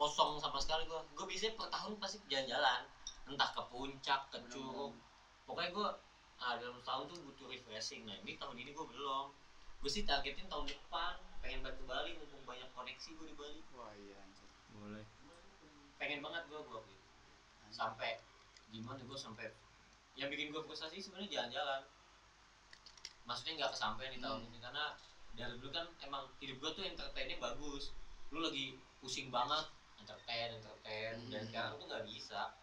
kosong 0.00 0.40
sama 0.40 0.56
sekali 0.60 0.88
gue 0.88 1.00
gue 1.16 1.26
biasanya 1.28 1.52
per 1.60 1.68
tahun 1.68 1.92
pasti 2.00 2.16
jalan-jalan. 2.28 2.88
Entah 3.28 3.48
ke 3.52 3.62
puncak 3.68 4.20
ke 4.32 4.38
curug. 4.48 4.96
pokoknya 5.42 5.70
gue 5.74 5.88
ah, 6.42 6.58
dalam 6.58 6.74
setahun 6.82 7.06
tuh 7.14 7.18
butuh 7.22 7.46
refreshing. 7.46 8.02
Nah 8.02 8.18
ini 8.18 8.34
tahun 8.34 8.58
ini 8.58 8.74
gue 8.74 8.86
belum. 8.86 9.30
Gue 9.78 9.90
sih 9.90 10.02
targetin 10.02 10.50
tahun 10.50 10.66
depan. 10.66 11.14
Pengen 11.38 11.62
balik 11.62 11.78
ke 11.78 11.84
Bali 11.86 12.10
mumpung 12.18 12.42
banyak 12.42 12.66
koneksi 12.74 13.08
gue 13.14 13.26
di 13.30 13.36
Bali. 13.38 13.60
Wah 13.78 13.94
iya 13.94 14.18
boleh. 14.74 15.04
Pengen 15.98 16.18
banget 16.18 16.42
gue 16.50 16.58
gue 16.58 16.80
sampai 17.72 18.18
gimana 18.68 19.00
gue 19.00 19.18
sampai 19.18 19.46
yang 20.18 20.28
bikin 20.28 20.52
gue 20.52 20.60
frustasi 20.66 20.98
sebenarnya 20.98 21.30
jalan-jalan. 21.40 21.82
Maksudnya 23.22 23.52
nggak 23.62 23.72
kesampaian 23.78 24.12
di 24.12 24.20
tahun 24.20 24.42
Hmm. 24.42 24.48
ini 24.50 24.58
karena 24.58 24.84
dari 25.32 25.54
dulu 25.56 25.70
kan 25.72 25.86
emang 26.04 26.28
hidup 26.42 26.56
gue 26.58 26.70
tuh 26.74 26.84
entertainnya 26.84 27.38
bagus. 27.38 27.94
Lu 28.34 28.42
lagi 28.42 28.76
pusing 28.98 29.30
banget 29.30 29.70
entertain 30.02 30.58
entertain. 30.58 31.14
Dan 31.30 31.40
Hmm. 31.42 31.48
sekarang 31.48 31.72
tuh 31.78 31.86
nggak 31.86 32.04
bisa. 32.10 32.58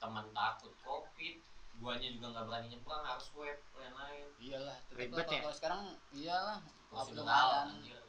Teman 0.00 0.32
takut 0.32 0.72
covid 0.80 1.36
guanya 1.80 2.08
juga 2.12 2.26
nggak 2.30 2.44
berani 2.44 2.66
nyebrang 2.70 3.02
harus 3.02 3.26
web 3.32 3.58
lain-lain. 3.72 4.26
Iyalah 4.36 4.76
Ribet 4.92 5.16
lah, 5.16 5.32
ya? 5.32 5.40
kalau 5.40 5.56
sekarang 5.56 5.82
iyalah 6.12 6.58
Prosedural, 6.90 7.22
lumayan 7.22 7.68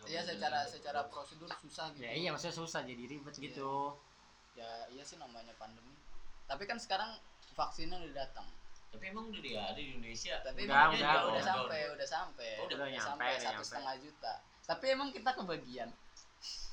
iya 0.10 0.22
secara 0.26 0.60
secara 0.66 1.06
prosedur 1.06 1.46
susah 1.62 1.94
gitu. 1.94 2.02
ya 2.02 2.12
iya 2.12 2.30
maksudnya 2.34 2.58
susah 2.58 2.82
jadi 2.82 3.04
ribet 3.06 3.34
Iya. 3.38 3.44
gitu. 3.48 3.74
Ya 4.58 4.70
iya 4.90 5.04
sih 5.06 5.16
namanya 5.16 5.54
pandemi. 5.56 5.94
Tapi 6.50 6.66
kan 6.66 6.76
sekarang 6.76 7.16
vaksinnya 7.54 7.96
udah 7.96 8.16
datang. 8.26 8.48
Tapi 8.92 9.08
emang 9.08 9.32
udah 9.32 9.40
dia 9.40 9.62
ada 9.62 9.78
di 9.78 9.96
Indonesia? 9.96 10.36
Tapi 10.44 10.68
Udah, 10.68 10.76
emang 10.76 10.92
udah, 10.98 11.00
udah, 11.00 11.22
udah. 11.32 11.44
sampai 11.46 11.80
udah 11.96 12.08
sampai. 12.10 12.50
Oh, 12.60 12.66
udah 12.68 12.76
udah 12.76 12.88
nyampe, 12.92 13.08
sampai 13.08 13.30
udah 13.32 13.44
satu 13.46 13.62
setengah 13.64 13.96
juta. 14.04 14.34
Tapi 14.68 14.86
emang 14.92 15.10
kita 15.14 15.32
kebagian 15.32 15.90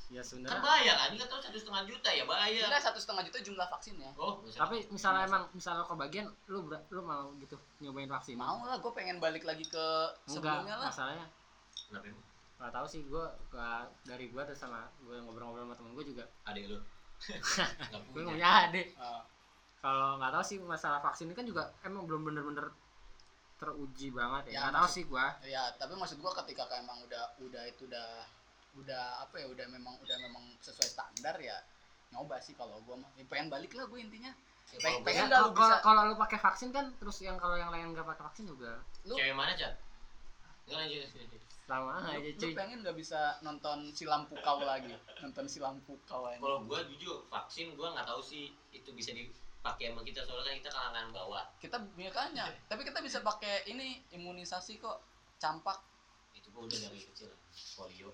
ya 0.08 0.24
kan 0.24 0.28
sebenarnya 0.28 0.60
bayar 0.64 0.96
anjing 1.04 1.20
kan 1.20 1.28
tahu 1.28 1.40
satu 1.44 1.58
setengah 1.60 1.82
juta 1.84 2.08
ya 2.08 2.24
bayar. 2.24 2.64
Enggak 2.64 2.80
satu 2.80 2.98
setengah 2.98 3.22
juta 3.28 3.38
jumlah 3.44 3.66
vaksinnya. 3.68 4.10
Oh 4.16 4.40
bisa 4.40 4.56
tapi 4.64 4.76
misalnya 4.88 5.28
emang 5.28 5.44
misalnya 5.52 5.84
kebagian 5.84 6.26
lu 6.48 6.64
ber- 6.64 6.86
lu 6.88 7.04
mau 7.04 7.28
gitu 7.36 7.60
nyobain 7.84 8.08
vaksin? 8.08 8.40
Mau 8.40 8.64
lah 8.64 8.80
gue 8.80 8.92
pengen 8.96 9.20
balik 9.20 9.44
lagi 9.44 9.68
ke 9.68 9.84
enggak 10.24 10.32
sebelumnya 10.32 10.74
lah. 10.80 10.88
masalahnya. 10.88 11.26
Kenapa 11.92 12.08
nggak 12.58 12.72
tahu 12.74 12.86
sih 12.90 13.00
gue 13.04 13.24
dari 14.08 14.26
gue 14.32 14.42
terus 14.48 14.58
sama 14.58 14.88
gue 15.04 15.16
ngobrol-ngobrol 15.20 15.68
sama 15.68 15.74
temen 15.76 15.92
gue 15.92 16.04
juga. 16.08 16.24
Adek 16.48 16.64
lu. 16.72 16.78
Nggak 17.92 18.00
gue 18.00 18.12
punya. 18.14 18.30
punya 18.32 18.48
adik. 18.64 18.88
Ah, 18.96 19.22
kalau 19.84 20.16
nggak 20.16 20.32
tahu 20.38 20.44
sih 20.46 20.58
masalah 20.62 21.04
vaksin 21.04 21.28
ini 21.30 21.34
kan 21.36 21.46
juga 21.46 21.68
emang 21.84 22.08
belum 22.08 22.26
bener-bener 22.32 22.72
teruji 23.58 24.14
banget 24.14 24.50
ya. 24.50 24.52
Ya, 24.54 24.58
nggak 24.64 24.74
tahu 24.80 24.88
sih 24.88 25.04
gue 25.04 25.26
ya 25.50 25.62
tapi 25.76 25.92
maksud 25.98 26.18
gue 26.22 26.32
ketika 26.42 26.62
kayak 26.70 26.86
emang 26.86 26.98
udah 27.04 27.24
udah 27.42 27.62
itu 27.66 27.90
udah 27.90 28.37
udah 28.78 29.04
apa 29.20 29.34
ya 29.36 29.46
udah 29.46 29.66
memang 29.68 29.94
udah 29.98 30.16
memang 30.18 30.44
sesuai 30.60 30.88
standar 30.88 31.34
ya 31.38 31.58
nyoba 32.08 32.40
sih 32.40 32.54
kalau 32.54 32.80
gue 32.80 32.96
mah. 32.96 33.10
Ya, 33.14 33.24
pengen 33.26 33.52
balik 33.52 33.76
lah 33.76 33.84
gue 33.84 34.00
intinya. 34.00 34.32
Ya, 34.68 34.78
pengen- 34.80 35.00
kalau 35.00 35.06
pengen 35.06 35.24
lu 35.24 35.32
kalau 35.34 35.50
bisa- 35.52 35.82
kalau 35.82 36.02
lu 36.04 36.14
pakai 36.16 36.38
vaksin 36.38 36.68
kan 36.70 36.86
terus 36.96 37.16
yang 37.20 37.36
kalau 37.36 37.56
yang 37.56 37.68
lain 37.68 37.92
nggak 37.92 38.06
pakai 38.06 38.24
vaksin 38.24 38.44
juga. 38.46 38.80
Lu 39.04 39.16
cewek 39.16 39.34
mana 39.34 39.52
cat 39.52 39.74
nggak 40.68 40.78
lanjut 40.78 41.00
lanjut. 41.00 41.40
sama 41.64 42.00
lu, 42.00 42.08
aja 42.12 42.28
lu 42.28 42.40
cuy. 42.40 42.52
pengen 42.52 42.78
nggak 42.80 42.96
bisa 42.96 43.20
nonton 43.40 43.78
si 43.92 44.04
lampu 44.04 44.36
kau 44.40 44.60
lagi? 44.60 44.92
Nonton 45.20 45.44
si 45.48 45.58
lampu 45.58 45.96
kau 46.04 46.28
aja. 46.28 46.36
Kalau 46.36 46.64
gua 46.64 46.80
jujur 46.84 47.24
vaksin 47.26 47.72
gua 47.72 47.92
nggak 47.92 48.04
tahu 48.04 48.20
sih 48.20 48.52
itu 48.68 48.88
bisa 48.92 49.12
dipakai 49.12 49.88
sama 49.88 50.00
kita 50.00 50.24
soalnya 50.24 50.48
kan 50.48 50.56
kita 50.60 50.70
kalangan 50.70 51.06
bawah. 51.08 51.44
Kita 51.56 51.76
makanya 51.96 52.52
tapi 52.68 52.84
kita 52.84 53.00
bisa 53.00 53.20
pakai 53.20 53.64
ini 53.64 54.00
imunisasi 54.12 54.76
kok 54.76 55.00
campak. 55.36 55.80
Itu 56.32 56.52
gua 56.52 56.68
udah 56.68 56.78
dari 56.78 57.00
kecil 57.00 57.32
polio 57.74 58.12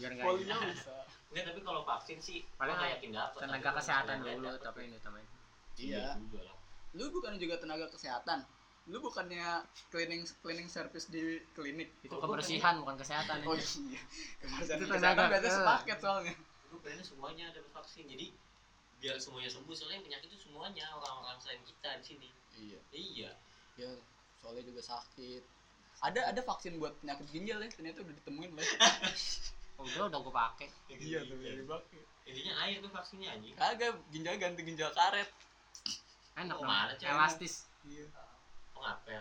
biar 0.00 0.10
nggak 0.16 0.26
polio 0.26 0.56
bisa. 0.72 0.94
Enggak 1.32 1.44
tapi 1.48 1.60
kalau 1.64 1.80
vaksin 1.88 2.18
sih 2.20 2.38
Paling 2.60 2.76
nggak 2.76 2.90
yakin 3.00 3.10
dapet 3.16 3.40
tenaga 3.40 3.70
kesehatan 3.80 4.16
dulu 4.20 4.50
tapi 4.60 4.80
ini 4.88 4.98
tambahin 5.00 5.28
iya. 5.80 6.16
Lah. 6.16 6.56
Lu 6.92 7.08
bukan 7.08 7.40
juga 7.40 7.56
tenaga 7.56 7.88
kesehatan. 7.88 8.44
Lu 8.90 8.98
bukannya 9.00 9.64
cleaning 9.88 10.28
cleaning 10.44 10.68
service 10.68 11.08
di 11.08 11.40
klinik. 11.56 11.88
Itu 12.04 12.20
kebersihan 12.20 12.84
bukan. 12.84 13.00
kesehatan 13.00 13.40
oh 13.48 13.56
iya. 13.56 14.00
Kebersihan 14.44 14.78
Itu 14.80 14.86
kesehatan 14.92 15.16
tenaga, 15.16 15.32
biasanya 15.32 15.52
eh. 15.52 15.56
sepaket 15.56 15.98
soalnya. 16.02 16.34
Gua 16.68 16.80
pengen 16.84 17.04
semuanya 17.04 17.44
ada 17.48 17.60
vaksin. 17.72 18.04
Jadi 18.04 18.26
biar 19.00 19.16
semuanya 19.18 19.50
sembuh 19.50 19.74
soalnya 19.74 19.96
yang 19.98 20.06
penyakit 20.06 20.28
itu 20.30 20.38
semuanya 20.46 20.86
orang-orang 20.94 21.38
selain 21.40 21.62
kita 21.64 21.90
di 22.00 22.04
sini. 22.04 22.28
Iya. 22.60 22.78
Iya. 22.92 23.30
Ya 23.80 23.90
soalnya 24.36 24.64
juga 24.68 24.82
sakit. 24.84 25.42
Ada 26.02 26.34
ada 26.34 26.40
vaksin 26.42 26.76
buat 26.82 26.98
penyakit 27.00 27.30
ginjal 27.30 27.62
ya 27.62 27.68
ternyata 27.70 28.02
udah 28.02 28.14
ditemuin 28.18 28.50
lah 28.58 28.66
oh, 28.66 29.14
udah 29.84 30.02
udah 30.06 30.18
gue 30.20 30.34
pakai 30.34 30.68
iya 30.94 31.18
tuh 31.22 31.34
udah 31.34 31.52
dipakai 31.54 32.00
intinya 32.22 32.52
air 32.62 32.76
tuh 32.78 32.88
vaksinnya 32.88 33.28
anjing 33.30 33.54
kagak 33.54 33.92
ginjal 34.08 34.34
ganti 34.36 34.62
ginjal 34.62 34.90
karet. 34.92 35.26
Enak 36.32 36.54
Oh, 36.54 36.62
dong 36.62 36.70
mana, 36.70 36.94
Cak? 36.94 37.12
elastis. 37.12 37.68
Iya. 37.84 38.06
Pengapel 38.72 39.20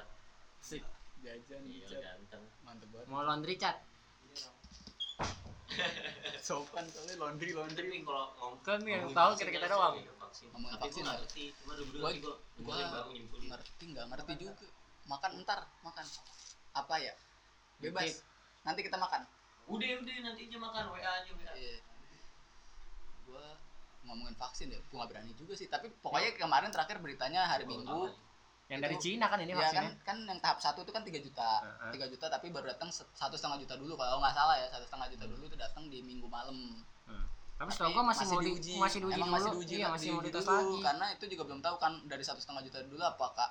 sih 0.59 0.79
jajan 1.19 1.61
iya 1.65 1.87
ganteng. 1.91 2.43
Mantep 2.61 2.87
banget. 2.87 3.07
Mau 3.07 3.21
laundry 3.21 3.55
cat 3.55 3.81
sopan 6.41 6.85
soalnya 6.87 7.15
laundry 7.17 7.51
laundry. 7.51 7.87
Tapi 7.89 8.03
kalau 8.03 8.25
ngomong 8.37 8.59
Kan 8.61 8.79
yang 8.83 9.07
tahu 9.09 9.31
kita-kita 9.35 9.65
kan 9.65 9.71
doang. 9.71 9.95
vaksin. 10.19 10.47
Ngomongin 10.51 10.73
tapi 10.73 10.83
vaksin 10.85 11.01
ya? 11.01 11.11
ngerti? 11.11 11.43
Cuma 11.57 11.73
Gua- 12.61 12.91
baru 12.91 13.09
nyimpulin. 13.09 13.47
ngerti 13.49 13.83
nggak 13.89 14.05
ngerti 14.07 14.31
juga. 14.37 14.53
Makan 15.03 15.31
entar 15.35 15.59
makan. 15.81 16.05
Apa 16.71 16.95
ya? 16.97 17.13
Bebas. 17.79 18.21
Nanti 18.61 18.79
kita 18.83 18.95
makan 18.95 19.25
udah 19.71 19.89
udah 20.03 20.15
nanti 20.23 20.41
aja 20.47 20.57
makan 20.59 20.83
wa 20.91 20.97
aja 20.99 21.31
wa 21.31 21.53
iya. 21.55 21.77
Gua 23.23 23.45
ngomongin 24.05 24.35
vaksin 24.35 24.67
ya 24.69 24.79
gua 24.89 25.03
nggak 25.03 25.09
berani 25.15 25.31
juga 25.37 25.53
sih. 25.55 25.67
Tapi 25.67 25.87
pokoknya 26.03 26.35
kemarin 26.35 26.69
terakhir 26.69 26.97
beritanya 26.99 27.47
hari 27.47 27.63
minggu. 27.63 28.11
yang 28.71 28.79
dari 28.79 28.95
Itu- 28.95 29.03
Cina 29.03 29.27
kan 29.27 29.35
ini 29.43 29.51
ya 29.51 29.59
kan? 29.59 29.63
vaksinnya? 29.67 29.91
Kan 30.07 30.17
yang 30.31 30.39
tahap 30.39 30.63
satu 30.63 30.87
itu 30.87 30.95
kan 30.95 31.03
3 31.03 31.19
juta. 31.19 31.59
Heeh. 31.59 31.91
3 31.91 32.07
juta 32.07 32.31
tapi 32.31 32.55
baru 32.55 32.71
datang 32.71 32.87
satu 32.87 33.35
setengah 33.35 33.59
juta 33.59 33.75
dulu 33.75 33.99
kalau 33.99 34.23
nggak 34.23 34.31
salah 34.31 34.55
ya. 34.55 34.71
Satu 34.71 34.87
setengah 34.87 35.11
juta 35.11 35.25
dulu 35.27 35.43
itu 35.43 35.59
datang 35.59 35.91
di 35.91 35.99
minggu 35.99 36.27
malam. 36.27 36.55
Hmm. 37.03 37.27
tapi 37.61 37.69
setahu 37.77 37.93
gua 37.93 38.09
masih, 38.09 38.25
mau 38.25 38.41
di, 38.41 38.73
masih 38.73 38.99
diuji 39.05 39.21
Emang 39.21 39.29
dulu. 39.29 39.37
masih 39.37 39.49
diuji, 39.53 39.75
iya 39.77 39.85
kan, 39.85 39.93
masih 39.93 40.09
mau 40.09 40.17
diuji 40.17 40.33
dites 40.33 40.45
dulu, 40.49 40.57
lagi. 40.57 40.77
karena 40.81 41.05
itu 41.13 41.25
juga 41.29 41.43
belum 41.45 41.59
tahu 41.61 41.75
kan 41.77 41.93
dari 42.09 42.23
satu 42.25 42.39
setengah 42.41 42.63
juta 42.65 42.79
dulu 42.89 43.03
apakah 43.05 43.47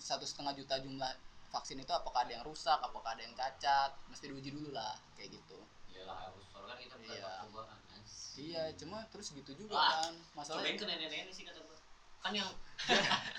satu 0.00 0.24
setengah 0.24 0.52
juta 0.56 0.74
jumlah 0.80 1.10
vaksin 1.52 1.76
itu 1.76 1.92
apakah 1.92 2.24
ada 2.24 2.32
yang 2.32 2.44
rusak 2.44 2.74
apakah 2.74 3.12
ada 3.12 3.20
yang 3.20 3.34
cacat 3.34 3.92
mesti 4.08 4.24
diuji 4.26 4.50
dulu 4.50 4.72
lah 4.72 4.96
kayak 5.12 5.30
gitu 5.32 5.60
Iyalah 5.86 6.16
harus 6.26 6.44
soalnya 6.48 6.72
kan 6.72 6.78
kita 6.80 6.94
bukan 6.96 7.12
Iya. 7.12 7.28
percobaan 7.38 7.78
kan. 7.84 8.00
iya 8.34 8.62
cuma 8.74 8.98
terus 9.06 9.26
gitu 9.30 9.52
juga 9.54 9.76
Wah, 9.76 10.00
kan 10.00 10.14
masalahnya 10.32 10.64
Cobain 10.64 10.76
ke 10.78 10.84
nenek-nenek 10.86 11.30
sih 11.30 11.44
kata 11.44 11.60
gua. 11.60 11.76
Kan 12.18 12.32
yang 12.32 12.48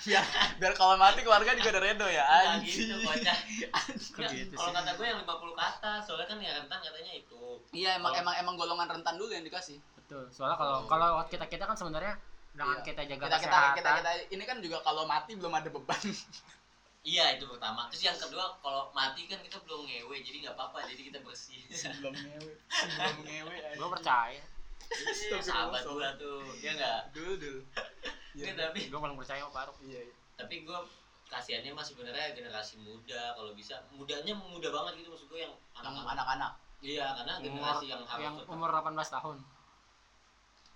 biar 0.04 0.23
biar 0.56 0.73
kalau 0.73 0.95
mati 0.95 1.19
keluarga 1.21 1.52
juga 1.52 1.69
ada 1.71 1.82
redo 1.82 2.06
ya 2.06 2.21
Nah, 2.21 2.54
anjing 2.54 2.78
gitu 2.86 2.95
Nggak, 2.99 4.30
gitu 4.30 4.54
Kalau 4.54 4.71
kata 4.71 4.91
gue 4.93 5.06
yang 5.06 5.19
50 5.19 5.26
ke 5.52 5.63
atas, 5.63 5.99
soalnya 6.04 6.28
kan 6.28 6.38
ya 6.38 6.52
rentan 6.54 6.80
katanya 6.80 7.13
itu. 7.13 7.43
iya 7.71 7.95
emang 7.95 8.12
Kalau- 8.12 8.21
emang 8.23 8.36
emang 8.38 8.56
golongan 8.56 8.88
rentan 8.91 9.15
dulu 9.15 9.32
yang 9.32 9.41
dikasih 9.41 9.80
betul 9.95 10.28
soalnya 10.30 10.56
kalau 10.56 10.78
Oh. 10.78 10.86
kalau 10.86 11.10
kita 11.26 11.47
kita 11.47 11.63
kan 11.63 11.73
sebenarnya 11.73 12.13
dengan 12.54 12.78
Iya. 12.78 12.86
kita 12.86 13.02
jaga 13.04 13.17
kita 13.17 13.26
kita, 13.26 13.38
kesehatan 13.41 13.73
kita 13.73 13.89
kita 13.97 14.12
ini 14.30 14.43
kan 14.43 14.58
juga 14.60 14.78
kalau 14.80 15.04
mati 15.06 15.32
belum 15.34 15.49
ada 15.52 15.69
beban 15.69 16.02
Iya 17.04 17.36
itu 17.36 17.44
pertama. 17.46 17.92
Terus 17.92 18.04
yang 18.06 18.16
kedua 18.16 18.56
kalau 18.58 18.88
mati 18.92 19.28
kan 19.28 19.36
kita 19.38 19.60
belum 19.60 19.84
ngewe, 19.84 20.24
jadi 20.24 20.38
nggak 20.42 20.56
apa-apa, 20.56 20.88
jadi 20.88 21.12
kita 21.12 21.20
bersih. 21.20 21.60
sebelum 21.70 22.16
ngewe 22.16 22.54
sebelum 22.70 23.18
ngewe 23.22 23.56
gua 23.76 23.89
percaya 23.92 24.39
Iya, 24.94 25.39
sahabat 25.42 25.82
gua 25.84 26.13
tuh, 26.16 26.44
ya 26.60 26.72
nggak. 26.72 27.12
dulu 27.12 27.34
dulu 27.36 27.60
Iya. 28.38 28.54
tapi 28.54 28.88
gua 28.88 29.00
paling 29.02 29.18
percaya 29.18 29.42
sama 29.42 29.52
Faruk 29.52 29.78
iya 29.82 30.06
iya. 30.06 30.13
tapi 30.34 30.62
gue 30.62 30.80
kasihannya 31.28 31.72
mas 31.74 31.89
sebenarnya 31.89 32.34
generasi 32.34 32.78
muda 32.78 33.34
kalau 33.34 33.54
bisa 33.54 33.82
mudanya 33.89 34.34
muda 34.34 34.70
banget 34.70 35.02
gitu 35.02 35.10
maksud 35.10 35.28
gue 35.28 35.39
yang 35.42 35.54
anak-anak 35.74 36.13
anak-anak 36.13 36.52
iya 36.80 37.10
karena 37.16 37.34
umur 37.36 37.46
generasi 37.48 37.86
yang 37.89 38.02
harus 38.06 38.22
yang 38.22 38.36
umur 38.46 38.70
18 38.70 38.94
tahun 39.18 39.38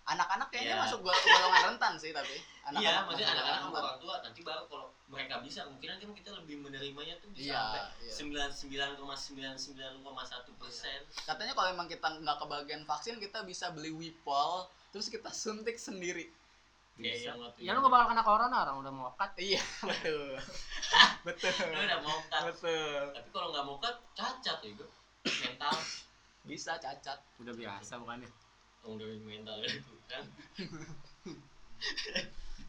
anak-anak 0.07 0.47
kayaknya 0.47 0.73
Iya. 0.73 0.83
masuk 0.83 0.99
gol- 1.01 1.19
golongan 1.21 1.63
rentan 1.67 1.93
sih 1.95 2.11
tapi 2.11 2.39
iya 2.75 3.03
maksudnya 3.03 3.27
anak-anak 3.29 3.59
sama 3.61 3.77
orang 3.77 3.99
tua 3.99 4.15
nanti 4.19 4.39
baru 4.41 4.63
kalau 4.65 4.87
mereka 5.07 5.35
bisa 5.39 5.59
kemungkinan 5.63 5.95
kan 5.97 6.09
kita 6.13 6.29
lebih 6.33 6.55
menerimanya 6.57 7.15
tuh 7.17 7.27
bisa 7.29 7.43
Iya, 7.45 7.59
sampai 7.59 7.81
iya. 7.99 8.11
sembilan 8.11 8.49
sembilan 8.49 8.89
koma 8.95 9.15
sembilan 9.15 9.55
sembilan 9.55 9.93
koma 10.01 10.23
satu 10.23 10.51
persen. 10.55 10.99
Katanya 11.21 11.53
kalau 11.53 11.69
emang 11.69 11.87
kita 11.87 12.07
nggak 12.17 12.37
kebagian 12.39 12.83
vaksin 12.83 13.15
kita 13.17 13.43
bisa 13.43 13.69
beli 13.69 13.91
wipol 13.91 14.65
terus 14.89 15.07
kita 15.07 15.27
suntik 15.29 15.75
sendiri. 15.77 16.31
Waktu 16.97 17.61
ya 17.61 17.71
lu 17.71 17.79
gak 17.79 17.93
bakal 17.93 18.07
kena 18.09 18.23
corona 18.25 18.57
orang 18.59 18.75
udah 18.81 18.89
mau 18.91 19.11
cut 19.13 19.29
iya 19.37 19.61
betul. 19.85 20.33
Betul. 21.27 21.53
Lu 21.69 21.81
udah 21.83 21.99
mau 22.01 22.17
cut 22.25 22.41
betul. 22.47 23.01
Tapi 23.13 23.29
kalau 23.29 23.47
nggak 23.51 23.65
mau 23.65 23.77
cut 23.77 23.95
cacat 24.13 24.57
ya 24.57 24.71
gue. 24.73 24.89
Mental. 25.43 25.75
Bisa 26.41 26.73
cacat. 26.75 27.19
Udah 27.37 27.53
biasa 27.53 27.99
bukannya 27.99 28.31
oh, 28.85 28.93
udah 28.97 29.07
mental 29.23 29.57
itu 29.63 29.93
kan 30.05 30.23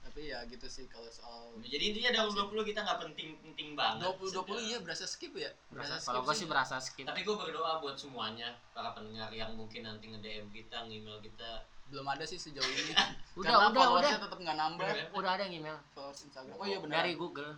tapi 0.09 0.35
ya 0.35 0.41
gitu 0.49 0.67
sih 0.67 0.85
kalau 0.89 1.07
soal 1.13 1.55
jadi 1.63 1.95
intinya 1.95 2.11
dalam 2.11 2.33
20 2.35 2.65
kita 2.67 2.81
nggak 2.83 2.99
penting 3.07 3.29
penting 3.45 3.69
banget 3.79 4.09
20 4.19 4.51
20 4.51 4.69
iya 4.69 4.79
berasa 4.83 5.05
skip 5.07 5.31
ya 5.37 5.53
berasa 5.71 6.01
skip 6.01 6.09
kalau 6.11 6.21
gua 6.25 6.35
sih. 6.35 6.49
berasa 6.49 6.77
skip 6.83 7.07
Tapi 7.07 7.23
gue 7.23 7.37
berdoa 7.37 7.79
buat 7.79 7.95
semuanya 7.95 8.57
para 8.75 8.91
pendengar 8.97 9.31
yang 9.31 9.55
mungkin 9.55 9.87
nanti 9.87 10.11
nge-DM 10.11 10.49
kita, 10.51 10.89
nge-email 10.89 11.23
kita. 11.23 11.63
belum 11.89 12.05
ada 12.05 12.25
sih 12.27 12.37
sejauh 12.37 12.67
ini 12.67 12.93
udah 13.41 13.49
karena 13.49 13.69
udah 13.71 13.87
udah 13.97 14.11
tetap 14.21 14.39
nggak 14.43 14.59
nambah 14.59 14.89
ya? 14.91 15.05
udah 15.15 15.31
ada 15.39 15.43
yang 15.49 15.55
email 15.65 15.79
followers 15.95 16.21
Instagram 16.27 16.57
oh 16.59 16.67
iya 16.69 16.79
benar 16.83 17.01
dari 17.01 17.13
Google 17.17 17.53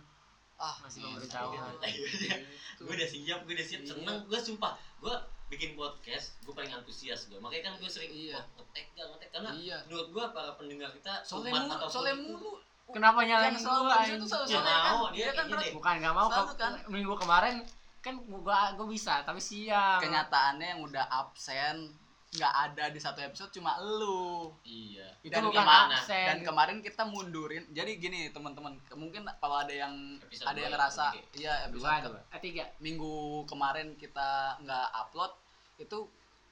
ah 0.61 0.75
masih 0.85 1.01
pemberitahuan. 1.01 1.73
iya. 1.81 2.37
gue 2.77 2.93
udah 2.93 3.09
siap, 3.09 3.39
gue 3.49 3.53
udah 3.57 3.65
siap, 3.65 3.81
Iya. 3.81 3.89
seneng. 3.97 4.17
Gue 4.29 4.37
sumpah, 4.37 4.77
gue 5.01 5.15
bikin 5.51 5.75
podcast, 5.75 6.39
gue 6.39 6.53
paling 6.53 6.71
antusias 6.71 7.27
gue. 7.27 7.35
Makanya 7.37 7.63
kan 7.67 7.73
gue 7.75 7.85
sering 7.87 8.07
Iya. 8.09 8.39
ngetek 8.55 8.85
gak 8.93 9.05
ngetek 9.05 9.29
karena 9.31 9.49
iya 9.53 9.77
menurut 9.83 10.07
gue 10.09 10.23
para 10.31 10.51
pendengar 10.55 10.89
kita 10.91 11.13
soalnya 11.21 11.67
umat 11.67 11.91
mulu 12.17 12.55
kenapa 12.87 13.19
nyalain 13.21 13.51
yang 13.51 13.57
selalu 13.57 13.81
gua 13.81 13.93
habis 13.93 14.07
itu 14.07 14.15
anjing? 14.15 14.27
selalu 14.27 14.47
Ya, 14.47 14.55
soalnya 14.57 14.73
kan 14.73 14.95
dia 15.11 15.19
dia 15.21 15.31
kan 15.33 15.45
bukan 15.73 15.93
nggak 15.97 16.13
mau 16.13 16.27
Selalu 16.29 16.53
kan. 16.55 16.73
minggu 16.87 17.13
kemarin 17.17 17.55
kan 17.99 18.13
gua 18.21 18.59
gua 18.73 18.87
bisa 18.87 19.13
tapi 19.21 19.39
siang 19.39 19.99
kenyataannya 19.99 20.67
yang 20.69 20.81
udah 20.81 21.05
absen 21.05 21.75
nggak 22.31 22.53
ada 22.65 22.85
di 22.87 22.95
satu 22.97 23.19
episode 23.21 23.51
cuma 23.51 23.75
elu 23.77 24.47
Iya. 24.63 25.03
itu 25.21 25.29
dan 25.29 25.43
bukan 25.45 25.59
gimana? 25.61 25.91
absen 25.93 26.25
dan 26.25 26.37
kemarin 26.41 26.77
kita 26.79 27.03
mundurin 27.05 27.63
jadi 27.69 27.91
gini 27.93 28.19
teman-teman 28.29 28.71
mungkin 28.93 29.27
kalau 29.35 29.57
ada 29.57 29.71
yang 29.73 30.15
Episode 30.17 30.47
ada 30.47 30.51
dua 30.53 30.59
yang 30.61 30.63
ya, 30.65 30.71
ngerasa 30.73 31.05
iya 31.33 31.53
dua 31.67 31.91
episode 31.91 31.91
ke- 31.97 32.07
dua 32.09 32.21
eh 32.29 32.39
tiga 32.41 32.63
minggu 32.77 33.15
kemarin 33.45 33.87
kita 33.95 34.29
nggak 34.59 34.87
upload 34.97 35.31
itu 35.81 35.99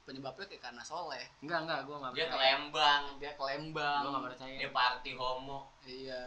penyebabnya 0.04 0.46
kayak 0.50 0.62
karena 0.70 0.82
soleh. 0.82 1.22
Enggak 1.44 1.60
enggak 1.66 1.80
gua 1.86 1.96
nggak 2.02 2.12
Dia 2.12 2.26
ke 2.26 2.34
percaya. 2.34 2.50
Lembang, 2.58 3.02
dia 3.22 3.32
ke 3.36 3.42
Lembang 3.46 4.00
gua 4.02 4.10
nggak 4.10 4.26
percaya. 4.34 4.56
Dia 4.58 4.70
party 4.74 5.10
homo. 5.14 5.58
iya. 5.86 6.22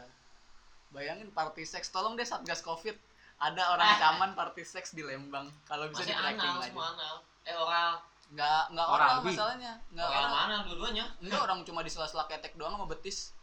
Bayangin 0.94 1.30
party 1.34 1.64
seks 1.66 1.90
tolong 1.90 2.14
deh 2.14 2.24
satgas 2.24 2.62
covid. 2.62 2.94
Ada 3.42 3.76
orang 3.76 3.90
caman 4.00 4.32
party 4.38 4.64
seks 4.64 4.94
di 4.94 5.04
Lembang. 5.04 5.50
Kalau 5.66 5.90
bisa 5.90 6.06
di 6.06 6.14
tracking 6.14 6.40
anal, 6.40 6.62
lagi. 6.62 6.70
semua 6.72 6.88
anal. 6.96 7.16
Eh 7.44 7.56
oral, 7.58 7.92
nggak 8.32 8.64
nggak 8.72 8.88
Orang 8.88 8.96
orang, 8.96 9.14
lebih. 9.20 9.36
masalahnya. 9.36 9.74
Nggak 9.92 10.08
oral. 10.08 10.20
orang 10.22 10.32
mana 10.32 10.56
dua-duanya? 10.64 11.06
enggak 11.20 11.42
orang 11.44 11.60
cuma 11.68 11.80
di 11.84 11.92
sela-sela 11.92 12.24
ketek 12.30 12.56
doang 12.56 12.78
sama 12.78 12.88
betis. 12.88 13.34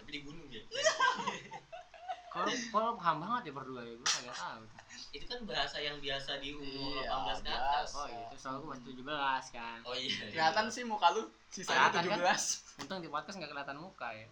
Tapi 0.00 0.10
di 0.10 0.20
gunung 0.24 0.48
ya. 0.50 0.64
Kalau 2.36 2.52
kalau 2.70 2.90
paham 2.94 3.16
banget 3.18 3.42
ya 3.42 3.52
berdua 3.52 3.80
ya 3.80 3.94
gua 3.94 4.08
kagak 4.10 4.36
tahu 4.36 4.62
itu 5.10 5.24
kan 5.24 5.40
bahasa 5.42 5.76
yang 5.78 5.96
biasa 5.98 6.30
di 6.38 6.50
umur 6.52 7.00
Iya, 7.00 7.10
18 7.10 7.40
ke 7.40 7.50
atas. 7.50 7.88
oh 7.92 8.06
itu 8.06 8.36
soal 8.36 8.56
gua 8.58 8.68
masih 8.70 8.84
17 8.92 9.04
kan 9.50 9.78
Oh 9.82 9.94
iya. 9.94 10.24
kelihatan 10.28 10.64
sih 10.68 10.82
muka 10.82 11.08
lu 11.10 11.22
sisanya 11.48 11.88
Kelihatan 11.90 12.20
kan? 12.22 12.36
17 12.36 12.80
untung 12.82 13.00
di 13.00 13.08
podcast 13.08 13.36
nggak 13.36 13.50
kelihatan 13.50 13.78
muka 13.78 14.08
ya 14.10 14.28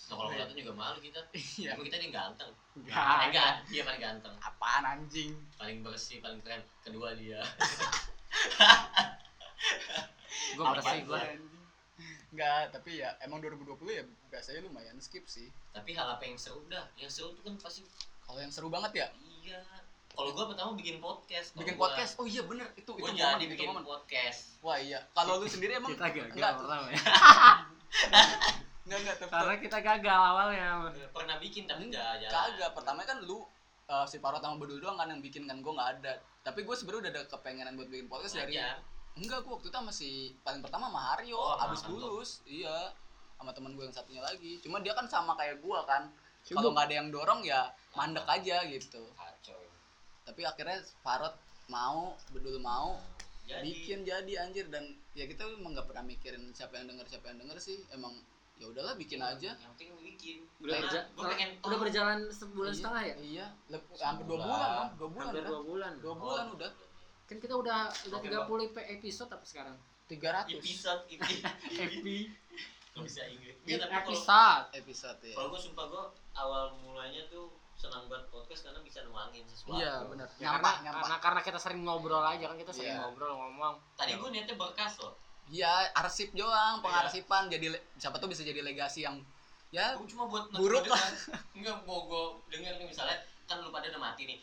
Nah, 0.00 0.16
kalau 0.16 0.32
kelihatan 0.32 0.56
juga 0.56 0.72
malu 0.72 0.98
kita. 0.98 1.20
iya 1.60 1.76
Emang 1.76 1.84
kita 1.84 1.96
nih 1.98 2.08
ganteng. 2.08 2.48
Nggak 2.78 2.96
Eh, 2.96 3.04
ada. 3.04 3.24
enggak, 3.28 3.50
dia 3.68 3.82
paling 3.84 4.00
ganteng. 4.00 4.34
apaan 4.40 4.84
anjing 4.86 5.36
Paling 5.54 5.84
bersih, 5.84 6.16
paling 6.18 6.40
keren. 6.40 6.64
Kedua 6.80 7.12
dia. 7.12 7.44
gua 10.54 10.64
Apaan 10.64 10.74
bersih 10.74 11.04
anjing? 11.04 11.40
Enggak, 12.28 12.70
tapi 12.70 12.98
ya 12.98 13.16
emang 13.20 13.40
2020 13.40 13.72
ya 13.90 14.02
biasanya 14.28 14.60
lumayan 14.62 14.96
skip 14.98 15.24
sih. 15.24 15.48
Tapi 15.70 15.92
hal 15.92 16.04
apa 16.10 16.22
yang 16.22 16.36
seru 16.36 16.60
dah? 16.66 16.84
Yang 16.94 17.10
seru 17.14 17.32
tuh 17.32 17.42
kan 17.42 17.56
pasti 17.58 17.80
Kalau 18.20 18.38
yang 18.38 18.50
seru 18.50 18.68
banget 18.68 18.92
ya, 18.94 19.06
iya. 19.40 19.56
Kalau 20.10 20.30
gua 20.30 20.44
pertama 20.46 20.74
bikin 20.74 20.98
podcast. 20.98 21.54
Bikin 21.54 21.74
gua- 21.74 21.88
podcast. 21.88 22.12
Oh 22.16 22.26
iya 22.26 22.42
bener, 22.42 22.68
itu 22.74 22.90
Gua 22.90 23.06
itu 23.06 23.16
jadi 23.16 23.32
momen, 23.32 23.40
itu 23.40 23.52
bikin 23.54 23.68
momen. 23.70 23.84
podcast. 23.86 24.40
Wah 24.60 24.76
iya, 24.76 24.98
kalau 25.10 25.38
lu 25.38 25.46
sendiri 25.46 25.72
emang 25.74 25.90
kita 25.90 26.10
gagal 26.10 26.34
enggak, 26.34 26.52
pertama 26.54 26.84
ya 26.86 26.98
enggak, 28.84 28.98
enggak, 28.98 29.16
tapi 29.18 29.30
karena 29.30 29.54
kita 29.58 29.78
gagal 29.80 30.20
awalnya 30.22 30.68
Pernah 31.08 31.36
bikin 31.38 31.64
tapi 31.64 31.82
enggak 31.86 32.20
jalan. 32.20 32.32
kagak. 32.34 32.70
Pertama 32.74 33.00
kan 33.02 33.18
lu 33.20 33.38
eh, 33.86 34.04
si 34.04 34.16
Parot 34.18 34.38
sama 34.38 34.56
Bedul 34.56 34.78
doang 34.78 34.96
kan 34.96 35.08
yang 35.08 35.20
bikin 35.20 35.44
kan 35.44 35.56
gue 35.58 35.72
nggak 35.72 35.90
ada. 35.98 36.12
Tapi 36.42 36.60
gue 36.60 36.74
sebenarnya 36.74 37.00
udah 37.00 37.12
ada 37.14 37.22
kepengenan 37.26 37.72
buat 37.74 37.88
bikin 37.88 38.06
podcast 38.06 38.34
dari 38.36 38.56
Aja. 38.56 38.76
Enggak 39.18 39.38
gue 39.40 39.50
waktu 39.50 39.66
itu 39.66 39.76
sama 39.76 39.90
si 39.90 40.10
paling 40.38 40.60
pertama 40.60 40.86
sama 40.86 41.00
Haryo 41.08 41.34
Oh, 41.34 41.56
abis 41.58 41.82
lulus 41.84 42.30
iya. 42.44 42.92
Sama 43.34 43.50
teman 43.50 43.72
gue 43.72 43.82
yang 43.82 43.92
satunya 43.92 44.18
lagi. 44.20 44.58
Cuma 44.58 44.78
dia 44.78 44.92
kan 44.92 45.06
sama 45.06 45.34
kayak 45.34 45.58
gue 45.58 45.78
kan. 45.84 46.10
Kalau 46.44 46.70
nggak 46.70 46.86
ada 46.86 46.96
yang 46.96 47.08
dorong 47.08 47.40
ya 47.40 47.66
mandek 47.92 48.24
aja 48.24 48.62
gitu. 48.66 49.02
Kacau. 49.12 49.60
tapi 50.22 50.42
akhirnya 50.42 50.76
Farod 51.00 51.32
mau 51.66 52.12
Bedul 52.28 52.58
mau 52.58 53.00
Jadi. 53.42 53.64
bikin 53.64 53.98
jadi 54.02 54.32
anjir. 54.40 54.66
Dan 54.66 54.84
ya 55.12 55.24
kita 55.24 55.46
emang 55.50 55.72
nggak 55.72 55.86
pernah 55.86 56.04
mikirin 56.04 56.52
siapa 56.52 56.76
yang 56.76 56.88
denger 56.88 57.06
siapa 57.08 57.28
yang 57.28 57.38
denger 57.40 57.58
sih. 57.58 57.80
Emang 57.90 58.12
ya 58.54 58.66
udahlah 58.66 58.92
bikin 58.94 59.18
aja. 59.18 59.54
Yang 59.54 59.70
penting 59.72 59.88
bikin. 60.02 60.36
udah, 60.58 60.68
Karena 60.68 60.82
berja- 60.84 61.06
gua 61.14 61.24
pengen 61.28 61.50
udah 61.54 61.70
tahu. 61.70 61.80
berjalan 61.80 62.18
sebulan 62.28 62.68
Iya, 62.68 62.76
setengah 62.76 63.02
ya? 63.04 63.14
iya. 63.22 63.46
Lep- 63.68 63.88
hampir 63.96 64.24
dua 64.26 64.36
bulan 64.36 64.86
dua 64.92 65.08
bulan 65.08 65.24
hampir 65.24 65.40
kan? 65.40 65.48
dua 65.48 65.62
bulan. 65.62 65.92
Dua 65.96 66.10
Oh. 66.10 66.16
bulan 66.18 66.46
udah 66.52 66.70
kan 67.28 67.36
kita 67.36 67.54
udah 67.54 67.78
udah 68.08 68.18
30 68.18 68.48
ep- 68.66 68.88
episode 68.94 69.28
apa 69.28 69.44
sekarang? 69.44 69.76
Tiga 70.06 70.28
ratus. 70.34 70.56
Episode 70.56 71.02
Gak 72.90 73.04
bisa 73.04 73.22
Inggris 73.28 73.54
Iya, 73.62 73.76
Nggak, 73.76 73.86
tapi 73.86 74.10
episode. 74.10 74.64
Episode 74.74 75.18
ya 75.22 75.34
kalau 75.36 75.48
gue 75.52 75.60
sumpah 75.60 75.84
gue 75.86 76.04
awal 76.34 76.62
mulanya 76.80 77.22
tuh 77.28 77.46
senang 77.74 78.08
buat 78.08 78.26
podcast 78.26 78.66
karena 78.66 78.80
bisa 78.80 79.04
nuangin 79.04 79.46
sesuatu. 79.46 79.76
Iya 79.76 80.02
benar 80.04 80.26
Ya, 80.34 80.50
karena, 80.56 80.70
karena 80.90 81.16
karena 81.20 81.40
kita 81.44 81.58
sering 81.58 81.80
ngobrol 81.80 82.18
aja 82.20 82.44
kan 82.44 82.56
kita 82.56 82.72
sering 82.72 82.90
Iya. 82.90 83.04
ngobrol 83.04 83.30
ngomong. 83.30 83.74
Tadi 83.94 84.16
gue 84.16 84.28
niatnya 84.28 84.56
berkas 84.56 84.98
loh. 84.98 85.14
Iya 85.46 85.70
arsip 85.94 86.34
doang 86.34 86.82
pengarsipan 86.82 87.46
jadi 87.46 87.70
le- 87.70 87.84
siapa 87.94 88.18
tuh 88.18 88.26
bisa 88.26 88.42
jadi 88.42 88.60
legasi 88.60 89.00
yang 89.02 89.16
ya 89.68 89.94
Gua 89.94 90.08
cuma 90.08 90.24
buat 90.26 90.44
Buruk 90.50 90.84
lah. 90.84 90.98
enggak 91.56 91.76
gua 91.84 91.98
gua 92.02 92.24
denger 92.48 92.76
nih 92.76 92.86
misalnya 92.86 93.16
kan 93.48 93.64
lu 93.64 93.72
pada 93.72 93.88
udah 93.88 93.96
mati 93.96 94.28
nih. 94.28 94.38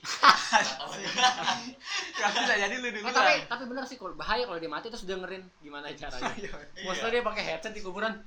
Nggak 2.18 2.30
bisa 2.42 2.54
jadi 2.58 2.74
lu 2.74 2.88
Eh, 2.90 2.94
dulu 2.98 3.06
tapi 3.14 3.46
tapi 3.46 3.64
bener 3.70 3.86
sih 3.86 4.02
kalau 4.02 4.18
bahaya 4.18 4.50
kalau 4.50 4.58
dia 4.58 4.72
mati 4.74 4.90
terus 4.90 5.06
dengerin 5.06 5.46
gimana 5.62 5.94
caranya. 5.94 6.34
Iya. 6.34 6.52
maksudnya 6.90 7.22
dia 7.22 7.24
pakai 7.24 7.44
headset 7.46 7.74
di 7.78 7.86
kuburan. 7.86 8.18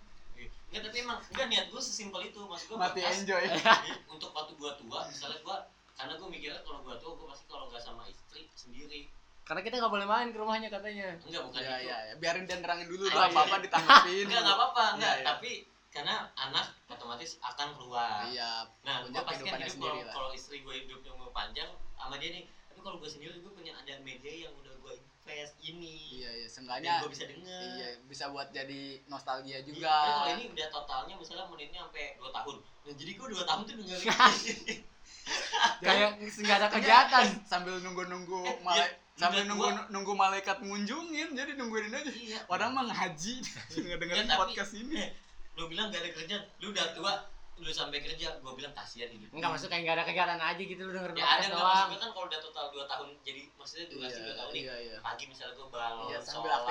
Enggak 0.70 0.82
tapi 0.86 0.96
emang 1.02 1.18
enggak 1.34 1.46
niat 1.50 1.66
gue 1.74 1.82
sesimpel 1.82 2.30
itu. 2.30 2.38
Maksud 2.38 2.70
gue 2.70 2.78
mati 2.78 3.02
enjoy. 3.02 3.44
untuk 4.14 4.30
waktu 4.30 4.54
gua 4.54 4.78
tua 4.78 5.02
misalnya 5.10 5.42
gua 5.42 5.66
karena 5.98 6.14
gue 6.14 6.28
mikirnya 6.30 6.62
kalau 6.62 6.78
gua 6.86 6.94
tua 7.02 7.12
gue 7.18 7.26
pasti 7.26 7.44
kalau 7.50 7.66
nggak 7.74 7.82
sama 7.82 8.06
istri 8.06 8.46
sendiri. 8.54 9.10
Karena 9.42 9.66
kita 9.66 9.82
nggak 9.82 9.92
boleh 9.98 10.06
main 10.06 10.30
ke 10.30 10.38
rumahnya 10.38 10.70
katanya. 10.70 11.18
Enggak 11.26 11.42
bukan 11.42 11.58
ya 11.58 11.74
itu. 11.82 11.90
ya 11.90 11.96
ya. 12.06 12.14
biarin 12.22 12.46
dia 12.46 12.56
nerangin 12.62 12.86
dulu 12.86 13.02
iya. 13.10 13.26
apa 13.26 13.40
apa 13.50 13.56
ditanggepin 13.66 14.24
enggak 14.30 14.40
enggak 14.46 14.56
apa-apa 14.62 14.84
enggak. 14.94 15.10
Iya, 15.10 15.18
iya. 15.18 15.26
tapi 15.26 15.50
karena 15.88 16.28
anak 16.36 16.68
otomatis 16.86 17.40
akan 17.40 17.68
keluar. 17.74 18.28
Iya 18.28 18.68
nah 18.84 19.02
gue 19.02 19.12
pasti 19.14 19.44
kan 19.44 19.60
hidup 19.60 19.80
kalau 19.80 20.04
kalau 20.04 20.30
istri 20.32 20.60
gue 20.60 20.74
hidupnya 20.84 21.10
umur 21.12 21.32
panjang 21.32 21.68
sama 21.94 22.16
dia 22.16 22.30
nih. 22.32 22.44
Tapi 22.68 22.80
kalau 22.80 22.96
gue 23.00 23.10
sendiri 23.10 23.34
gue 23.40 23.52
punya 23.52 23.72
ada 23.74 23.94
media 24.00 24.48
yang 24.48 24.52
udah 24.54 24.74
gue 24.78 24.94
invest 24.94 25.54
ini. 25.60 26.22
Iya 26.22 26.30
iya 26.34 26.48
seenggaknya 26.48 26.92
gue 27.02 27.10
bisa 27.10 27.24
denger. 27.24 27.62
iya 27.74 27.88
bisa 28.04 28.24
buat 28.28 28.48
jadi 28.48 28.82
nostalgia 29.08 29.58
Iya, 29.58 29.66
juga. 29.66 29.88
tapi 29.90 30.10
kalau 30.12 30.28
ini 30.36 30.44
udah 30.52 30.66
totalnya 30.70 31.14
misalnya 31.16 31.44
menitnya 31.48 31.80
sampai 31.84 32.04
2 32.16 32.30
tahun. 32.30 32.56
Nah 32.60 32.94
jadi 32.94 33.10
gue 33.12 33.26
2 33.32 33.44
tahun 33.44 33.60
tuh 33.64 33.74
dengerin. 33.76 34.06
Kayak 35.78 36.10
nggak 36.20 36.56
ada 36.56 36.68
kegiatan. 36.72 37.26
Sambil 37.50 37.74
nunggu-nunggu 37.80 38.40
Eh, 38.44 38.76
iya, 38.76 38.86
sambil 39.18 39.42
nunggu 39.44 39.66
nunggu 39.90 40.12
malaikat 40.14 40.62
ngunjungin 40.62 41.34
jadi 41.34 41.58
nungguin 41.58 41.90
aja. 41.90 42.06
Iya. 42.08 42.38
Orang 42.46 42.72
mah 42.72 42.86
ngaji. 42.86 43.42
Ngedengerin 43.88 44.24
Ya, 44.24 44.30
tapi- 44.30 44.40
podcast 44.54 44.72
ini 44.78 45.02
lu 45.58 45.66
bilang 45.66 45.90
gak 45.90 46.00
ada 46.00 46.10
kerjaan 46.14 46.42
lu 46.58 46.70
udah 46.70 46.86
tua 46.94 47.12
lu 47.58 47.66
sampai 47.68 47.98
kerja. 47.98 48.38
Gue 48.38 48.54
bilang 48.54 48.70
kasihan 48.70 49.10
hidup 49.10 49.34
nggak 49.34 49.50
masuk 49.50 49.66
kayak 49.66 49.82
nggak 49.82 49.96
ada 49.98 50.04
kegiatan 50.06 50.38
aja 50.38 50.62
gitu 50.62 50.78
lu 50.78 50.94
dengerin 50.94 51.18
ya 51.18 51.26
ada 51.26 51.26
podcast 51.26 51.42
nggak 51.42 51.58
doang. 51.58 51.74
maksudnya 51.74 51.98
kan 51.98 52.10
kalau 52.14 52.24
udah 52.24 52.40
total 52.40 52.66
2 52.70 52.86
tahun 52.86 53.08
jadi 53.20 53.40
maksudnya 53.58 53.84
durasi 53.90 54.18
2 54.20 54.38
tahun 54.38 54.50
nih. 54.54 54.62
iya 54.62 54.74
iya. 54.78 54.96
Pagi 55.02 55.24
misalnya 55.26 55.52
gue 55.52 55.66
bangun 55.68 56.06
Iya, 56.06 56.18
sambil 56.22 56.50
sholat. 56.54 56.62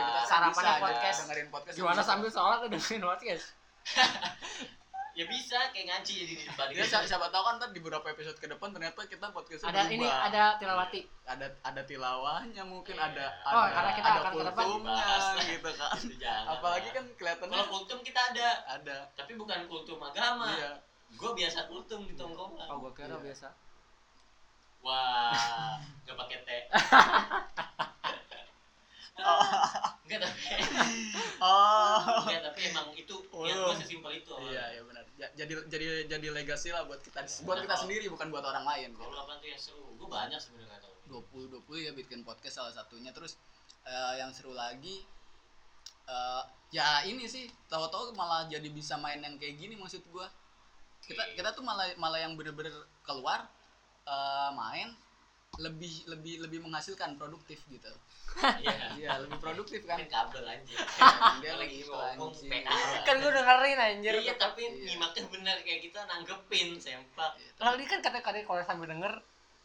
bisa, 0.47 0.71
podcast. 0.80 1.17
dengerin 1.21 1.47
podcast 1.52 1.76
gimana 1.76 2.02
sambil 2.02 2.30
sholat 2.32 2.58
dengerin 2.65 3.04
podcast 3.04 3.45
ya 5.17 5.25
bisa 5.25 5.58
kayak 5.73 5.86
ngaji 5.89 6.13
jadi 6.15 6.30
di 6.32 6.45
depan 6.45 6.65
Ya, 6.69 6.86
siapa, 6.86 7.10
siapa 7.10 7.25
tahu 7.27 7.41
kan 7.41 7.58
ntar 7.58 7.73
di 7.73 7.82
beberapa 7.82 8.06
episode 8.08 8.38
ke 8.38 8.45
depan 8.45 8.69
ternyata 8.69 9.01
kita 9.03 9.34
podcastnya 9.34 9.65
ada 9.67 9.82
berubah. 9.82 9.97
ini 9.97 10.06
ada 10.06 10.43
tilawati. 10.56 11.01
Ada 11.25 11.47
ada 11.63 11.82
tilawahnya 11.84 12.63
mungkin 12.63 12.93
Iya. 12.93 13.10
ada 13.10 13.25
Oh, 13.43 13.58
ada 13.58 13.73
karena 13.73 13.91
kita 13.91 14.08
ada 14.08 14.19
akan 14.19 14.32
kultumnya 14.32 14.93
dibahas. 14.93 15.23
gitu 15.41 15.71
kan. 15.73 16.43
Apalagi 16.47 16.89
kan 16.91 17.06
kelihatannya 17.17 17.49
kalau 17.51 17.69
kultum 17.73 17.99
kita 18.01 18.21
ada. 18.30 18.49
Ada. 18.69 18.97
Tapi 19.15 19.32
bukan 19.34 19.60
kultum 19.65 19.97
agama. 19.99 20.53
Iya. 20.53 20.71
Gue 21.10 21.32
biasa 21.34 21.65
kultum 21.65 22.06
di 22.06 22.13
tongkrongan. 22.13 22.67
Oh 22.67 22.77
gua 22.77 22.93
kira 22.93 23.10
Iya. 23.10 23.17
biasa. 23.17 23.47
Wah 24.80 25.82
gak 26.06 26.13
pakai 26.15 26.38
teh 26.43 26.62
Enggak 30.06 30.19
tapi 30.21 30.41
oh. 31.41 31.97
Enggak 32.23 32.43
tapi 32.45 32.60
emang 32.69 32.88
itu 32.93 33.15
niat 33.17 33.58
Oh. 33.58 33.65
gue 33.67 33.75
sesimpel 33.82 34.12
itu. 34.13 34.34
Iya 34.45 34.77
iya 34.77 34.82
benar 34.86 35.03
jadi 35.17 35.53
jadi 35.65 35.88
jadi 36.06 36.27
legasi 36.30 36.69
lah 36.69 36.86
buat 36.86 37.01
kita 37.01 37.25
buat 37.41 37.58
kita 37.65 37.73
sendiri 37.73 38.06
bukan 38.13 38.30
buat 38.30 38.45
orang 38.45 38.65
lain 38.69 38.89
kalau 38.93 39.10
lu 39.10 39.17
apa 39.17 39.41
tuh 39.41 39.49
yang 39.49 39.58
seru 39.58 39.97
gue 39.97 40.06
banyak 40.06 40.38
sebenarnya 40.38 40.77
kata 40.77 40.88
lu 40.93 40.97
20 41.08 41.63
20 41.63 41.88
ya 41.88 41.91
bikin 41.95 42.21
podcast 42.27 42.62
salah 42.62 42.73
satunya. 42.75 43.15
Terus 43.15 43.39
eh, 43.88 44.13
yang 44.19 44.32
seru 44.36 44.51
lagi 44.51 45.08
eh, 46.08 46.43
ya 46.75 47.08
ini 47.08 47.25
sih 47.25 47.47
tahu-tahu 47.71 48.12
malah 48.13 48.45
jadi 48.51 48.67
bisa 48.67 48.99
main 48.99 49.23
yang 49.23 49.39
kayak 49.39 49.58
gini 49.58 49.80
maksud 49.80 50.03
gua. 50.12 50.27
Kita 51.01 51.23
Oke. 51.23 51.39
kita 51.39 51.56
tuh 51.56 51.63
malah 51.63 51.88
malah 51.95 52.19
yang 52.19 52.36
bener-bener 52.36 52.75
keluar 53.08 53.47
eh, 54.06 54.51
main 54.53 54.91
lebih 55.58 56.06
lebih 56.06 56.34
lebih 56.39 56.60
menghasilkan 56.62 57.17
produktif 57.17 57.58
gitu. 57.67 57.89
Iya. 58.38 58.93
Iya 58.93 59.12
lebih 59.20 59.38
produktif 59.38 59.82
kan. 59.84 59.98
Kan 59.98 60.08
kabel 60.08 60.46
anjir. 60.46 60.78
Dia 61.41 61.54
Lagi 61.56 61.58
lagi 61.58 61.80
ngomong 61.84 62.32
kan 63.02 63.15
gua 63.17 63.32
dengerin 63.34 63.80
anjir. 63.80 64.13
Iya 64.15 64.34
tapi 64.36 64.62
Iya. 64.63 64.93
nyimaknya 64.93 65.24
bener 65.28 65.58
kayak 65.62 65.82
kita 65.84 66.00
nanggepin 66.06 66.78
sempak. 66.78 67.32
Iya, 67.36 67.50
kalau 67.58 67.74
ini 67.76 67.86
kan 67.86 68.00
kata-kata 68.00 68.38
kalau 68.43 68.62
sambil 68.63 68.88
denger 68.88 69.13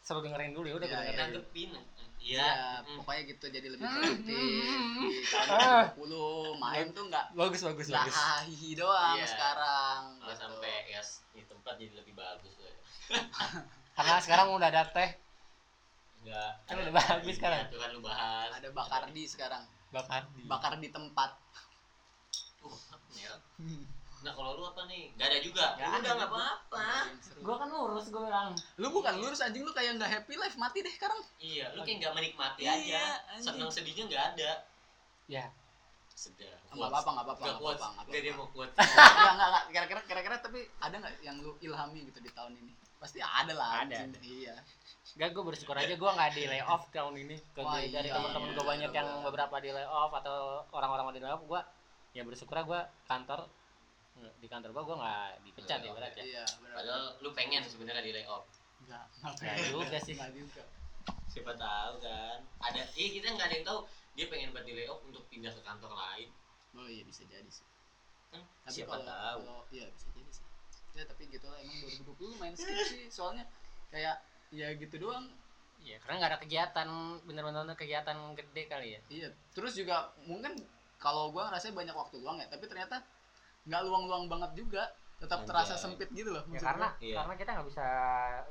seru 0.01 0.19
dengerin 0.19 0.51
dulu 0.51 0.65
ya 0.65 0.75
udah 0.75 0.87
Iya, 0.87 0.89
gua 0.89 0.99
dengerin. 0.99 1.13
iya. 1.13 1.23
nanggepin. 1.23 1.69
Ya, 1.73 1.83
iya 2.23 2.49
mm. 2.81 2.95
pokoknya 2.97 3.21
gitu 3.27 3.45
jadi 3.51 3.67
lebih 3.69 3.83
Hmm, 3.83 3.95
produktif. 3.99 4.31
Hmm, 4.33 5.11
di 5.11 5.21
tahun 5.27 5.47
Ah. 5.51 5.85
20 5.93 6.55
main 6.57 6.85
tuh 6.89 7.03
nggak 7.05 7.25
bagus 7.33 7.61
bagus 7.61 7.87
bagus. 7.89 8.15
hahihi 8.15 8.69
doang 8.73 9.15
Iya. 9.15 9.27
sekarang 9.27 10.01
gitu. 10.17 10.33
sampai 10.39 10.73
ya 10.87 11.01
di 11.29 11.41
tempat 11.43 11.73
jadi 11.75 11.93
lebih 11.93 12.15
bagus 12.15 12.53
lah 12.55 12.73
karena 13.95 14.15
sekarang 14.17 14.47
udah 14.49 14.67
ada 14.67 14.87
teh 14.87 15.09
enggak. 16.23 16.51
Kan 16.65 16.75
udah 16.79 16.93
bagus 16.95 17.35
sekarang. 17.35 17.59
itu 17.67 17.77
kan 17.77 17.89
lu 17.91 18.01
bahas. 18.01 18.49
Ada 18.55 18.69
bakardi 18.71 19.23
sekarang. 19.27 19.63
Bakar 19.91 20.21
di. 20.33 20.41
Bakar 20.47 20.73
di 20.79 20.89
tempat. 20.89 21.31
Uh, 22.63 22.79
merah. 23.13 23.39
nah 24.23 24.31
kalau 24.31 24.55
lu 24.55 24.63
apa 24.63 24.87
nih? 24.87 25.11
Gak 25.19 25.27
ada 25.27 25.39
juga. 25.43 25.65
Nggak 25.75 25.89
Lu 25.91 25.95
ada 25.99 26.09
udah 26.15 26.27
apa-apa. 26.31 26.87
Gua 27.43 27.55
kan 27.59 27.67
lurus 27.67 28.07
gua 28.07 28.23
bilang. 28.23 28.49
Lu 28.79 28.87
bukan 28.89 29.13
lurus 29.19 29.43
anjing. 29.43 29.67
Lu 29.67 29.75
kayak 29.75 29.99
nggak 29.99 30.09
happy 30.09 30.39
life. 30.39 30.55
Mati 30.55 30.79
deh 30.79 30.93
sekarang. 30.95 31.19
Iya 31.43 31.75
lu 31.75 31.83
kayak 31.83 31.97
nggak 31.99 32.13
menikmati 32.15 32.61
Iya, 32.63 32.73
aja. 32.79 33.03
seneng 33.43 33.67
sedihnya 33.67 34.03
nggak 34.07 34.23
ada. 34.33 34.51
Ya. 35.27 35.45
Sedih. 36.15 36.47
Nggak 36.71 36.87
apa 36.87 36.97
apa 37.03 37.09
nggak 37.11 37.25
apa 37.27 37.31
apa 37.35 37.43
nggak 37.43 37.51
nggak 37.51 37.61
kuat. 37.61 37.75
apa 37.75 37.85
apa 37.91 38.01
nggak 38.07 38.21
dia 38.23 38.33
mau 38.33 38.47
kuat. 38.55 38.69
Nggak 38.79 39.33
nggak 39.35 39.49
nggak. 39.51 39.63
kira-kira 39.75 40.01
kira-kira 40.07 40.35
tapi 40.39 40.59
ada 40.79 40.95
nggak 41.03 41.13
yang 41.21 41.37
lu 41.43 41.51
ilhami 41.59 41.99
gitu 42.07 42.19
di 42.23 42.31
tahun 42.31 42.55
ini 42.55 42.73
pasti 43.03 43.19
ada 43.19 43.51
lah 43.51 43.83
Ada, 43.83 44.07
iya. 44.23 44.55
Gak, 45.19 45.35
gue 45.35 45.43
bersyukur 45.43 45.75
aja 45.75 45.91
gue 45.91 46.11
nggak 46.15 46.31
di 46.31 46.43
layoff 46.47 46.87
tahun 46.95 47.19
ini. 47.19 47.35
Ke 47.51 47.59
Wah, 47.59 47.83
dari 47.83 48.07
iya, 48.07 48.15
teman-teman 48.15 48.49
iya. 48.49 48.55
gue 48.55 48.65
banyak 48.65 48.91
yang 48.95 49.09
beberapa 49.27 49.55
di 49.59 49.69
layoff 49.75 50.11
atau 50.23 50.63
orang-orang 50.71 51.19
di 51.19 51.21
layoff, 51.21 51.43
gue 51.43 51.61
ya 52.15 52.23
bersyukur 52.23 52.55
gue 52.63 52.81
kantor 53.11 53.49
di 54.39 54.45
kantor 54.45 54.69
gue 54.77 54.83
gue 54.85 54.97
nggak 55.01 55.27
dipecat 55.41 55.79
ya 55.81 55.89
berat 55.89 56.13
ya. 56.13 56.21
iya 56.21 56.45
padahal 56.69 57.17
lu 57.19 57.33
pengen 57.35 57.67
sebenarnya 57.67 57.99
di 58.07 58.13
layoff. 58.15 58.47
Nggak 58.87 59.05
Nggak 59.43 59.57
juga 59.67 59.97
sih. 59.99 60.15
nggak 60.15 60.31
juga. 60.31 60.63
Siapa 61.27 61.53
tahu 61.59 61.93
kan. 61.99 62.37
Ada 62.63 62.81
eh 62.95 63.09
kita 63.11 63.27
nggak 63.35 63.47
ada 63.51 63.55
yang 63.59 63.67
tahu. 63.67 63.79
Dia 64.15 64.25
pengen 64.31 64.55
buat 64.55 64.63
di 64.63 64.73
layoff 64.79 65.03
untuk 65.03 65.27
pindah 65.27 65.51
ke 65.51 65.61
kantor 65.65 65.91
lain. 65.91 66.29
Oh 66.79 66.87
iya 66.87 67.03
bisa 67.03 67.27
jadi 67.27 67.49
sih. 67.51 67.67
Kan? 68.31 68.41
Tapi 68.63 68.71
siapa 68.71 68.95
kalau 68.95 69.05
tahu. 69.05 69.39
kalau 69.43 69.63
iya 69.75 69.85
bisa 69.91 70.07
jadi 70.15 70.31
sih 70.31 70.52
ya 70.93 71.03
tapi 71.09 71.23
gitu 71.29 71.45
lah 71.49 71.57
emang 71.57 71.77
2020 72.05 72.41
main 72.41 72.53
skip 72.53 72.77
sih 72.85 73.09
soalnya 73.09 73.45
kayak 73.89 74.21
ya 74.53 74.69
gitu 74.77 74.97
doang 75.01 75.25
Iya, 75.83 75.99
karena 75.99 76.15
nggak 76.15 76.31
ada 76.31 76.39
kegiatan 76.39 76.87
bener-bener 77.27 77.75
kegiatan 77.75 78.15
gede 78.39 78.63
kali 78.71 78.95
ya. 78.95 78.99
Iya, 79.11 79.27
terus 79.51 79.75
juga 79.75 80.15
mungkin 80.23 80.55
kalau 80.95 81.27
gua 81.35 81.51
ngerasa 81.51 81.75
banyak 81.75 81.91
waktu 81.91 82.23
luang 82.23 82.39
ya, 82.39 82.47
tapi 82.47 82.71
ternyata 82.71 83.03
nggak 83.67 83.81
luang-luang 83.83 84.31
banget 84.31 84.63
juga, 84.63 84.95
tetap 85.19 85.43
Anjay. 85.43 85.49
terasa 85.51 85.75
sempit 85.75 86.07
gitu 86.15 86.31
loh. 86.31 86.43
Ya 86.47 86.59
karena. 86.63 86.87
Iya. 87.03 87.15
karena 87.19 87.33
kita 87.35 87.49
nggak 87.59 87.67
bisa 87.67 87.85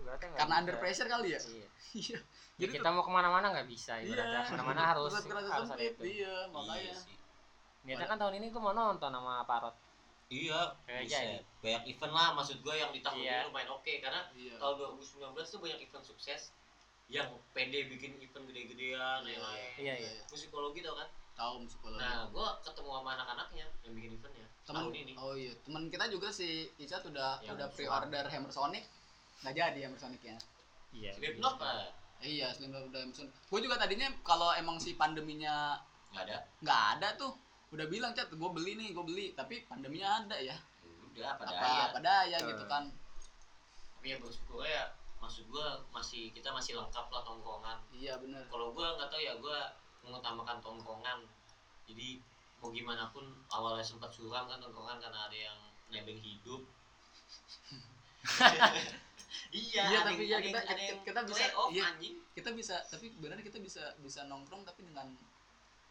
nggak 0.04 0.16
karena 0.20 0.44
bisa. 0.44 0.60
under 0.60 0.76
pressure 0.76 1.08
kali 1.08 1.28
ya. 1.32 1.40
Iya. 1.40 1.66
Iya. 1.92 2.18
Ya, 2.20 2.68
Jadi 2.68 2.72
kita 2.80 2.88
mau 2.92 3.00
ke 3.04 3.12
mana-mana 3.12 3.46
nggak 3.52 3.68
bisa 3.68 3.92
Iya. 3.96 4.12
ibaratnya. 4.12 4.40
Ke 4.44 4.52
mana-mana 4.52 4.82
harus 4.92 5.12
harus 5.16 5.68
sempit. 5.72 5.92
itu. 5.96 6.02
Iya, 6.04 6.36
iya 6.36 6.52
makanya. 6.52 6.94
sih 7.00 7.16
Niatnya 7.82 8.06
kan 8.06 8.18
tahun 8.20 8.34
ini 8.38 8.46
gue 8.54 8.62
mau 8.62 8.70
nonton 8.76 9.10
sama 9.10 9.42
Parot. 9.48 9.74
Iya 10.32 10.60
Kayak 10.82 11.04
bisa 11.04 11.18
banyak 11.60 11.82
event 11.86 12.12
lah 12.12 12.28
maksud 12.32 12.58
gue 12.58 12.74
yang 12.74 12.90
di 12.90 13.00
tahun 13.00 13.20
Iya. 13.20 13.36
ini 13.36 13.46
lumayan 13.46 13.70
oke 13.70 13.92
karena 14.00 14.20
Iya. 14.32 14.54
tahun 14.56 14.74
2019 14.96 15.44
tuh 15.46 15.60
banyak 15.60 15.78
event 15.80 16.04
sukses 16.04 16.40
yang 17.06 17.28
pede 17.52 17.86
bikin 17.86 18.16
event 18.16 18.44
gede-gedean 18.48 19.20
Iya, 19.20 19.30
yang 19.30 19.44
lain 19.44 19.70
Iya, 19.76 19.94
iya. 20.00 20.12
musikologi 20.26 20.80
tau 20.80 20.96
kan 20.96 21.08
Tahu 21.32 21.54
psikologi. 21.64 21.96
nah 21.98 22.28
gue 22.28 22.46
ketemu 22.62 22.90
sama 22.90 23.10
anak-anaknya 23.14 23.66
yang 23.82 23.92
bikin 23.92 24.10
eventnya 24.14 24.46
temen, 24.62 24.80
tahun 24.80 24.94
ini 24.96 25.12
Oh 25.14 25.34
iya, 25.34 25.52
teman 25.60 25.82
kita 25.86 26.04
juga 26.08 26.28
si 26.28 26.48
Icat 26.76 27.02
udah 27.04 27.40
Yang 27.40 27.54
udah 27.56 27.68
pre-order 27.72 28.24
Hammer 28.26 28.50
Sonic. 28.50 28.84
Nggak 29.40 29.54
jadi 29.54 29.78
Hammer 29.84 29.98
Sonic 29.98 30.22
ya. 30.22 30.36
Iya. 30.92 31.10
Slipknot 31.12 31.56
lah 31.58 31.88
iya, 32.22 32.54
Slim 32.54 32.70
udah 32.70 33.00
Hammer 33.00 33.10
Sonic. 33.12 33.32
Gue 33.48 33.60
juga 33.60 33.74
tadinya 33.76 34.06
kalau 34.22 34.54
emang 34.54 34.78
si 34.78 34.94
pandeminya 34.94 35.74
nggak 36.12 36.22
ada 36.22 36.36
nggak 36.60 36.80
ada 36.94 37.08
tuh, 37.16 37.32
udah 37.72 37.86
bilang 37.86 38.12
Cat, 38.12 38.28
gue 38.28 38.50
beli 38.52 38.72
nih, 38.74 38.88
gue 38.90 39.00
beli. 39.02 39.26
Tapi 39.32 39.64
pandeminya 39.64 40.20
ada 40.20 40.36
ya. 40.36 40.56
udah 41.08 41.28
apa 41.30 41.42
apa 41.44 42.00
daya 42.00 42.00
daya 42.00 42.36
Hmm. 42.38 42.48
gitu 42.48 42.64
kan. 42.66 42.84
tapi 43.94 44.06
ya 44.08 44.16
bersyukur 44.18 44.60
ya 44.62 44.88
maksud 45.18 45.44
gue 45.44 45.66
masih 45.90 46.32
kita 46.32 46.48
masih 46.50 46.72
lengkap 46.74 47.06
lah 47.06 47.22
tongkongan 47.22 47.78
Iya 47.92 48.16
bener 48.16 48.42
kalau 48.48 48.72
gue 48.72 48.82
nggak 48.82 49.06
tahu 49.06 49.20
ya 49.20 49.36
gue 49.36 49.58
mengutamakan 50.02 50.56
tongkongan 50.58 51.18
jadi 51.84 52.16
mau 52.58 52.70
gimana 52.70 53.06
pun 53.08 53.22
awalnya 53.48 53.84
sempat 53.84 54.08
suram 54.08 54.44
kan 54.44 54.56
tongkongan 54.58 54.98
karena 54.98 55.20
ada 55.22 55.36
yang 55.36 55.58
nebeng 55.88 56.16
hidup 56.16 56.64
iya 59.52 59.82
Iya, 59.84 59.98
ada 60.00 60.08
tapi 60.08 60.24
ya 60.24 60.38
kita- 60.40 60.64
yang 60.66 60.98
kita 61.02 61.20
bisa- 61.22 61.52
iya. 61.70 61.82
anjing 61.86 62.14
kita 62.32 62.50
bisa 62.52 62.74
tapi 62.84 63.12
benar 63.14 63.36
kita 63.38 63.58
bisa 63.58 63.82
bisa 63.98 64.24
nongkrong 64.24 64.62
tapi 64.62 64.82
dengan 64.82 65.12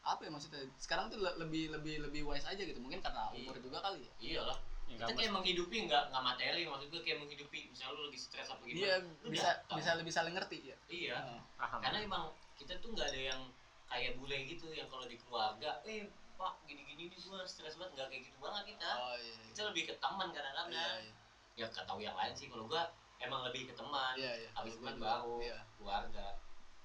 apa 0.02 0.22
ya 0.26 0.32
maksudnya? 0.34 0.62
Sekarang 0.82 1.14
tuh 1.14 1.22
le- 1.22 1.38
lebih 1.38 1.70
lebih 1.70 1.96
lebih 2.10 2.22
wise 2.26 2.46
aja 2.46 2.58
gitu. 2.58 2.78
Mungkin 2.82 3.00
karena 3.00 3.30
umur 3.32 3.54
Iya. 3.54 3.62
juga 3.62 3.78
kali 3.82 4.00
ya. 4.02 4.12
Iyalah. 4.20 4.58
Ya, 4.92 4.98
kita 4.98 5.08
nggak 5.08 5.18
kayak 5.24 5.34
menghidupi 5.40 5.78
nggak 5.88 6.04
nggak 6.12 6.24
materi. 6.26 6.62
Maksud 6.68 6.88
gue 6.92 7.02
kayak 7.06 7.20
menghidupi 7.24 7.60
misalnya 7.72 7.96
lu 7.96 8.02
lagi 8.12 8.20
stres 8.20 8.48
apa 8.52 8.62
gimana 8.66 8.82
iya 8.82 8.94
lu 9.00 9.28
bisa 9.32 9.50
datang. 9.56 9.78
bisa 9.80 9.90
lebih 9.96 10.14
saling 10.14 10.34
ngerti 10.36 10.58
ya. 10.68 10.78
Iya. 10.90 11.16
Heeh. 11.16 11.40
paham. 11.56 11.80
karena 11.80 11.98
emang 12.02 12.24
kita 12.58 12.74
tuh 12.82 12.90
nggak 12.92 13.08
ada 13.08 13.22
yang 13.32 13.42
kayak 13.88 14.12
bule 14.18 14.38
gitu 14.48 14.68
yang 14.74 14.88
kalau 14.92 15.06
di 15.08 15.16
keluarga 15.16 15.80
eh 15.86 16.10
pak 16.36 16.54
gini-gini 16.66 17.08
nih 17.08 17.18
gue 17.18 17.42
stres 17.48 17.78
banget. 17.78 17.92
Nggak 17.96 18.08
kayak 18.12 18.22
gitu 18.28 18.38
banget 18.42 18.64
kita. 18.76 18.90
Oh 19.00 19.16
iya 19.16 19.32
iya. 19.32 19.46
kita 19.54 19.62
lebih 19.72 19.84
ke 19.88 19.94
teman 20.02 20.28
kadang-kadang. 20.30 20.68
Iya 20.74 20.90
iya. 21.08 21.14
Ya 21.60 21.66
gak 21.68 21.86
tahu 21.86 22.00
yang 22.00 22.16
lain 22.18 22.34
sih. 22.34 22.48
Kalau 22.50 22.66
gue 22.66 22.82
emang 23.22 23.42
lebih 23.46 23.70
ke 23.70 23.74
teman 23.78 24.14
iya 24.18 24.34
iya. 24.34 24.50
habis 24.52 24.76
Gua 24.76 24.92
teman 24.92 24.96
baru 25.00 25.36
iya. 25.40 25.60
keluarga. 25.78 26.28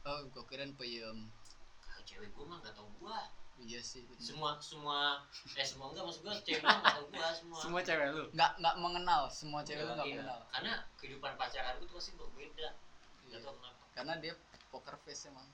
Oh 0.06 0.20
gua 0.30 0.44
kirain 0.46 0.70
peyem 0.78 1.32
cewek 2.16 2.32
gue 2.32 2.44
mah 2.48 2.56
nggak 2.64 2.72
tahu 2.72 2.88
gue 2.96 3.18
iya 3.60 3.80
sih 3.80 4.00
bener. 4.08 4.24
semua 4.24 4.50
semua 4.56 5.20
eh 5.52 5.66
semua 5.68 5.92
enggak 5.92 6.04
maksud 6.08 6.24
gue 6.24 6.32
cewek 6.48 6.64
gue 6.64 6.72
nggak 6.80 6.96
tahu 6.96 7.06
gue 7.12 7.28
semua. 7.44 7.58
Semua 7.60 7.80
cewek 7.84 8.06
lu? 8.16 8.24
Nggak 8.32 8.50
nggak 8.56 8.74
mengenal 8.80 9.22
semua 9.28 9.60
cewek 9.60 9.84
lu 9.84 9.92
nggak 9.92 10.08
Iya. 10.08 10.16
mengenal. 10.16 10.40
Karena 10.48 10.72
kehidupan 10.96 11.32
pacaran 11.36 11.72
gue 11.76 11.86
tuh 11.92 11.96
pasti 12.00 12.10
berbeda. 12.16 12.68
Iya. 12.72 13.28
nggak 13.28 13.40
tahu 13.44 13.54
kenapa. 13.60 13.82
Karena 13.92 14.12
dia 14.16 14.32
poker 14.72 14.96
face 15.04 15.28
emang. 15.28 15.44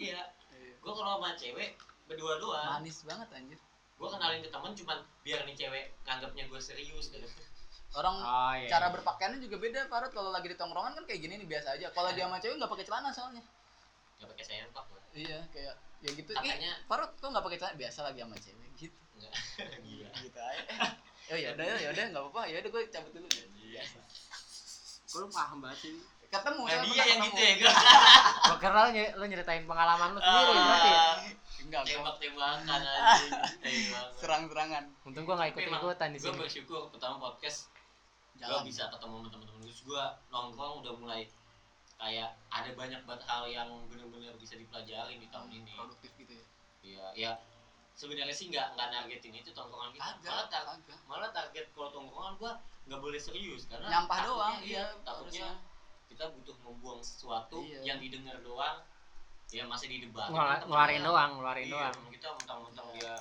Iya. 0.00 0.22
Iya. 0.56 0.72
gue 0.80 0.92
kalau 0.96 1.12
sama 1.20 1.30
cewek 1.36 1.70
berdua 2.08 2.32
doang. 2.40 2.80
Manis 2.80 3.04
banget 3.04 3.28
anjir. 3.36 3.60
Gue 3.96 4.08
kenalin 4.08 4.40
ke 4.40 4.48
temen 4.48 4.72
cuman 4.72 4.98
biar 5.24 5.40
nih 5.44 5.56
cewek 5.60 5.84
nganggapnya 6.08 6.44
gue 6.48 6.60
serius 6.60 7.12
gitu. 7.12 7.28
Orang 8.00 8.16
oh 8.16 8.52
iya 8.56 8.68
cara 8.68 8.88
iya. 8.88 8.94
berpakaiannya 8.96 9.40
juga 9.44 9.56
beda 9.60 9.88
Farod 9.92 10.12
kalau 10.12 10.32
lagi 10.32 10.52
di 10.52 10.56
tongkrongan 10.56 10.96
kan 10.96 11.04
kayak 11.04 11.20
gini 11.20 11.36
nih 11.40 11.48
biasa 11.48 11.76
aja. 11.76 11.92
Kalau 11.92 12.12
dia 12.16 12.24
sama 12.24 12.40
cewek 12.40 12.56
nggak 12.56 12.72
pakai 12.72 12.84
celana 12.88 13.08
soalnya. 13.12 13.44
Nggak 14.20 14.28
pakai 14.32 14.44
gue 14.68 14.95
iya 15.16 15.40
kayak 15.50 15.74
ya 15.98 16.10
gitu. 16.12 16.30
Ih, 16.30 16.38
katanya 16.44 16.72
Farod 16.84 17.10
kok 17.12 17.26
nggak 17.26 17.40
pakai 17.42 17.58
celana? 17.58 17.74
Biasa 17.74 17.98
lagi 18.04 18.20
sama 18.20 18.36
cewek 18.36 18.70
gitu. 18.76 19.00
Enggak 19.16 19.32
gila. 19.86 20.10
Gitu 20.14 20.38
aja. 20.38 20.62
Oh 21.26 21.34
ya 21.34 21.50
udah 21.52 21.66
ya 21.74 21.90
udah 21.90 22.04
nggak 22.06 22.22
apa-apa. 22.22 22.42
Ya 22.46 22.56
udah 22.60 22.70
gue 22.70 22.82
cabut 22.86 23.10
dulu. 23.10 23.26
Biasa 23.58 23.98
Kok 25.06 25.18
lu 25.18 25.28
paham 25.28 25.58
banget 25.58 25.78
sih. 25.82 25.92
Ketemu 26.26 26.62
nah, 26.62 26.70
dia 26.82 27.02
yang 27.02 27.18
ketemu. 27.18 27.24
gitu 27.24 27.40
ya 27.40 27.52
gue 27.56 27.72
gua 28.46 28.56
kira 28.58 28.78
lu, 28.78 28.90
ny- 28.92 29.14
lu 29.14 29.24
nyeritain 29.26 29.64
pengalaman 29.64 30.08
lu 30.12 30.20
sendiri 30.20 30.54
berarti 30.54 30.88
ya? 30.88 31.02
Enggak 31.62 31.80
gua 31.82 31.90
tembak 31.90 32.16
tembakan 32.20 32.80
anjing. 32.86 33.32
Tembak 33.58 34.06
serang-serangan. 34.16 34.84
Untung 35.02 35.24
gua 35.24 35.34
nggak 35.36 35.50
ikut 35.50 35.62
ikutan 35.66 36.08
di 36.08 36.18
gue 36.18 36.26
sini. 36.26 36.38
bersyukur 36.38 36.80
pertama 36.90 37.16
podcast 37.18 37.58
gue 38.36 38.44
jalan. 38.44 38.62
bisa 38.62 38.82
ketemu 38.86 39.14
sama 39.16 39.28
teman-teman 39.32 39.60
terus 39.64 39.80
gue 39.82 40.02
nongkrong 40.28 40.74
udah 40.78 40.92
mulai 40.94 41.22
kayak 41.96 42.28
ada 42.46 42.70
banyak 42.72 43.00
banget 43.02 43.22
hal 43.24 43.44
yang 43.46 43.68
benar-benar 43.86 44.36
bisa 44.36 44.54
dipelajari 44.54 45.16
di 45.16 45.28
tahun 45.28 45.48
ini. 45.50 45.72
produktif 45.72 46.12
gitu 46.14 46.32
ya? 46.32 46.46
Iya, 46.82 47.06
ya 47.16 47.30
sebenarnya 47.92 48.30
sih 48.30 48.46
nggak 48.46 48.76
nggak 48.76 48.88
nargetin 48.90 49.32
itu 49.34 49.50
tongkrongan 49.50 49.90
kita. 49.90 50.04
Malah 50.04 50.14
agak 50.14 50.46
tar- 50.46 50.68
agak. 50.70 50.98
malah 51.06 51.30
target 51.30 51.66
kalau 51.72 51.88
tongkrongan 51.90 52.34
gua 52.36 52.52
nggak 52.86 53.00
boleh 53.00 53.18
serius 53.18 53.66
karena 53.66 53.88
nyampah 53.88 54.18
doang 54.22 54.54
iya 54.60 54.86
iya 54.86 55.02
takutnya 55.02 55.48
kita 56.06 56.30
butuh 56.30 56.54
membuang 56.60 57.02
sesuatu 57.02 57.58
Iya. 57.60 57.82
yang 57.84 57.98
didengar 57.98 58.38
doang 58.38 58.78
ya 59.48 59.66
masih 59.66 59.88
didebat 59.88 60.30
Ngela- 60.30 60.62
ngeluarin 60.62 61.02
doang 61.02 61.30
ngeluarin 61.34 61.66
iya, 61.66 61.74
doang. 61.90 61.94
kita 62.10 62.28
mentang-mentang 62.32 62.86
dia 62.94 63.12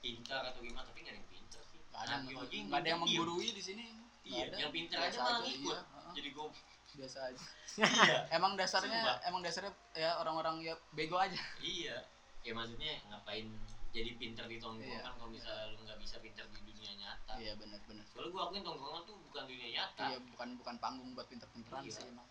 pintar 0.00 0.42
atau 0.44 0.58
gimana 0.58 0.82
tapi 0.82 0.98
nggak 1.00 1.12
ada 1.12 1.20
yang 1.20 1.30
pintar 1.30 1.62
sih. 1.64 1.78
Nggak 1.84 2.00
ada 2.02 2.10
Nah, 2.10 2.82
yang 2.82 3.00
menggurui 3.00 3.48
di 3.52 3.62
sini. 3.62 3.84
Iya 4.22 4.44
yang 4.56 4.70
pintar 4.70 4.98
aja 5.00 5.18
malah 5.20 5.40
ngikut. 5.40 5.70
iya, 5.70 5.78
jadi 6.12 6.28
gue 6.32 6.46
biasa 6.94 7.18
aja. 7.28 7.44
Iya. 7.78 8.16
Emang 8.36 8.52
dasarnya 8.54 9.00
Sumpah. 9.00 9.16
emang 9.24 9.40
dasarnya 9.40 9.72
ya 9.94 10.16
orang-orang 10.18 10.60
ya 10.60 10.74
bego 10.92 11.16
aja. 11.16 11.38
Iya. 11.58 11.96
Ya 12.42 12.52
maksudnya 12.52 12.98
ngapain 13.08 13.48
jadi 13.92 14.10
pintar 14.16 14.48
di 14.48 14.56
tongkrongan 14.56 15.04
Iya. 15.04 15.12
kalau 15.14 15.28
misalnya 15.28 15.64
lu 15.70 15.80
nggak 15.82 16.00
bisa 16.00 16.16
pintar 16.18 16.44
di 16.48 16.60
dunia 16.62 16.92
nyata? 16.96 17.32
Iya 17.36 17.52
benar-benar. 17.56 18.04
Soalnya 18.08 18.30
gue 18.30 18.42
akuin 18.42 18.62
tongkrongan 18.62 19.02
tuh 19.04 19.16
bukan 19.22 19.42
dunia 19.46 19.68
nyata. 19.70 20.04
Iya 20.10 20.18
bukan 20.22 20.48
bukan 20.56 20.74
panggung 20.78 21.08
buat 21.12 21.26
pinter-pinteran 21.28 21.82
Iya. 21.84 21.92
sih 21.92 22.04
emang. 22.08 22.28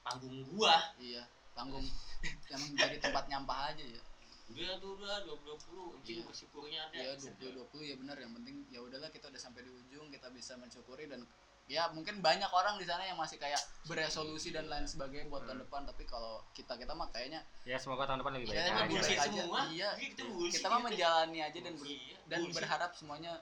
Panggung 0.00 0.36
gua? 0.48 0.76
Iya 0.96 1.22
panggung. 1.52 1.84
Emang 2.54 2.70
jadi 2.74 2.96
tempat 2.98 3.24
nyampah 3.26 3.70
aja 3.70 3.84
ya. 3.84 4.02
Udah 4.48 4.80
tuh 4.80 4.96
udah 4.96 5.20
2020 5.28 6.00
Anjing 6.00 6.18
Iya. 6.18 6.24
bersyukurnya 6.24 6.80
ada. 6.88 6.96
Ya 6.96 7.12
20 7.14 7.52
20 7.68 7.84
ya 7.84 7.94
benar. 7.98 8.16
Yang 8.16 8.32
penting 8.40 8.56
ya 8.70 8.80
udahlah 8.80 9.10
kita 9.10 9.26
udah 9.28 9.36
sampai 9.38 9.60
di 9.62 9.70
ujung 9.70 10.08
kita 10.08 10.28
bisa 10.30 10.56
mensyukuri 10.56 11.04
dan 11.04 11.26
ya 11.68 11.84
mungkin 11.92 12.18
banyak 12.18 12.48
orang 12.48 12.74
di 12.74 12.84
sana 12.84 13.04
yang 13.04 13.14
masih 13.14 13.36
kayak 13.36 13.60
beresolusi 13.84 14.50
dan 14.50 14.66
lain 14.66 14.84
sebagainya 14.84 15.28
buat 15.28 15.44
tahun 15.44 15.60
depan 15.62 15.84
tapi 15.84 16.02
kalau 16.02 16.40
kita 16.50 16.72
kita 16.74 16.90
mah 16.90 17.12
kayaknya 17.12 17.44
ya 17.62 17.76
semoga 17.76 18.08
tahun 18.08 18.20
depan 18.20 18.32
lebih 18.34 18.48
Iya, 18.48 18.56
baik 18.56 18.88
bullshit 18.88 18.88
bullshit 18.88 19.18
aja. 19.20 19.40
semua. 19.44 19.60
Iya. 19.68 19.68
Iya, 19.68 19.88
kita 20.08 20.22
kita 20.50 20.66
mah 20.66 20.80
menjalani 20.82 21.38
aja 21.42 21.58
dan 21.60 21.74
ber- 21.74 21.86
Iya, 21.86 22.16
dan 22.26 22.40
berharap 22.50 22.90
semuanya 22.90 23.32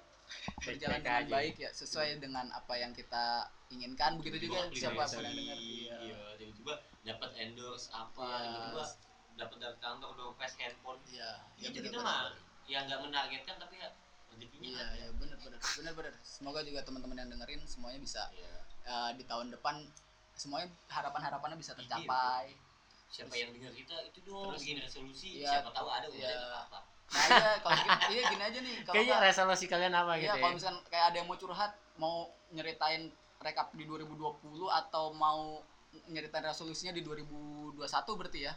berjalan 0.59 0.99
dengan 1.01 1.22
aja. 1.22 1.31
baik 1.33 1.55
ya 1.57 1.70
sesuai 1.70 2.18
dengan 2.18 2.47
apa 2.51 2.74
yang 2.74 2.91
kita 2.91 3.24
inginkan. 3.68 4.18
Begitu 4.18 4.51
juga 4.51 4.66
siapa 4.70 5.07
pun 5.07 5.22
beli 5.22 5.22
yang 5.22 5.37
dengar. 5.39 5.59
iya. 5.59 5.95
Iya. 6.03 6.18
Tiba-tiba 6.37 6.74
dapat 7.05 7.31
endorse 7.37 7.87
apa 7.89 8.27
Iya. 8.27 8.43
tiba-tiba 8.45 8.85
dapat 9.37 9.57
dari 9.61 9.77
kantor 9.79 10.11
dompet 10.12 10.53
handphone. 10.57 10.99
Iya 11.07 11.31
ya 11.57 11.68
kita 11.70 11.95
mah 11.97 12.35
yang 12.66 12.83
nggak 12.85 13.01
menargetkan 13.01 13.55
tapi 13.57 13.79
ya 13.79 13.87
rezekinya 14.37 14.68
iya 14.68 14.84
ada 14.84 14.95
iya 14.95 15.09
benar 15.16 15.39
benar 15.41 15.59
benar 15.61 15.93
benar 15.95 16.12
semoga 16.20 16.61
juga 16.61 16.80
teman-teman 16.84 17.16
yang 17.16 17.30
dengerin 17.32 17.61
semuanya 17.64 17.99
bisa 17.99 18.22
Iya. 18.30 18.55
eh, 18.84 19.11
di 19.16 19.24
tahun 19.24 19.51
depan 19.51 19.80
semuanya 20.37 20.68
harapan 20.87 21.20
harapannya 21.24 21.57
bisa 21.57 21.72
Iya, 21.72 21.80
tercapai 21.82 22.47
siapa 23.07 23.32
yang 23.32 23.51
dengar 23.51 23.72
kita 23.72 23.97
itu 24.05 24.18
dong 24.22 24.53
Terus- 24.53 24.61
bikin 24.61 24.76
resolusi 24.78 25.28
Iya, 25.41 25.49
siapa 25.51 25.70
tahu 25.72 25.89
ada 25.89 26.07
iya. 26.11 26.28
udah 26.28 26.61
apa 26.62 26.80
nah 27.07 27.22
iya 27.30 27.51
kalau 27.62 27.76
gini 27.78 27.95
iya 28.12 28.22
gini 28.26 28.43
aja 28.43 28.59
nih 28.61 28.74
kalau 28.82 28.95
kayaknya 28.99 29.16
resolusi 29.22 29.64
kalian 29.64 29.95
apa 29.95 30.12
Iya, 30.12 30.20
gitu 30.20 30.26
ya 30.28 30.43
kalau 30.43 30.55
misalkan 30.55 30.78
kayak 30.91 31.05
ada 31.07 31.16
yang 31.16 31.28
mau 31.30 31.39
curhat, 31.39 31.72
mau 31.97 32.14
nyeritain 32.51 33.03
rekap 33.39 33.70
di 33.72 33.84
2020 33.87 34.43
atau 34.66 35.14
mau 35.14 35.62
nyeritain 36.11 36.43
resolusinya 36.43 36.91
di 36.91 37.01
2021 37.01 37.78
berarti 38.18 38.41
ya. 38.43 38.53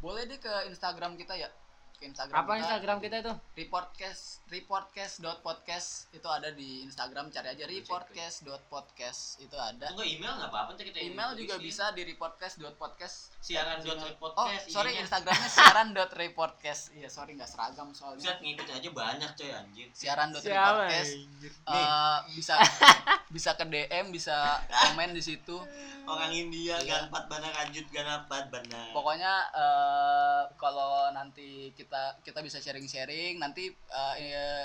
Boleh 0.00 0.24
deh 0.24 0.40
ke 0.40 0.48
Instagram 0.66 1.14
kita 1.14 1.36
ya. 1.36 1.52
Ke 2.00 2.08
Instagram 2.08 2.32
apa 2.34 2.48
kita. 2.50 2.60
Instagram 2.64 2.96
kita 2.98 3.16
itu 3.20 3.32
Reportcast 3.54 4.22
reportcast.podcast 4.50 5.88
itu 6.10 6.26
ada 6.26 6.50
di 6.50 6.82
Instagram 6.82 7.28
cari 7.28 7.48
aja 7.50 7.64
reportcast.podcast 7.64 9.20
itu 9.38 9.54
ada. 9.54 9.86
Tunggu 9.86 10.02
email 10.02 10.32
nggak 10.34 10.48
apa-apa 10.48 10.74
kita 10.74 10.98
Email 10.98 11.36
juga 11.36 11.54
tulisin. 11.54 11.68
bisa 11.68 11.84
di 11.92 12.02
reportcast.podcast. 12.04 13.16
siaran 13.40 13.78
dot 13.80 14.00
Oh, 14.34 14.48
sorry 14.66 14.90
ininya. 14.90 15.04
Instagramnya 15.06 15.48
siaran.repodcast. 15.48 16.82
Iya, 16.98 17.08
sorry 17.08 17.36
nggak 17.36 17.46
seragam 17.46 17.92
soalnya. 17.92 18.18
Buset 18.18 18.38
ngikut 18.40 18.66
aja 18.66 18.88
banyak 18.90 19.30
coy 19.32 19.50
anjir 19.50 19.88
Siaran.repodcast. 19.92 21.12
anjir? 21.14 21.52
Eh, 21.52 22.18
bisa 22.34 22.54
bisa 23.34 23.50
ke 23.54 23.64
DM 23.64 24.10
bisa 24.10 24.34
komen 24.82 25.12
di 25.12 25.22
situ 25.22 25.56
orang 26.04 26.32
India 26.32 26.74
Iya. 26.76 27.06
ganpat 27.06 27.28
bana 27.28 27.46
kanjut 27.48 27.86
ganapat 27.88 28.50
bana 28.50 28.80
pokoknya 28.90 29.32
eh, 29.52 30.42
kalau 30.56 31.12
nanti 31.12 31.70
kita 31.72 31.89
kita 32.22 32.38
bisa 32.40 32.58
sharing 32.58 32.86
sharing 32.86 33.36
nanti 33.36 33.68
eh, 33.70 34.14
eh, 34.20 34.64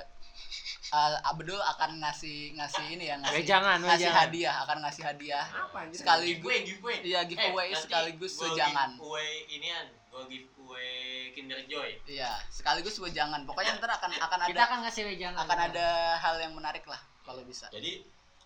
eh, 0.93 1.17
Abdul 1.25 1.57
akan 1.57 1.97
ngasih 1.99 2.53
ngasih 2.53 2.85
ini 2.93 3.09
ya 3.09 3.17
ngasih 3.17 3.41
Wejangan, 3.41 3.79
ngasih 3.81 4.07
wejangan. 4.07 4.21
hadiah 4.29 4.55
akan 4.61 4.77
ngasih 4.85 5.03
hadiah. 5.03 5.45
Apa 5.47 5.77
anjir? 5.87 5.97
sekaligus 5.99 6.43
giveaway 6.43 6.59
giveaway. 6.63 6.97
iya 7.01 7.21
giveaway 7.25 7.67
Eh, 7.73 7.79
sekaligus 7.81 8.33
gua 8.37 8.43
wejangan 8.51 8.89
giveaway 8.95 9.31
inian 9.49 9.85
gua 10.13 10.23
giveaway 10.29 10.93
Kinder 11.33 11.59
Joy. 11.65 11.91
Iya 12.05 12.31
sekaligus 12.47 12.95
wejangan 13.01 13.43
pokoknya 13.43 13.75
ntar 13.81 13.91
akan 13.97 14.11
akan 14.15 14.39
kita 14.47 14.55
ada 14.55 14.63
akan 14.69 14.79
ngasih 14.87 15.03
wejangan. 15.09 15.41
akan 15.43 15.59
ada 15.73 15.87
hal 16.21 16.35
yang 16.39 16.53
menarik 16.53 16.85
lah 16.85 17.01
kalau 17.25 17.41
bisa. 17.43 17.67
Jadi 17.73 18.05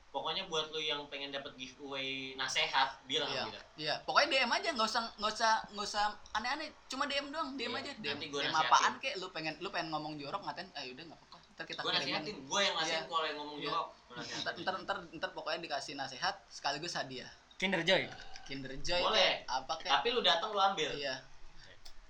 pokoknya 0.09 0.43
buat 0.45 0.69
lu 0.69 0.79
yang 0.79 1.05
pengen 1.05 1.29
dapat 1.29 1.53
giveaway 1.53 2.33
nasehat 2.33 2.97
bilang 3.05 3.29
Iya. 3.29 3.43
kita 3.45 3.59
Iya, 3.77 3.95
pokoknya 4.03 4.27
DM 4.35 4.51
aja, 4.51 4.69
nggak 4.71 4.87
usah 4.87 5.03
nggak 5.15 5.31
usah 5.31 5.53
nggak 5.69 5.85
usah 5.85 6.05
aneh-aneh, 6.33 6.67
cuma 6.85 7.05
DM 7.05 7.29
doang, 7.29 7.53
DM 7.53 7.69
Iya, 7.69 7.79
aja, 7.79 7.91
DM, 7.93 8.09
nanti 8.11 8.25
gua 8.27 8.41
DM 8.41 8.49
nasihatin. 8.49 8.71
apaan 8.71 8.93
kek, 8.97 9.13
lu 9.15 9.27
pengen 9.29 9.53
lu 9.57 9.69
pengen 9.69 9.87
ngomong 9.89 10.13
jorok 10.15 10.41
ngatain, 10.41 10.67
ah 10.71 10.83
udah 10.83 11.03
nggak 11.05 11.19
apa-apa, 11.19 11.37
ntar 11.51 11.65
kita 11.65 11.79
gua 11.79 11.91
kirimin. 11.91 12.01
nasihatin 12.01 12.35
gua 12.43 12.59
yang 12.59 12.75
nasihin 12.75 12.97
Iya. 12.97 13.07
kalau 13.07 13.25
yang 13.25 13.37
ngomong 13.37 13.57
Iya. 13.57 13.65
jorok. 13.65 13.87
Ntar, 14.09 14.53
ntar, 14.57 14.75
ntar, 14.81 14.97
ntar 15.13 15.29
pokoknya 15.31 15.59
dikasih 15.61 15.93
nasihat 15.93 16.35
sekaligus 16.47 16.93
hadiah. 16.93 17.29
Kinder 17.55 17.81
Joy 17.81 18.09
Kinder 18.43 18.73
Joy 18.75 18.97
Boleh. 18.99 19.13
kek, 19.13 19.35
apa 19.47 19.73
kek? 19.77 19.91
tapi 19.91 20.07
lu 20.09 20.21
datang 20.21 20.49
lu 20.49 20.59
ambil 20.59 20.89
Iya. 20.91 21.15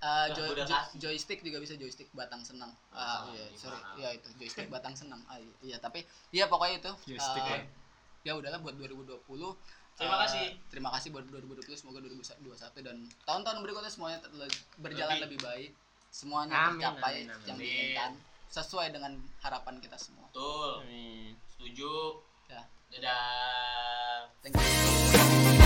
Nah, 0.00 0.26
joy- 0.32 0.56
joy- 0.56 0.88
joystick 0.96 1.44
juga 1.44 1.60
bisa 1.60 1.76
joystick 1.76 2.08
batang 2.10 2.40
senang. 2.40 2.72
Ah, 2.88 3.20
Ah, 3.20 3.28
iya, 3.28 3.44
sorry. 3.52 3.76
Iya 3.94 4.16
itu 4.16 4.32
joystick 4.34 4.64
batang 4.66 4.96
senang. 4.96 5.20
Ah, 5.28 5.36
iya, 5.36 5.52
iya, 5.62 5.76
tapi 5.76 6.00
iya 6.30 6.48
pokoknya 6.48 6.80
itu. 6.80 6.92
Joystick 7.04 7.44
Eh, 7.44 7.52
ya 7.52 7.60
ya 8.24 8.36
udahlah 8.36 8.60
buat 8.60 8.76
2020 8.76 9.20
terima 9.96 10.16
uh, 10.16 10.20
kasih. 10.24 10.44
terima 10.72 10.90
kasih 10.96 11.08
buat 11.12 11.24
2020 11.28 11.76
semoga 11.76 11.98
2021 12.04 12.86
dan 12.86 12.96
tahun-tahun 13.28 13.58
berikutnya 13.64 13.92
semuanya 13.92 14.18
berjalan 14.80 15.16
lebih, 15.20 15.36
lebih 15.36 15.40
baik. 15.44 15.70
Semuanya 16.10 16.74
amin, 16.74 16.82
tercapai 16.82 17.14
yang 17.46 17.56
diinginkan 17.56 18.10
sesuai 18.50 18.90
dengan 18.90 19.14
harapan 19.46 19.78
kita 19.78 19.94
semua. 19.94 20.26
Betul. 20.34 20.82
Amin. 20.82 21.32
setuju. 21.54 22.18
Ya. 22.50 22.62
Dadah. 22.90 24.26
Thank 24.42 24.58
you. 24.58 25.59